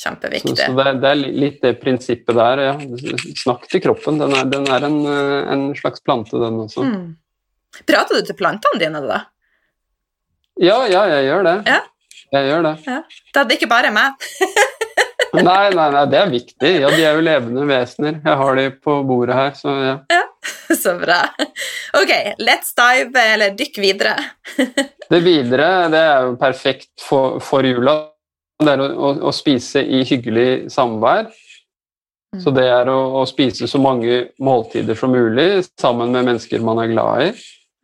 kjempeviktig. 0.00 0.56
så 0.58 0.72
det, 0.76 0.86
er, 0.86 1.00
det 1.02 1.12
er 1.12 1.22
litt 1.44 1.60
det 1.64 1.74
prinsippet 1.82 2.36
der. 2.38 2.64
Ja. 2.70 2.74
Snakk 3.42 3.68
til 3.70 3.84
kroppen. 3.84 4.20
Den 4.22 4.34
er, 4.36 4.48
den 4.50 4.66
er 4.70 4.88
en, 4.88 5.00
eh, 5.10 5.52
en 5.54 5.68
slags 5.78 6.04
plante, 6.04 6.40
den 6.40 6.62
også. 6.64 6.86
Mm. 6.86 7.84
Prater 7.86 8.18
du 8.18 8.26
til 8.26 8.38
plantene 8.38 8.82
dine, 8.82 9.04
da? 9.06 9.22
Ja, 10.60 10.82
ja, 10.90 11.06
jeg 11.14 11.30
gjør 11.30 11.46
det. 11.46 11.56
Ja. 11.70 11.80
Jeg 12.30 12.46
gjør 12.46 12.66
det. 12.66 12.74
Det 13.34 13.40
er 13.42 13.56
ikke 13.56 13.70
bare 13.70 13.90
meg. 13.94 14.28
Nei, 15.30 15.70
nei, 15.70 15.86
nei, 15.94 16.02
det 16.10 16.18
er 16.18 16.30
viktig. 16.30 16.70
Ja, 16.82 16.88
de 16.90 17.04
er 17.06 17.14
jo 17.14 17.22
levende 17.22 17.62
vesener. 17.68 18.16
Jeg 18.18 18.38
har 18.40 18.56
de 18.58 18.64
på 18.82 18.96
bordet 19.06 19.36
her, 19.38 19.52
så 19.54 19.74
ja. 20.10 20.24
Så 20.82 20.94
bra. 20.98 21.20
Ok, 21.98 22.12
let's 22.38 22.72
dive, 22.76 23.20
eller 23.34 23.54
dykk 23.58 23.78
videre. 23.82 24.16
Det 25.10 25.18
videre, 25.24 25.88
det 25.90 26.00
er 26.06 26.26
jo 26.28 26.34
perfekt 26.38 27.02
for, 27.02 27.40
for 27.42 27.66
jula. 27.66 27.96
Det 28.62 28.76
er 28.76 28.82
å, 28.84 28.86
å, 28.94 29.08
å 29.26 29.32
spise 29.34 29.82
i 29.82 30.04
hyggelig 30.06 30.70
samvær. 30.70 31.32
Så 32.38 32.52
det 32.54 32.68
er 32.70 32.86
å, 32.86 32.98
å 33.18 33.24
spise 33.26 33.66
så 33.66 33.80
mange 33.82 34.20
måltider 34.38 34.94
som 34.94 35.10
mulig 35.10 35.64
sammen 35.80 36.12
med 36.14 36.28
mennesker 36.28 36.62
man 36.62 36.78
er 36.78 36.92
glad 36.92 37.24
i. 37.24 37.30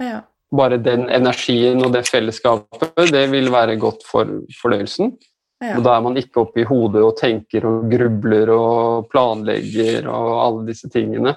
Ja. 0.05 0.21
Bare 0.55 0.79
den 0.79 1.09
energien 1.11 1.83
og 1.83 1.91
det 1.97 2.05
fellesskapet, 2.07 3.09
det 3.11 3.25
vil 3.33 3.51
være 3.51 3.75
godt 3.83 4.07
for 4.07 4.31
fordøyelsen. 4.61 5.17
Ja. 5.65 5.79
Og 5.79 5.83
da 5.87 5.97
er 5.97 6.05
man 6.05 6.21
ikke 6.21 6.45
oppe 6.45 6.63
i 6.63 6.69
hodet 6.69 7.03
og 7.03 7.17
tenker 7.19 7.67
og 7.67 7.91
grubler 7.91 8.53
og 8.55 9.11
planlegger 9.11 10.07
og 10.13 10.31
alle 10.45 10.67
disse 10.69 10.91
tingene. 10.93 11.35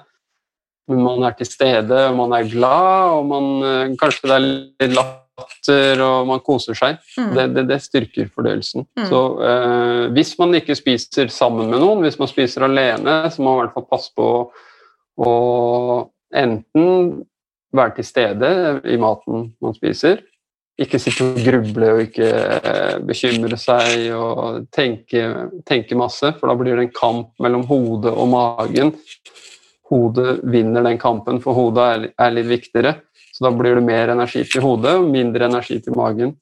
Men 0.88 1.02
man 1.04 1.26
er 1.26 1.34
til 1.38 1.46
stede, 1.46 1.98
og 2.08 2.16
man 2.18 2.32
er 2.38 2.48
glad, 2.50 3.16
og 3.18 3.26
man, 3.30 3.50
eh, 3.66 3.96
kanskje 4.00 4.30
det 4.30 4.36
er 4.36 4.46
litt 4.46 4.96
latter, 4.96 6.02
og 6.04 6.30
man 6.30 6.42
koser 6.44 6.78
seg. 6.78 6.98
Mm. 7.18 7.30
Det, 7.36 7.46
det, 7.56 7.66
det 7.70 7.80
styrker 7.84 8.30
fordøyelsen. 8.34 8.86
Mm. 8.98 9.06
Så 9.10 9.20
eh, 9.50 10.06
hvis 10.16 10.34
man 10.40 10.56
ikke 10.58 10.78
spiser 10.78 11.30
sammen 11.32 11.70
med 11.70 11.82
noen, 11.82 12.02
hvis 12.06 12.18
man 12.20 12.30
spiser 12.30 12.66
alene, 12.66 13.22
så 13.30 13.42
må 13.42 13.52
man 13.52 13.60
i 13.60 13.62
hvert 13.66 13.76
fall 13.78 13.90
passe 13.92 14.14
på 14.16 14.30
å 15.20 15.34
enten 16.30 17.20
være 17.76 17.96
til 17.98 18.06
stede 18.06 18.50
i 18.90 18.98
maten 19.00 19.50
man 19.62 19.76
spiser, 19.76 20.22
ikke 20.80 21.00
sitte 21.02 21.26
og 21.26 21.40
gruble 21.44 21.90
og 21.92 22.02
ikke 22.06 22.28
eh, 22.56 22.94
bekymre 23.04 23.58
seg 23.60 24.06
og 24.16 24.64
tenke, 24.72 25.26
tenke 25.68 25.98
masse, 25.98 26.32
for 26.38 26.48
da 26.48 26.56
blir 26.56 26.78
det 26.78 26.86
en 26.86 26.94
kamp 26.96 27.34
mellom 27.42 27.66
hodet 27.68 28.14
og 28.14 28.30
magen. 28.32 28.94
Hodet 29.90 30.40
vinner 30.46 30.84
den 30.86 30.98
kampen, 31.02 31.40
for 31.42 31.56
hodet 31.56 31.86
er, 31.94 32.04
er 32.14 32.36
litt 32.36 32.46
viktigere. 32.50 32.94
Så 33.32 33.46
da 33.46 33.50
blir 33.56 33.74
det 33.78 33.86
mer 33.86 34.12
energi 34.12 34.44
til 34.46 34.62
hodet 34.62 34.94
og 35.00 35.10
mindre 35.10 35.48
energi 35.50 35.80
til 35.82 35.96
magen. 35.98 36.36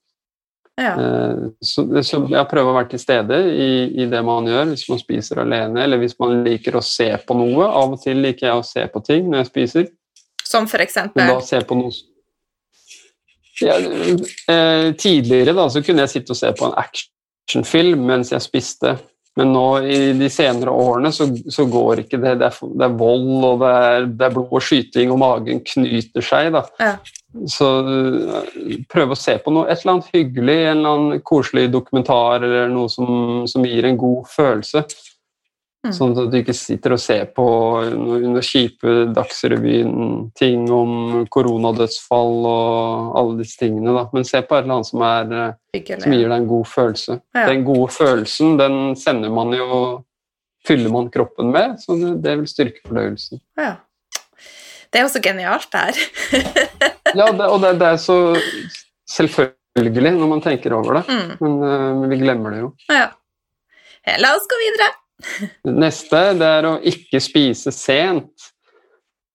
Ja. 0.78 0.92
Eh, 0.94 1.48
Så, 1.64 1.84
så 2.06 2.20
jeg 2.30 2.48
prøver 2.50 2.70
å 2.70 2.76
være 2.76 2.92
til 2.92 3.00
stede 3.02 3.38
i, 3.50 3.70
i 4.02 4.06
det 4.10 4.20
man 4.26 4.46
gjør, 4.46 4.68
hvis 4.72 4.84
man 4.90 5.00
spiser 5.00 5.40
alene, 5.42 5.82
eller 5.84 5.98
hvis 5.98 6.14
man 6.20 6.44
liker 6.46 6.78
å 6.78 6.84
se 6.84 7.08
på 7.26 7.34
noe. 7.38 7.66
Av 7.66 7.96
og 7.96 8.02
til 8.02 8.20
liker 8.22 8.50
jeg 8.50 8.60
å 8.60 8.66
se 8.66 8.84
på 8.92 9.02
ting 9.06 9.26
når 9.30 9.42
jeg 9.42 9.50
spiser. 9.50 9.88
Som 10.46 10.68
for 10.70 10.80
eksempel 10.80 11.28
da 11.28 11.40
se 11.44 11.58
på 11.66 11.76
noe 11.76 11.90
ja, 13.60 13.74
eh, 13.74 14.92
Tidligere 14.94 15.52
da, 15.52 15.66
så 15.68 15.82
kunne 15.82 16.04
jeg 16.06 16.12
sitte 16.14 16.32
og 16.32 16.38
se 16.38 16.52
på 16.54 16.68
en 16.68 16.76
actionfilm 16.78 18.04
mens 18.06 18.30
jeg 18.32 18.44
spiste. 18.44 18.94
Men 19.38 19.52
nå 19.54 19.66
i 19.86 19.98
de 20.18 20.28
senere 20.32 20.72
årene 20.74 21.12
så, 21.14 21.28
så 21.50 21.66
går 21.70 22.02
ikke 22.02 22.18
det. 22.18 22.34
Det 22.40 22.48
er, 22.48 22.56
det 22.80 22.88
er 22.88 22.96
vold, 22.98 23.28
og 23.46 23.60
det 23.62 23.70
er, 23.70 24.08
det 24.10 24.26
er 24.26 24.34
blod 24.34 24.56
og 24.58 24.64
skyting, 24.64 25.12
og 25.14 25.20
magen 25.22 25.62
knyter 25.66 26.24
seg. 26.26 26.50
da. 26.56 26.64
Ja. 26.82 26.96
Så 27.46 27.68
øh, 27.86 28.78
prøv 28.90 29.12
å 29.14 29.18
se 29.18 29.36
på 29.44 29.52
noe, 29.54 29.68
et 29.68 29.82
eller 29.82 29.98
annet 29.98 30.10
hyggelig, 30.16 30.56
en 30.64 30.80
eller 30.80 30.96
annen 30.96 31.22
koselig 31.28 31.68
dokumentar 31.70 32.42
eller 32.42 32.72
noe 32.72 32.90
som, 32.90 33.44
som 33.50 33.66
gir 33.68 33.86
en 33.86 34.00
god 34.00 34.26
følelse. 34.32 34.82
Mm. 35.86 35.92
Sånn 35.94 36.10
at 36.18 36.32
du 36.32 36.36
ikke 36.40 36.54
sitter 36.58 36.96
og 36.96 36.98
ser 37.00 37.28
på 37.36 37.44
noe 37.94 38.40
kjipe 38.42 39.12
Dagsrevyen, 39.14 40.24
ting 40.36 40.64
om 40.74 41.22
koronadødsfall 41.30 42.48
og 42.50 43.14
alle 43.20 43.36
disse 43.44 43.60
tingene, 43.62 43.94
da. 43.94 44.02
Men 44.12 44.26
se 44.26 44.40
på 44.42 44.56
et 44.58 44.66
eller 44.66 44.74
annet 44.80 44.88
som, 44.90 45.04
er, 45.06 45.30
øh, 45.38 45.94
som 46.02 46.16
gir 46.16 46.26
deg 46.26 46.34
en 46.40 46.48
god 46.50 46.66
følelse. 46.66 47.18
Ja. 47.38 47.46
Den 47.46 47.62
gode 47.68 47.88
følelsen, 47.94 48.56
den 48.58 48.78
sender 48.98 49.30
man 49.34 49.54
jo 49.56 49.70
Fyller 50.66 50.90
man 50.92 51.06
kroppen 51.08 51.52
med, 51.54 51.76
så 51.80 51.94
det, 51.96 52.08
det 52.24 52.32
vil 52.40 52.48
styrke 52.50 52.80
fordøyelsen. 52.84 53.38
Ja. 53.56 53.76
Det 54.90 54.98
er 55.00 55.04
jo 55.06 55.12
så 55.14 55.20
genialt, 55.22 55.68
det 55.72 55.84
her. 55.86 56.00
Ja, 57.16 57.30
det, 57.32 57.46
og 57.46 57.62
det, 57.62 57.70
det 57.80 57.86
er 57.94 58.00
så 58.02 58.16
selvfølgelig 59.08 60.12
når 60.18 60.28
man 60.34 60.42
tenker 60.44 60.74
over 60.76 60.98
det, 60.98 61.04
Mm. 61.08 61.30
men 61.40 61.54
uh, 61.62 62.08
vi 62.10 62.18
glemmer 62.20 62.52
det 62.52 62.58
jo. 62.66 62.72
Ja. 62.92 63.06
La 64.20 64.34
oss 64.36 64.50
gå 64.50 64.58
videre. 64.60 64.90
Neste 65.66 66.22
det 66.38 66.48
er 66.60 66.68
å 66.68 66.78
ikke 66.86 67.20
spise 67.22 67.72
sent. 67.74 68.48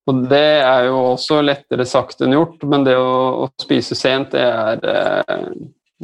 Og 0.10 0.26
det 0.28 0.48
er 0.64 0.90
jo 0.90 0.98
også 1.14 1.40
lettere 1.44 1.86
sagt 1.88 2.24
enn 2.24 2.36
gjort, 2.36 2.64
men 2.68 2.84
det 2.84 2.98
å, 3.00 3.46
å 3.46 3.48
spise 3.62 3.96
sent 3.96 4.34
det 4.36 4.44
er 4.44 4.84
eh, 4.84 5.54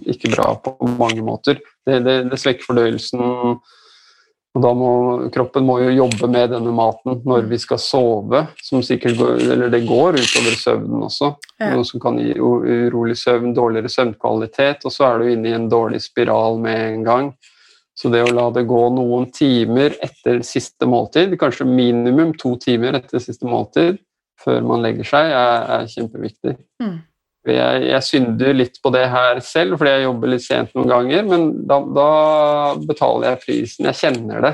ikke 0.08 0.32
bra 0.38 0.54
på 0.63 0.78
mange 1.00 1.24
måter. 1.26 1.60
Det, 1.84 2.00
det, 2.06 2.22
det 2.32 2.39
svekker 2.39 2.70
fordøyelsen, 2.70 3.20
og 3.20 4.63
da 4.63 4.72
må 4.74 4.92
kroppen 5.34 5.68
må 5.68 5.78
jo 5.84 5.92
jobbe 5.94 6.30
med 6.32 6.54
denne 6.56 6.72
maten 6.74 7.20
når 7.28 7.46
vi 7.52 7.60
skal 7.62 7.82
sove, 7.82 8.46
som 8.63 8.82
sikkert 8.86 9.20
går, 9.20 9.44
eller 9.56 9.74
det 9.74 9.84
går 9.88 10.18
utover 10.18 10.56
søvnen 10.58 11.06
også. 11.06 11.34
Ja. 11.60 11.74
Noe 11.76 11.86
som 11.88 12.02
kan 12.02 12.18
gi 12.22 12.34
urolig 12.39 13.18
søvn, 13.20 13.54
dårligere 13.58 13.92
søvnkvalitet, 13.94 14.88
og 14.88 14.96
så 14.96 15.12
er 15.12 15.20
du 15.22 15.34
inne 15.34 15.52
i 15.52 15.58
en 15.60 15.70
dårlig 15.72 16.02
spiral 16.08 16.58
med 16.63 16.82
en 16.88 17.06
gang. 17.06 17.32
Så 18.00 18.08
det 18.14 18.22
å 18.24 18.32
la 18.32 18.46
det 18.56 18.64
gå 18.70 18.80
noen 18.96 19.26
timer 19.36 19.98
etter 20.06 20.40
siste 20.48 20.88
måltid, 20.88 21.34
kanskje 21.42 21.67
minimum 21.67 22.32
to 22.40 22.54
timer 22.62 22.96
etter 23.02 23.19
siste 23.19 23.48
måltid, 23.50 23.98
før 24.40 24.62
man 24.63 24.86
legger 24.86 25.04
seg, 25.10 25.34
er, 25.36 25.65
er 25.76 25.90
kjempeviktig. 25.92 26.54
Mm. 26.80 26.98
Jeg, 27.50 27.84
jeg 27.90 28.06
synder 28.06 28.56
litt 28.56 28.78
på 28.84 28.92
det 28.94 29.04
her 29.12 29.40
selv, 29.44 29.76
fordi 29.80 29.92
jeg 29.98 30.06
jobber 30.06 30.32
litt 30.32 30.46
sent 30.46 30.71
noen 30.78 30.92
ganger, 30.92 31.26
men 31.28 31.46
da, 31.67 31.80
da 31.98 32.08
betaler 32.88 33.34
jeg 33.34 33.42
prisen. 33.44 33.90
Jeg 33.90 34.00
kjenner 34.00 34.46
det 34.48 34.54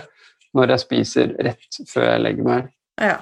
når 0.55 0.73
jeg 0.73 0.83
spiser 0.85 1.33
rett 1.45 1.79
før 1.91 2.05
jeg 2.07 2.23
legger 2.25 2.49
meg. 2.49 2.67
Ja. 3.01 3.17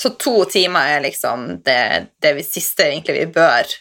Så 0.00 0.10
to 0.18 0.42
timer 0.50 0.92
er 0.96 1.02
liksom 1.04 1.46
det, 1.64 1.80
det 2.24 2.34
vi 2.38 2.44
siste 2.46 2.88
egentlig 2.88 3.18
vi 3.20 3.26
bør 3.36 3.72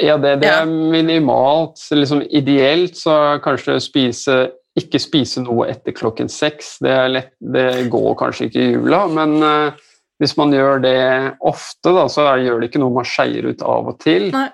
Ja, 0.00 0.16
det, 0.18 0.36
det 0.42 0.48
Ja. 0.50 0.62
er 0.62 0.66
minimalt. 0.70 1.80
Liksom, 1.94 2.22
ideelt 2.30 2.96
så 2.98 3.38
kanskje 3.44 3.78
spise 3.84 4.38
ikke 4.78 5.00
spise 5.02 5.42
noe 5.42 5.66
etter 5.70 5.94
klokken 5.96 6.30
seks. 6.30 6.76
Det, 6.82 6.92
er 6.94 7.10
lett, 7.10 7.32
det 7.40 7.88
går 7.90 8.12
kanskje 8.20 8.48
ikke 8.48 8.62
i 8.62 8.70
jula, 8.76 9.02
men 9.10 9.36
eh, 9.42 9.80
hvis 10.20 10.36
man 10.38 10.54
gjør 10.54 10.82
det 10.84 11.00
ofte, 11.48 11.90
da, 11.96 12.06
så 12.12 12.28
er, 12.28 12.44
gjør 12.46 12.60
det 12.60 12.70
ikke 12.70 12.82
noe 12.82 12.98
man 13.00 13.08
skeier 13.08 13.50
ut 13.50 13.64
av 13.66 13.90
og 13.94 14.00
til. 14.02 14.30
Nei. 14.34 14.48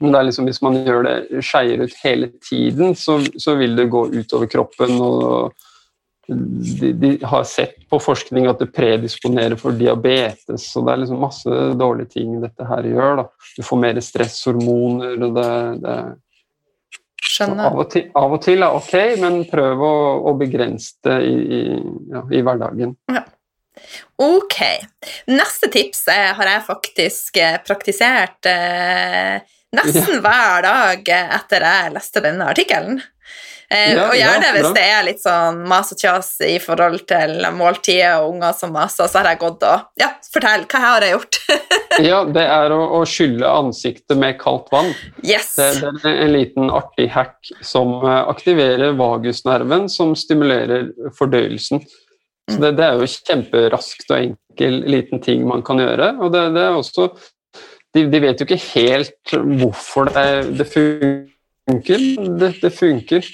Men 0.00 0.14
det 0.14 0.20
er 0.20 0.28
liksom, 0.30 0.46
hvis 0.48 0.62
man 0.64 0.78
gjør 0.80 1.02
det 1.04 1.42
skeier 1.44 1.82
ut 1.84 1.96
hele 2.02 2.30
tiden, 2.40 2.94
så, 2.96 3.18
så 3.36 3.54
vil 3.60 3.76
det 3.76 3.90
gå 3.92 4.06
utover 4.14 4.48
kroppen 4.48 4.96
og 4.96 5.66
de, 6.30 6.92
de, 6.92 7.10
har 7.26 7.44
sett 7.44 7.88
på 7.90 7.98
forskning 7.98 8.46
at 8.46 8.60
det 8.62 8.70
predisponerer 8.72 9.58
for 9.58 9.74
diabetes, 9.74 10.68
Så 10.70 10.82
det 10.86 10.92
er 10.92 11.00
liksom 11.02 11.22
masse 11.24 11.60
dårlige 11.78 12.12
ting 12.14 12.36
dette 12.42 12.66
her 12.68 12.86
gjør. 12.86 13.22
Da. 13.22 13.24
Du 13.56 13.64
får 13.66 13.80
mer 13.82 14.00
stresshormoner, 14.04 15.16
og 15.26 15.34
det, 15.36 15.52
det 15.82 15.96
Skjønner. 17.20 17.66
Av 17.68 17.82
og, 17.82 17.90
til, 17.92 18.06
av 18.16 18.32
og 18.32 18.40
til 18.44 18.64
er 18.64 18.76
ok, 18.78 18.94
men 19.20 19.42
prøv 19.50 19.82
å, 19.84 19.94
å 20.30 20.34
begrense 20.40 20.96
det 21.04 21.18
i, 21.28 21.36
i, 21.36 21.60
ja, 22.14 22.24
i 22.32 22.42
hverdagen. 22.46 22.96
Ja. 23.12 23.24
Ok. 24.20 24.58
Neste 25.30 25.70
tips 25.72 26.06
eh, 26.12 26.30
har 26.36 26.50
jeg 26.50 26.66
faktisk 26.66 27.40
eh, 27.40 27.56
praktisert 27.64 28.48
eh, 28.48 29.40
nesten 29.76 30.20
hver 30.24 30.66
dag 30.66 31.14
etter 31.14 31.66
jeg 31.66 31.94
leste 31.94 32.22
denne 32.24 32.50
artikkelen. 32.50 33.00
Eh, 33.70 33.92
ja, 33.94 34.08
og 34.08 34.16
gjerne 34.18 34.48
ja, 34.48 34.54
hvis 34.56 34.72
det 34.74 34.82
er 34.82 35.04
litt 35.06 35.20
sånn 35.22 35.60
mas 35.70 35.92
og 35.94 36.00
kjas 36.02 36.32
i 36.42 36.56
forhold 36.58 37.04
til 37.06 37.36
måltidet 37.54 38.16
og 38.18 38.32
unger 38.32 38.56
som 38.58 38.72
maser, 38.74 39.06
så 39.06 39.20
har 39.20 39.28
jeg 39.30 39.40
gått 39.44 39.62
og 39.68 40.00
Ja, 40.00 40.08
fortell, 40.26 40.64
hva 40.66 40.80
har 40.82 41.06
jeg 41.06 41.14
gjort? 41.14 41.38
ja, 42.10 42.18
det 42.34 42.46
er 42.56 42.74
å, 42.74 42.80
å, 42.98 43.04
skylle 43.06 43.46
ansiktet 43.46 44.18
med 44.18 44.40
kaldt 44.42 44.72
vann. 44.74 44.90
Yes. 45.22 45.54
Det, 45.54 45.70
det, 45.86 46.02
er 46.02 46.24
en 46.26 46.34
liten 46.34 46.74
artig 46.74 47.06
hack 47.14 47.52
som 47.62 48.00
eh, 48.02 48.20
aktiverer 48.34 48.98
vagusnerven, 48.98 49.86
som 49.92 50.16
stimulerer 50.18 50.90
fordøyelsen. 51.14 51.86
Så 52.50 52.58
det, 52.58 52.74
det 52.80 52.88
er 52.88 52.98
jo 52.98 53.06
kjemperaskt 53.06 54.10
og 54.10 54.18
enkel 54.18 54.82
liten 54.90 55.22
ting 55.22 55.46
man 55.46 55.62
kan 55.62 55.78
gjøre. 55.78 56.16
Og 56.18 56.34
det, 56.34 56.48
det 56.58 56.66
er 56.66 56.74
også 56.74 57.12
de, 57.94 58.06
de, 58.06 58.20
vet 58.22 58.40
jo 58.40 58.46
ikke 58.46 58.60
helt 58.74 59.34
hvorfor 59.60 60.10
det, 60.14 60.26
det 60.60 60.66
funker. 60.70 62.04
Det, 62.40 62.50
det 62.62 62.70
funker. 62.74 63.30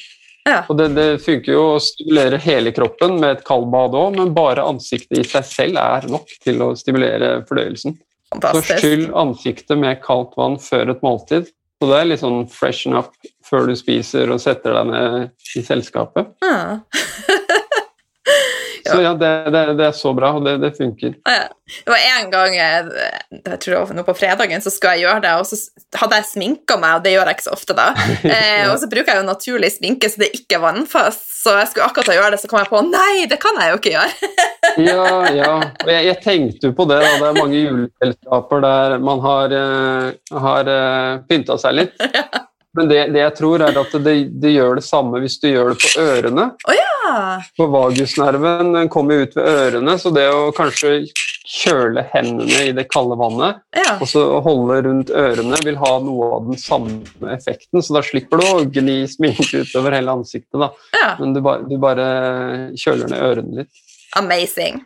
Ja. 0.46 0.60
Og 0.70 0.78
det, 0.78 0.88
det, 0.94 1.06
funker 1.24 1.52
jo 1.56 1.64
å 1.74 1.82
stimulere 1.82 2.38
hele 2.42 2.72
kroppen 2.74 3.18
med 3.20 3.34
et 3.34 3.44
kaldbad 3.46 3.96
òg, 3.98 4.16
men 4.16 4.34
bare 4.36 4.64
ansiktet 4.64 5.18
i 5.18 5.26
seg 5.26 5.46
selv 5.48 5.80
er 5.82 6.06
nok 6.12 6.30
til 6.44 6.62
å 6.62 6.70
stimulere 6.78 7.40
fordøyelsen. 7.48 7.98
Fantastisk. 8.32 8.70
Så 8.70 8.78
skyll 8.82 9.06
ansiktet 9.18 9.78
med 9.80 10.00
kaldt 10.04 10.36
vann 10.38 10.58
før 10.62 10.94
et 10.94 11.02
måltid. 11.04 11.50
Så 11.76 11.90
det 11.90 11.98
er 11.98 12.08
litt 12.08 12.22
sånn 12.22 12.46
freshen 12.48 12.96
up 12.96 13.12
før 13.44 13.68
du 13.68 13.74
spiser 13.78 14.30
og 14.32 14.40
setter 14.42 14.78
deg 14.78 14.92
ned 14.94 15.58
i 15.58 15.64
selskapet. 15.66 16.32
Ja. 16.46 16.78
Så 18.90 19.02
ja, 19.02 19.12
det, 19.18 19.30
det, 19.54 19.62
det, 19.78 19.86
er 19.88 19.94
så 19.96 20.12
bra, 20.16 20.32
og 20.38 20.46
det, 20.46 20.56
det 20.62 20.72
funker. 20.78 21.16
Ja. 21.26 21.46
Det 21.66 21.90
var 21.90 22.02
en 22.20 22.28
gang 22.30 22.54
eh, 22.62 22.90
jeg 23.34 23.58
tror 23.62 23.72
det 23.72 23.78
var 23.80 23.96
nå 23.98 24.04
på 24.06 24.14
fredagen, 24.14 24.62
så 24.62 24.70
skulle 24.70 24.96
jeg 24.96 25.08
gjøre 25.08 25.22
det, 25.24 25.32
og 25.40 25.48
så 25.48 25.58
hadde 25.98 26.20
jeg 26.20 26.28
sminka 26.30 26.76
meg, 26.78 26.98
og 26.98 27.06
det 27.06 27.14
gjør 27.16 27.30
jeg 27.30 27.38
ikke 27.38 27.48
så 27.48 27.56
ofte 27.56 27.78
da. 27.78 27.88
Eh, 28.36 28.66
og 28.68 28.76
så 28.82 28.88
bruker 28.90 29.12
jeg 29.12 29.22
jo 29.22 29.26
naturlig 29.26 29.70
sminke, 29.72 30.10
så 30.10 30.20
det 30.20 30.28
er 30.28 30.38
ikke 30.40 30.60
vannfast. 30.60 31.24
Så 31.46 31.52
jeg 31.54 31.68
skulle 31.70 31.86
akkurat 31.86 32.16
gjøre 32.16 32.30
det, 32.34 32.40
så 32.42 32.50
kom 32.50 32.58
jeg 32.58 32.70
på 32.72 32.82
nei, 32.88 33.26
det 33.30 33.38
kan 33.42 33.58
jeg 33.60 33.70
jo 33.70 33.78
ikke 33.78 33.92
gjøre. 33.94 34.30
ja, 34.88 35.04
ja. 35.36 35.52
Og 35.84 35.92
jeg, 35.92 36.08
jeg, 36.08 36.18
tenkte 36.24 36.70
jo 36.70 36.74
på 36.76 36.88
det. 36.90 36.98
Da. 37.04 37.12
Det 37.20 37.28
er 37.28 37.38
mange 37.38 37.60
juleselskaper 37.66 38.64
der 38.66 38.96
man 39.06 39.22
har, 39.22 39.54
uh, 39.54 40.40
har 40.46 40.72
uh, 40.72 41.22
pynta 41.30 41.58
seg 41.62 41.78
litt. 41.78 42.06
Men 42.76 42.90
det, 42.90 42.98
det, 43.14 43.22
jeg 43.22 43.34
tror, 43.38 43.62
er 43.64 43.78
at 43.80 43.94
det, 44.04 44.16
det, 44.36 44.52
gjør 44.52 44.76
det 44.78 44.84
samme 44.84 45.20
hvis 45.22 45.38
du 45.40 45.48
gjør 45.48 45.72
det 45.72 45.78
på 45.80 45.92
ørene. 46.02 46.50
Oh, 46.68 46.76
ja. 46.76 47.14
For 47.56 47.72
vagusnerven 47.72 48.74
den 48.74 48.90
kommer 48.92 49.24
ut 49.24 49.36
ved 49.38 49.48
ørene, 49.48 49.96
så 50.00 50.12
det 50.14 50.26
å 50.32 50.50
kanskje 50.56 50.98
kjøle 51.46 52.02
hendene 52.10 52.64
i 52.66 52.72
det 52.74 52.88
kalde 52.90 53.14
vannet 53.18 53.60
ja. 53.76 53.92
og 54.02 54.08
så 54.10 54.24
holde 54.42 54.80
rundt 54.82 55.12
ørene 55.14 55.60
vil 55.62 55.78
ha 55.78 55.92
noe 56.02 56.30
av 56.34 56.48
den 56.50 56.58
samme 56.58 57.30
effekten. 57.32 57.80
Så 57.82 57.94
da 57.96 58.02
slipper 58.04 58.42
du 58.42 58.48
å 58.48 58.64
gni 58.66 58.98
sminke 59.10 59.62
utover 59.62 59.94
hele 59.96 60.18
ansiktet, 60.18 60.58
da. 60.58 60.72
Ja. 60.96 61.14
men 61.20 61.36
du 61.36 61.40
bare, 61.46 61.62
du 61.70 61.78
bare 61.80 62.10
kjøler 62.74 63.14
ned 63.14 63.24
ørene 63.30 63.62
litt. 63.62 63.86
Amazing. 64.18 64.82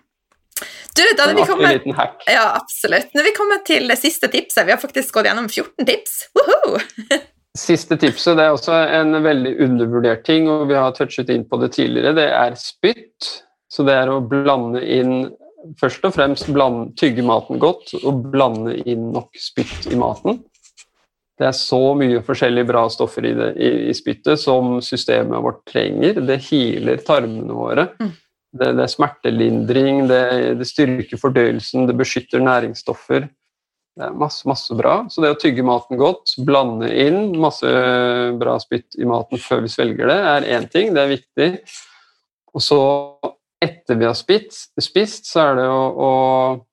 Du, 0.96 1.02
da 1.16 1.24
hadde 1.24 1.38
vi 1.38 1.48
kommet, 1.48 1.86
ja, 2.28 2.44
absolutt. 2.58 3.12
Når 3.16 3.30
vi 3.30 3.34
kommer 3.36 3.62
til 3.64 3.86
det 3.88 3.96
siste 3.96 4.28
tipset 4.28 4.66
Vi 4.66 4.74
har 4.74 4.80
faktisk 4.82 5.14
gått 5.14 5.30
gjennom 5.30 5.46
14 5.48 5.86
tips. 5.88 6.16
Woohoo! 6.36 6.80
Siste 7.58 7.96
tipset 7.98 8.38
det 8.38 8.46
er 8.46 8.54
også 8.54 8.76
en 8.94 9.16
veldig 9.24 9.56
undervurdert 9.64 10.22
ting, 10.26 10.46
og 10.50 10.68
vi 10.70 10.76
har 10.78 10.94
touchet 10.94 11.32
inn 11.34 11.46
på 11.50 11.58
det 11.62 11.72
tidligere. 11.74 12.14
Det 12.14 12.28
er 12.30 12.58
spytt. 12.58 13.30
Så 13.70 13.86
det 13.86 13.94
er 13.94 14.10
å 14.10 14.22
blande 14.24 14.82
inn 14.86 15.30
Først 15.76 16.06
og 16.08 16.14
fremst 16.14 16.46
blande, 16.56 16.86
tygge 16.96 17.20
maten 17.20 17.58
godt 17.60 17.90
og 17.98 18.22
blande 18.32 18.78
inn 18.88 19.10
nok 19.12 19.36
spytt 19.36 19.90
i 19.92 19.98
maten. 20.00 20.38
Det 21.36 21.44
er 21.48 21.56
så 21.56 21.94
mye 21.96 22.22
forskjellige 22.24 22.68
bra 22.68 22.86
stoffer 22.92 23.24
i, 23.28 23.34
det, 23.36 23.50
i, 23.60 23.68
i 23.90 23.96
spyttet 23.96 24.40
som 24.40 24.78
systemet 24.84 25.44
vårt 25.44 25.62
trenger. 25.68 26.22
Det 26.24 26.38
healer 26.46 27.00
tarmene 27.04 27.56
våre. 27.56 27.86
Mm. 28.00 28.10
Det, 28.50 28.70
det, 28.78 28.86
er 28.86 28.92
smertelindring, 28.92 30.00
det, 30.10 30.22
det 30.62 30.68
styrker 30.68 31.20
fordøyelsen, 31.20 31.84
det 31.88 31.98
beskytter 32.00 32.40
næringsstoffer. 32.44 33.28
Det 34.00 34.06
er 34.08 34.16
masse, 34.16 34.46
masse 34.48 34.72
bra. 34.72 34.94
Så 35.12 35.20
det 35.20 35.34
å 35.34 35.36
tygge 35.36 35.64
maten 35.66 35.98
godt, 36.00 36.32
blande 36.48 36.88
inn 36.88 37.34
masse 37.40 37.68
bra 38.40 38.54
spytt 38.62 38.96
i 38.96 39.04
maten 39.08 39.40
før 39.42 39.66
vi 39.66 39.72
svelger 39.72 40.08
det, 40.08 40.16
er 40.30 40.46
én 40.56 40.64
ting. 40.72 40.94
Det 40.96 41.02
er 41.02 41.10
viktig. 41.10 41.48
Og 42.56 42.64
så, 42.64 42.78
etter 43.60 44.00
vi 44.00 44.08
har 44.08 44.16
spist, 44.16 44.70
spist 44.80 45.28
så 45.28 45.42
er 45.50 45.60
det 45.60 45.68
å, 45.68 45.82
å 45.92 46.12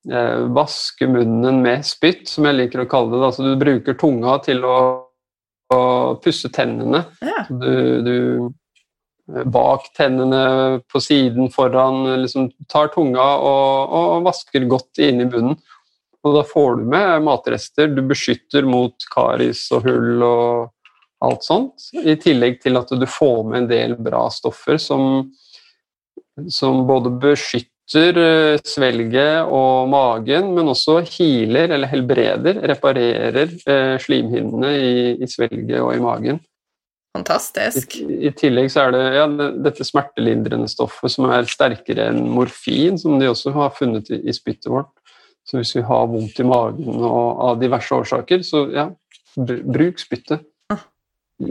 eh, 0.08 0.46
vaske 0.56 1.10
munnen 1.12 1.60
med 1.66 1.84
spytt, 1.84 2.30
som 2.32 2.48
jeg 2.48 2.62
liker 2.62 2.86
å 2.86 2.90
kalle 2.96 3.18
det. 3.18 3.26
Altså, 3.28 3.44
du 3.44 3.60
bruker 3.60 4.00
tunga 4.00 4.40
til 4.48 4.64
å, 4.64 4.80
å 5.76 5.84
pusse 6.24 6.48
tennene. 6.56 7.04
Ja. 7.20 7.44
Du, 7.52 7.72
du 8.08 8.18
eh, 9.36 9.44
bak 9.52 9.92
tennene, 10.00 10.46
på 10.88 11.04
siden, 11.04 11.52
foran. 11.52 12.06
Liksom 12.24 12.54
tar 12.72 12.96
tunga 12.96 13.34
og, 13.36 13.98
og 14.00 14.30
vasker 14.32 14.72
godt 14.72 15.04
inn 15.04 15.28
i 15.28 15.28
munnen. 15.28 15.60
Og 16.28 16.36
da 16.36 16.44
får 16.48 16.80
du 16.80 16.88
med 16.92 17.24
matrester. 17.26 17.88
Du 17.92 18.04
beskytter 18.08 18.68
mot 18.68 19.08
karis 19.14 19.68
og 19.76 19.88
hull 19.88 20.26
og 20.26 20.74
alt 21.24 21.46
sånt. 21.46 21.90
I 21.98 22.18
tillegg 22.22 22.60
til 22.64 22.78
at 22.80 22.92
du 22.94 23.08
får 23.10 23.42
med 23.48 23.64
en 23.64 23.72
del 23.72 23.96
bra 24.10 24.28
stoffer 24.34 24.80
som, 24.82 25.26
som 26.54 26.84
både 26.90 27.14
beskytter 27.24 28.20
eh, 28.22 28.60
svelget 28.68 29.48
og 29.54 29.88
magen, 29.90 30.52
men 30.58 30.74
også 30.74 31.00
healer 31.08 31.74
eller 31.74 31.90
helbreder, 31.90 32.62
reparerer 32.74 33.56
eh, 33.56 33.96
slimhinnene 34.04 34.76
i, 34.76 34.94
i 35.24 35.32
svelget 35.32 35.80
og 35.82 35.96
i 35.96 36.04
magen. 36.04 36.44
Fantastisk. 37.18 37.96
I, 37.98 38.28
I, 38.28 38.32
tillegg 38.38 38.70
så 38.70 38.86
er 38.86 38.94
det 38.94 39.04
ja, 39.16 39.26
dette 39.66 39.86
smertelindrende 39.88 40.70
stoffet 40.70 41.16
som 41.16 41.26
er 41.34 41.50
sterkere 41.50 42.12
enn 42.12 42.28
morfin, 42.30 43.00
som 43.02 43.18
de 43.18 43.32
også 43.32 43.56
har 43.56 43.74
funnet 43.78 44.12
i, 44.14 44.22
i 44.28 44.36
spyttet 44.36 44.70
vårt. 44.70 44.92
Så 45.48 45.62
hvis 45.62 45.76
vi 45.78 45.84
har 45.88 46.08
vondt 46.12 46.40
i 46.42 46.46
magen 46.48 47.04
og 47.08 47.44
av 47.48 47.60
diverse 47.62 47.96
årsaker, 47.96 48.42
så 48.44 48.66
ja, 48.74 48.90
bruk 49.38 50.02
spyttet. 50.02 50.44
Ah. 50.74 50.82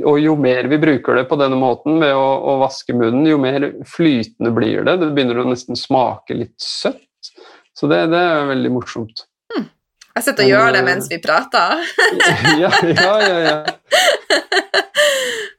Og 0.05 0.19
jo 0.21 0.35
mer 0.41 0.69
vi 0.69 0.79
bruker 0.83 1.17
det 1.17 1.25
på 1.31 1.39
denne 1.41 1.57
måten 1.57 1.97
ved 2.03 2.13
å, 2.13 2.27
å, 2.37 2.59
vaske 2.61 2.97
munnen, 2.97 3.25
jo 3.31 3.39
mer 3.41 3.71
flytende 3.89 4.53
blir 4.53 4.85
det. 4.85 4.99
Det 5.01 5.09
begynner 5.17 5.41
å 5.41 5.47
nesten 5.49 5.79
smake 5.81 6.37
litt 6.37 6.59
søtt. 6.61 7.33
Så 7.77 7.89
det, 7.89 8.03
det 8.13 8.21
er 8.21 8.51
veldig 8.51 8.75
morsomt. 8.75 9.25
Hmm. 9.55 9.71
Jeg 10.17 10.29
sitter 10.29 10.45
og 10.45 10.53
gjør 10.53 10.77
det 10.77 10.85
mens 10.85 11.09
vi 11.13 11.21
prater. 11.25 11.89
ja, 12.65 12.73
ja, 12.93 13.17
ja, 13.25 13.41
ja. 13.49 13.59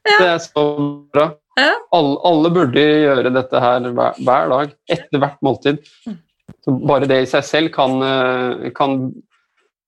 Det 0.08 0.30
er 0.30 0.40
så 0.46 0.64
bra. 1.14 1.28
Alle, 1.58 2.14
alle, 2.26 2.50
burde 2.54 2.82
gjøre 2.82 3.34
dette 3.34 3.60
her 3.62 3.86
hver, 3.90 4.18
hver 4.22 4.50
dag, 4.52 4.72
etter 4.94 5.22
hvert 5.22 5.40
måltid. 5.42 5.82
Bare 6.68 7.08
det 7.08 7.22
i 7.24 7.30
seg 7.30 7.46
selv 7.46 7.72
kan, 7.72 7.96
eh, 8.04 8.68
kan 8.76 8.98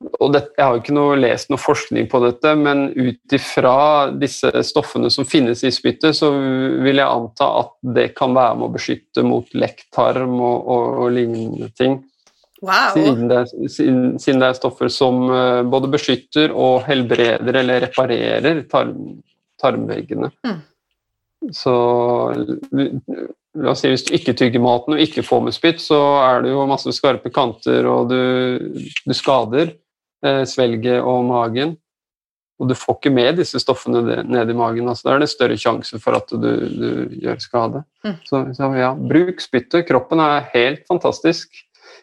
og 0.00 0.32
det, 0.32 0.40
Jeg 0.56 0.64
har 0.64 0.74
jo 0.74 0.80
ikke 0.80 0.94
noe, 0.96 1.16
lest 1.20 1.50
noe 1.52 1.60
forskning 1.60 2.06
på 2.08 2.20
dette, 2.24 2.54
men 2.56 2.86
ut 2.96 3.34
ifra 3.36 4.08
disse 4.16 4.48
stoffene 4.64 5.10
som 5.12 5.26
finnes 5.28 5.60
i 5.64 5.72
spyttet, 5.74 6.16
så 6.16 6.30
vil 6.32 7.02
jeg 7.02 7.04
anta 7.04 7.48
at 7.60 7.74
det 7.96 8.06
kan 8.16 8.32
være 8.36 8.56
med 8.56 8.70
å 8.70 8.74
beskytte 8.78 9.24
mot 9.26 9.52
lekktarm 9.52 10.38
og, 10.38 10.56
og, 10.64 10.86
og 11.04 11.12
lignende 11.18 11.68
ting. 11.76 11.98
Wow. 12.60 12.92
Siden, 12.92 13.28
det, 13.28 13.42
siden, 13.72 14.00
siden, 14.20 14.40
det, 14.40 14.50
er 14.50 14.56
stoffer 14.58 14.90
som 14.92 15.22
uh, 15.32 15.60
både 15.68 15.88
beskytter 15.92 16.52
og 16.52 16.82
helbreder 16.88 17.60
eller 17.62 17.86
reparerer 17.86 18.64
tarm, 18.72 19.22
tarmveggene. 19.60 20.28
Mm. 20.44 20.58
Så 21.56 21.72
La 23.58 23.72
oss 23.72 23.82
si 23.82 23.90
Hvis 23.90 24.06
du 24.06 24.14
ikke 24.14 24.36
tygger 24.38 24.62
maten 24.62 24.94
og 24.94 25.02
ikke 25.02 25.24
får 25.26 25.44
med 25.46 25.56
spytt, 25.56 25.82
så 25.82 25.98
er 26.22 26.44
det 26.44 26.52
jo 26.52 26.66
masse 26.70 26.92
skarpe 26.94 27.32
kanter, 27.34 27.86
og 27.90 28.12
du, 28.12 28.82
du 29.02 29.14
skader 29.16 29.72
eh, 30.26 30.44
svelget 30.46 31.00
og 31.02 31.24
magen. 31.26 31.74
Og 32.60 32.68
du 32.68 32.76
får 32.76 32.98
ikke 32.98 33.12
med 33.16 33.38
disse 33.40 33.56
stoffene 33.62 34.02
ned 34.28 34.52
i 34.52 34.56
magen. 34.56 34.88
altså 34.88 35.08
Da 35.08 35.14
er 35.14 35.22
det 35.22 35.30
større 35.32 35.56
sjanse 35.58 35.96
for 36.02 36.18
at 36.18 36.28
du, 36.28 36.50
du 36.68 37.16
gjør 37.22 37.40
skade. 37.40 37.82
Mm. 38.04 38.16
Så, 38.28 38.42
så, 38.58 38.68
ja, 38.76 38.92
bruk 38.92 39.40
spyttet. 39.40 39.86
Kroppen 39.88 40.20
er 40.20 40.50
helt 40.52 40.84
fantastisk. 40.88 41.48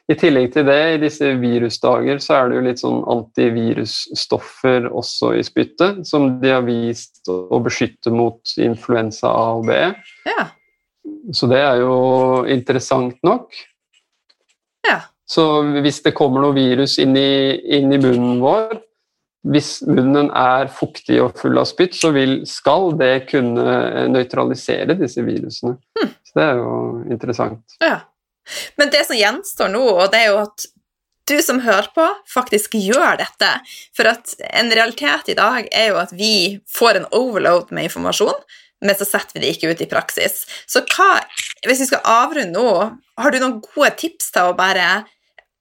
I 0.09 0.15
tillegg 0.17 0.49
til 0.55 0.65
det, 0.65 0.79
i 0.95 0.99
disse 1.01 1.29
virusdager, 1.37 2.19
så 2.23 2.39
er 2.39 2.49
det 2.49 2.57
jo 2.57 2.65
litt 2.65 2.81
sånn 2.81 3.01
antivirusstoffer 3.11 4.87
også 4.87 5.33
i 5.37 5.43
spyttet, 5.45 6.01
som 6.07 6.29
de 6.41 6.53
har 6.55 6.63
vist 6.65 7.27
å 7.29 7.59
beskytte 7.63 8.13
mot 8.15 8.55
influensa 8.63 9.29
A 9.29 9.49
og 9.59 9.67
B. 9.67 9.77
Ja. 10.25 10.47
Så 11.33 11.49
det 11.51 11.59
er 11.59 11.81
jo 11.81 11.95
interessant 12.51 13.17
nok. 13.27 13.55
Ja. 14.87 15.01
Så 15.27 15.43
hvis 15.83 15.99
det 16.05 16.15
kommer 16.15 16.43
noe 16.43 16.55
virus 16.55 16.97
inn 17.03 17.17
i, 17.19 17.57
inn 17.77 17.91
i 17.91 17.99
munnen 17.99 18.39
vår, 18.43 18.77
hvis 19.47 19.81
munnen 19.87 20.29
er 20.35 20.69
fuktig 20.73 21.19
og 21.23 21.37
full 21.39 21.59
av 21.59 21.67
spytt, 21.69 21.95
så 21.95 22.11
vil, 22.15 22.39
skal 22.49 22.93
det 22.99 23.27
kunne 23.29 24.07
nøytralisere 24.11 24.97
disse 24.99 25.23
virusene. 25.23 25.77
Hmm. 25.99 26.13
Så 26.27 26.39
det 26.39 26.47
er 26.47 26.61
jo 26.61 26.71
interessant. 27.11 27.77
Ja. 27.83 27.99
Men 28.79 28.91
det 28.91 29.03
som 29.07 29.19
gjenstår 29.19 29.71
nå, 29.71 29.83
og 29.83 30.11
det 30.11 30.23
er 30.23 30.33
jo 30.33 30.41
at 30.45 30.67
du 31.27 31.35
som 31.43 31.59
hører 31.59 31.89
på, 31.95 32.05
faktisk 32.31 32.77
gjør 32.79 33.19
dette. 33.19 33.49
For 33.95 34.07
at 34.07 34.31
en 34.47 34.71
realitet 34.71 35.33
i 35.33 35.35
dag 35.37 35.67
er 35.75 35.91
jo 35.91 35.99
at 35.99 36.13
vi 36.15 36.59
får 36.71 37.01
en 37.01 37.09
overload 37.15 37.73
med 37.75 37.89
informasjon, 37.89 38.37
men 38.85 38.97
så 38.97 39.07
setter 39.07 39.37
vi 39.37 39.43
det 39.43 39.53
ikke 39.55 39.71
ut 39.73 39.83
i 39.83 39.89
praksis. 39.89 40.43
Så 40.69 40.83
hva, 40.93 41.21
hvis 41.65 41.81
vi 41.83 41.89
skal 41.89 42.03
avrunde 42.05 42.53
nå, 42.53 42.73
har 43.17 43.33
du 43.33 43.39
noen 43.41 43.59
gode 43.63 43.93
tips 43.99 44.29
til 44.35 44.51
å 44.51 44.57
bare 44.57 45.05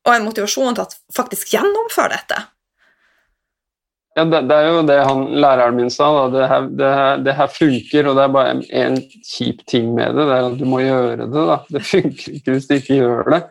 og 0.06 0.12
en 0.14 0.26
motivasjon 0.28 0.76
til 0.76 0.84
å 0.84 1.16
faktisk 1.16 1.56
gjennomføre 1.56 2.14
dette? 2.14 2.42
Ja, 4.16 4.24
det, 4.24 4.46
det, 4.48 4.56
er 4.56 4.70
jo 4.70 4.82
det 4.88 4.96
han, 5.04 5.24
læreren 5.42 5.76
min 5.76 5.90
sa. 5.92 6.06
Da. 6.14 6.26
Det, 6.32 6.44
her, 6.48 6.68
det, 6.78 6.90
her, 6.98 7.22
det 7.26 7.34
her 7.36 7.50
funker, 7.52 8.08
og 8.08 8.16
det 8.16 8.24
er 8.24 8.34
bare 8.36 8.54
en, 8.80 9.00
kjip 9.28 9.64
ting 9.68 9.90
med 9.96 10.16
det. 10.16 10.24
Det 10.24 10.36
er 10.38 10.46
at 10.48 10.58
du 10.60 10.64
må 10.68 10.80
gjøre 10.80 11.26
det. 11.26 11.28
Da. 11.34 11.58
Det 11.76 11.82
funker 11.92 12.38
ikke 12.38 12.54
hvis 12.54 12.68
du 12.70 12.76
ikke 12.78 13.00
gjør 13.02 13.32
det. 13.34 13.42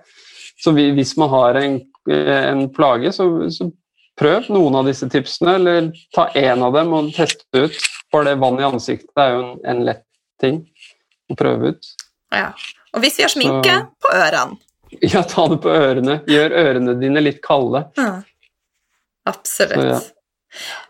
Så 0.63 0.73
vi, 0.73 0.87
hvis 0.95 1.13
man 1.21 1.29
har 1.35 1.59
en, 1.59 1.77
en 2.09 2.65
plage, 2.73 3.11
så, 3.13 3.27
så, 3.53 3.69
prøv 4.15 4.47
noen 4.47 4.77
av 4.79 4.87
disse 4.87 5.09
tipsene, 5.11 5.57
eller 5.59 5.89
ta 6.15 6.29
én 6.39 6.61
av 6.63 6.71
dem 6.71 6.93
og 6.95 7.09
teste 7.13 7.65
ut. 7.67 7.79
For 8.15 8.23
det 8.23 8.37
vann 8.39 8.59
i 8.61 8.63
ansiktet 8.63 9.19
er 9.19 9.33
jo 9.33 9.39
en, 9.41 9.55
en 9.67 9.79
lett 9.83 10.05
ting 10.39 10.61
å 11.27 11.35
prøve 11.35 11.73
ut. 11.73 11.89
Ja. 12.31 12.53
Og 12.95 13.03
hvis 13.03 13.17
vi 13.19 13.25
har 13.25 13.31
sminke, 13.33 13.73
så, 13.81 13.89
på 13.99 14.13
ørene. 14.15 14.61
Ja, 15.03 15.25
ta 15.27 15.43
det 15.51 15.57
på 15.59 15.71
ørene. 15.75 16.21
Gjør 16.31 16.53
ørene 16.55 16.93
dine 16.95 17.19
litt 17.19 17.41
kalde. 17.43 17.81
Ja. 17.99 18.21
Absolutt. 19.27 19.75
Så, 19.75 19.87
ja. 19.89 19.97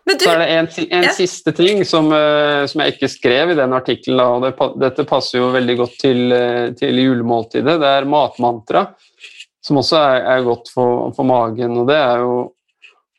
Du, 0.05 0.13
så 0.21 0.35
er 0.35 0.43
det 0.43 0.47
en, 0.53 0.67
en 0.93 1.07
ja. 1.07 1.13
siste 1.17 1.49
ting 1.57 1.81
som, 1.89 2.11
uh, 2.13 2.67
som, 2.69 2.83
jeg 2.83 2.93
ikke 2.93 3.09
skrev 3.09 3.55
i 3.55 3.57
den 3.57 3.73
artikkelen, 3.73 4.21
og 4.21 4.45
det, 4.45 4.51
dette 4.83 5.07
passer 5.09 5.39
jo 5.39 5.47
veldig 5.55 5.77
godt 5.79 5.97
til, 6.03 6.21
uh, 6.29 6.67
til, 6.77 7.01
julemåltidet. 7.01 7.79
Det 7.81 7.93
er 7.95 8.09
matmantra, 8.11 8.85
som 9.65 9.81
også 9.81 9.97
er, 10.03 10.27
er 10.35 10.45
godt 10.45 10.69
for, 10.75 11.09
for, 11.17 11.25
magen. 11.25 11.79
Og 11.81 11.89
det 11.89 11.97
er 11.97 12.21
jo 12.21 12.35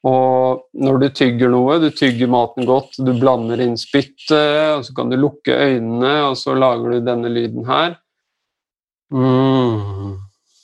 og 0.07 0.67
når 0.79 1.01
du 1.03 1.07
tygger 1.19 1.51
noe, 1.51 1.79
du 1.83 1.89
tygger 1.95 2.31
maten 2.31 2.67
godt, 2.69 2.99
du 3.03 3.11
blander 3.19 3.63
inn 3.65 3.75
spyttet, 3.81 4.77
og 4.77 4.85
så 4.87 4.95
kan 4.95 5.11
du 5.11 5.17
lukke 5.19 5.55
øynene, 5.55 6.13
og 6.29 6.37
så 6.39 6.55
lager 6.55 6.95
du 6.95 7.09
denne 7.09 7.33
lyden 7.33 7.67
her. 7.67 7.97
Mm. 9.11 10.15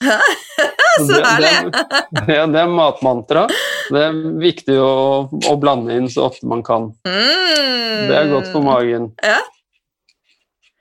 så 1.08 1.18
herlig! 1.24 1.72
Det, 1.72 1.82
det, 2.26 2.38
det, 2.54 2.60
er 2.60 2.70
matmantra. 2.70 3.46
Det 3.90 4.04
er 4.06 4.20
viktig 4.42 4.78
å, 4.78 4.92
å, 5.30 5.56
blande 5.62 5.96
inn 5.98 6.10
så 6.12 6.28
ofte 6.28 6.46
man 6.50 6.62
kan. 6.66 6.92
Mm. 7.06 8.08
Det 8.10 8.18
er 8.18 8.30
godt 8.32 8.52
for 8.54 8.66
magen. 8.66 9.10
Ja. 9.22 9.40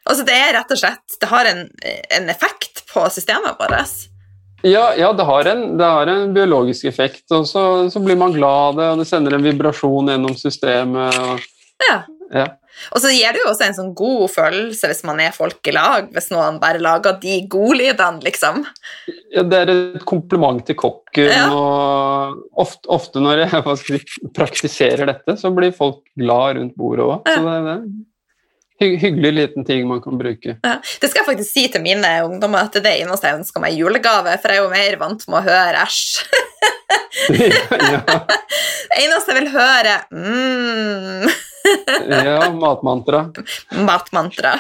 Altså 0.10 0.26
det 0.26 0.34
er 0.34 0.56
rett 0.58 0.72
og 0.74 0.80
slett 0.82 1.14
Det 1.22 1.28
har 1.30 1.46
en, 1.46 1.60
en 2.18 2.32
effekt 2.34 2.82
på 2.90 3.04
systemet 3.14 3.60
vårt. 3.60 3.92
Ja, 4.62 4.92
ja 4.98 5.12
det, 5.14 5.26
har 5.26 5.50
en, 5.52 5.66
det, 5.78 5.86
har 5.86 6.08
en, 6.08 6.32
biologisk 6.34 6.86
effekt, 6.90 7.26
og 7.34 7.48
så, 7.50 7.66
så, 7.90 8.02
blir 8.04 8.20
man 8.20 8.34
glad, 8.36 8.80
og 8.80 9.02
det 9.02 9.08
sender 9.10 9.38
en 9.38 9.46
vibrasjon 9.46 10.12
gjennom 10.14 10.36
systemet. 10.38 11.18
Og, 11.22 11.46
ja. 11.88 12.02
ja. 12.36 12.50
Og 12.96 13.02
så 13.04 13.12
gir 13.14 13.34
det 13.34 13.42
jo 13.44 13.50
også 13.52 13.66
en 13.68 13.78
sånn 13.78 13.92
god 13.98 14.24
følelse 14.32 14.90
hvis 14.90 15.04
man 15.06 15.20
er 15.22 15.34
folk 15.36 15.68
i 15.70 15.74
lag, 15.76 16.08
hvis 16.14 16.32
noen 16.34 16.60
bare 16.62 16.82
lager 16.82 17.18
de 17.22 17.42
godlydene, 17.52 18.22
liksom. 18.26 18.64
Ja, 19.34 19.44
det 19.48 19.64
er 19.64 19.74
et 19.74 20.06
kompliment 20.08 20.64
til 20.68 20.78
kokken, 20.80 21.30
ja. 21.32 21.50
og 21.54 22.62
ofte, 22.62 22.86
ofte, 22.94 23.24
når 23.24 23.46
jeg 23.46 23.76
si, 23.82 24.00
praktiserer 24.38 25.10
dette, 25.10 25.38
så 25.42 25.54
blir 25.56 25.76
folk 25.76 26.04
glad 26.20 26.60
rundt 26.60 26.78
bordet 26.80 27.08
òg. 27.08 27.30
Så 27.30 27.44
det, 27.46 27.60
det 27.68 27.78
hy 27.82 28.08
hyggelig 28.82 29.32
liten 29.34 29.66
ting 29.66 29.88
man 29.88 30.02
kan 30.04 30.18
bruke. 30.20 30.58
Ja. 30.64 30.74
Det 30.82 31.10
skal 31.10 31.22
jeg 31.22 31.30
faktisk 31.30 31.54
si 31.54 31.68
til 31.72 31.84
mine 31.84 32.10
ungdommer, 32.26 32.68
at 32.68 32.76
det 32.76 32.82
er 32.82 32.88
det 32.88 32.96
eneste 33.06 33.30
jeg 33.30 33.42
ønsker 33.42 33.64
meg 33.64 33.76
i 33.76 33.82
julegave, 33.82 34.36
for 34.42 34.52
jeg 34.52 34.62
er 34.62 34.66
jo 34.66 34.74
mer 34.74 35.00
vant 35.02 35.26
med 35.30 35.40
å 35.40 35.46
høre 35.46 35.86
æsj. 35.86 36.04
ja. 37.94 38.02
Det 38.02 39.00
eneste 39.06 39.32
jeg 39.32 39.40
vil 39.40 39.52
høre 39.54 39.96
mm. 40.12 41.32
ja, 42.12 42.38
matmantra. 42.58 43.26
Matmantra. 43.88 44.56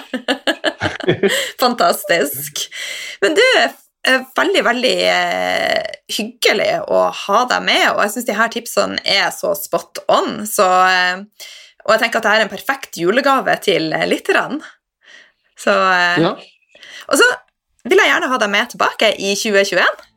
Fantastisk. 1.59 2.67
Men 3.21 3.35
du, 3.37 3.45
veldig, 4.37 4.63
veldig 4.65 4.95
eh, 5.09 5.81
hyggelig 6.17 6.71
å 6.89 7.07
ha 7.25 7.41
deg 7.49 7.65
med, 7.65 7.87
og 7.93 8.03
jeg 8.05 8.13
syns 8.15 8.29
de 8.29 8.37
her 8.37 8.53
tipsene 8.53 9.01
er 9.05 9.29
så 9.35 9.53
spot 9.57 10.03
on. 10.11 10.41
Så, 10.49 10.67
eh, 10.67 11.25
og 11.85 11.95
jeg 11.95 12.03
tenker 12.03 12.21
at 12.21 12.27
dette 12.27 12.37
er 12.37 12.45
en 12.45 12.51
perfekt 12.51 12.99
julegave 13.01 13.55
til 13.63 13.89
lytterne. 14.09 14.61
Så 15.59 15.73
eh, 15.73 16.21
ja. 16.23 16.35
Og 17.09 17.19
så 17.19 17.27
vil 17.89 18.01
jeg 18.01 18.11
gjerne 18.11 18.29
ha 18.31 18.39
deg 18.41 18.53
med 18.53 18.73
tilbake 18.73 19.13
i 19.17 19.33
2021. 19.37 20.07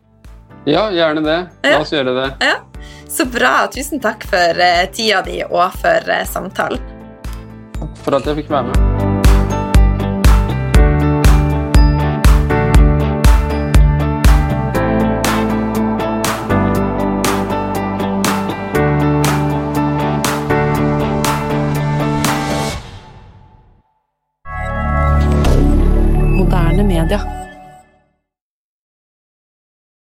Ja, 0.68 0.86
gjerne 0.92 1.24
det. 1.24 1.38
La 1.68 1.80
oss 1.80 1.92
gjøre 1.92 2.14
det. 2.16 2.28
Ja. 2.44 2.58
Så 3.08 3.28
bra. 3.28 3.56
Tusen 3.72 4.00
takk 4.04 4.24
for 4.28 4.60
uh, 4.60 4.84
tida 4.92 5.20
di 5.26 5.40
og 5.44 5.80
for 5.80 6.14
samtalen. 6.28 6.92
Takk 7.80 7.98
for 8.06 8.20
at 8.20 8.30
jeg 8.32 8.44
fikk 8.44 8.54
være 8.54 8.70
med. 8.72 9.03
Canada. 27.06 27.43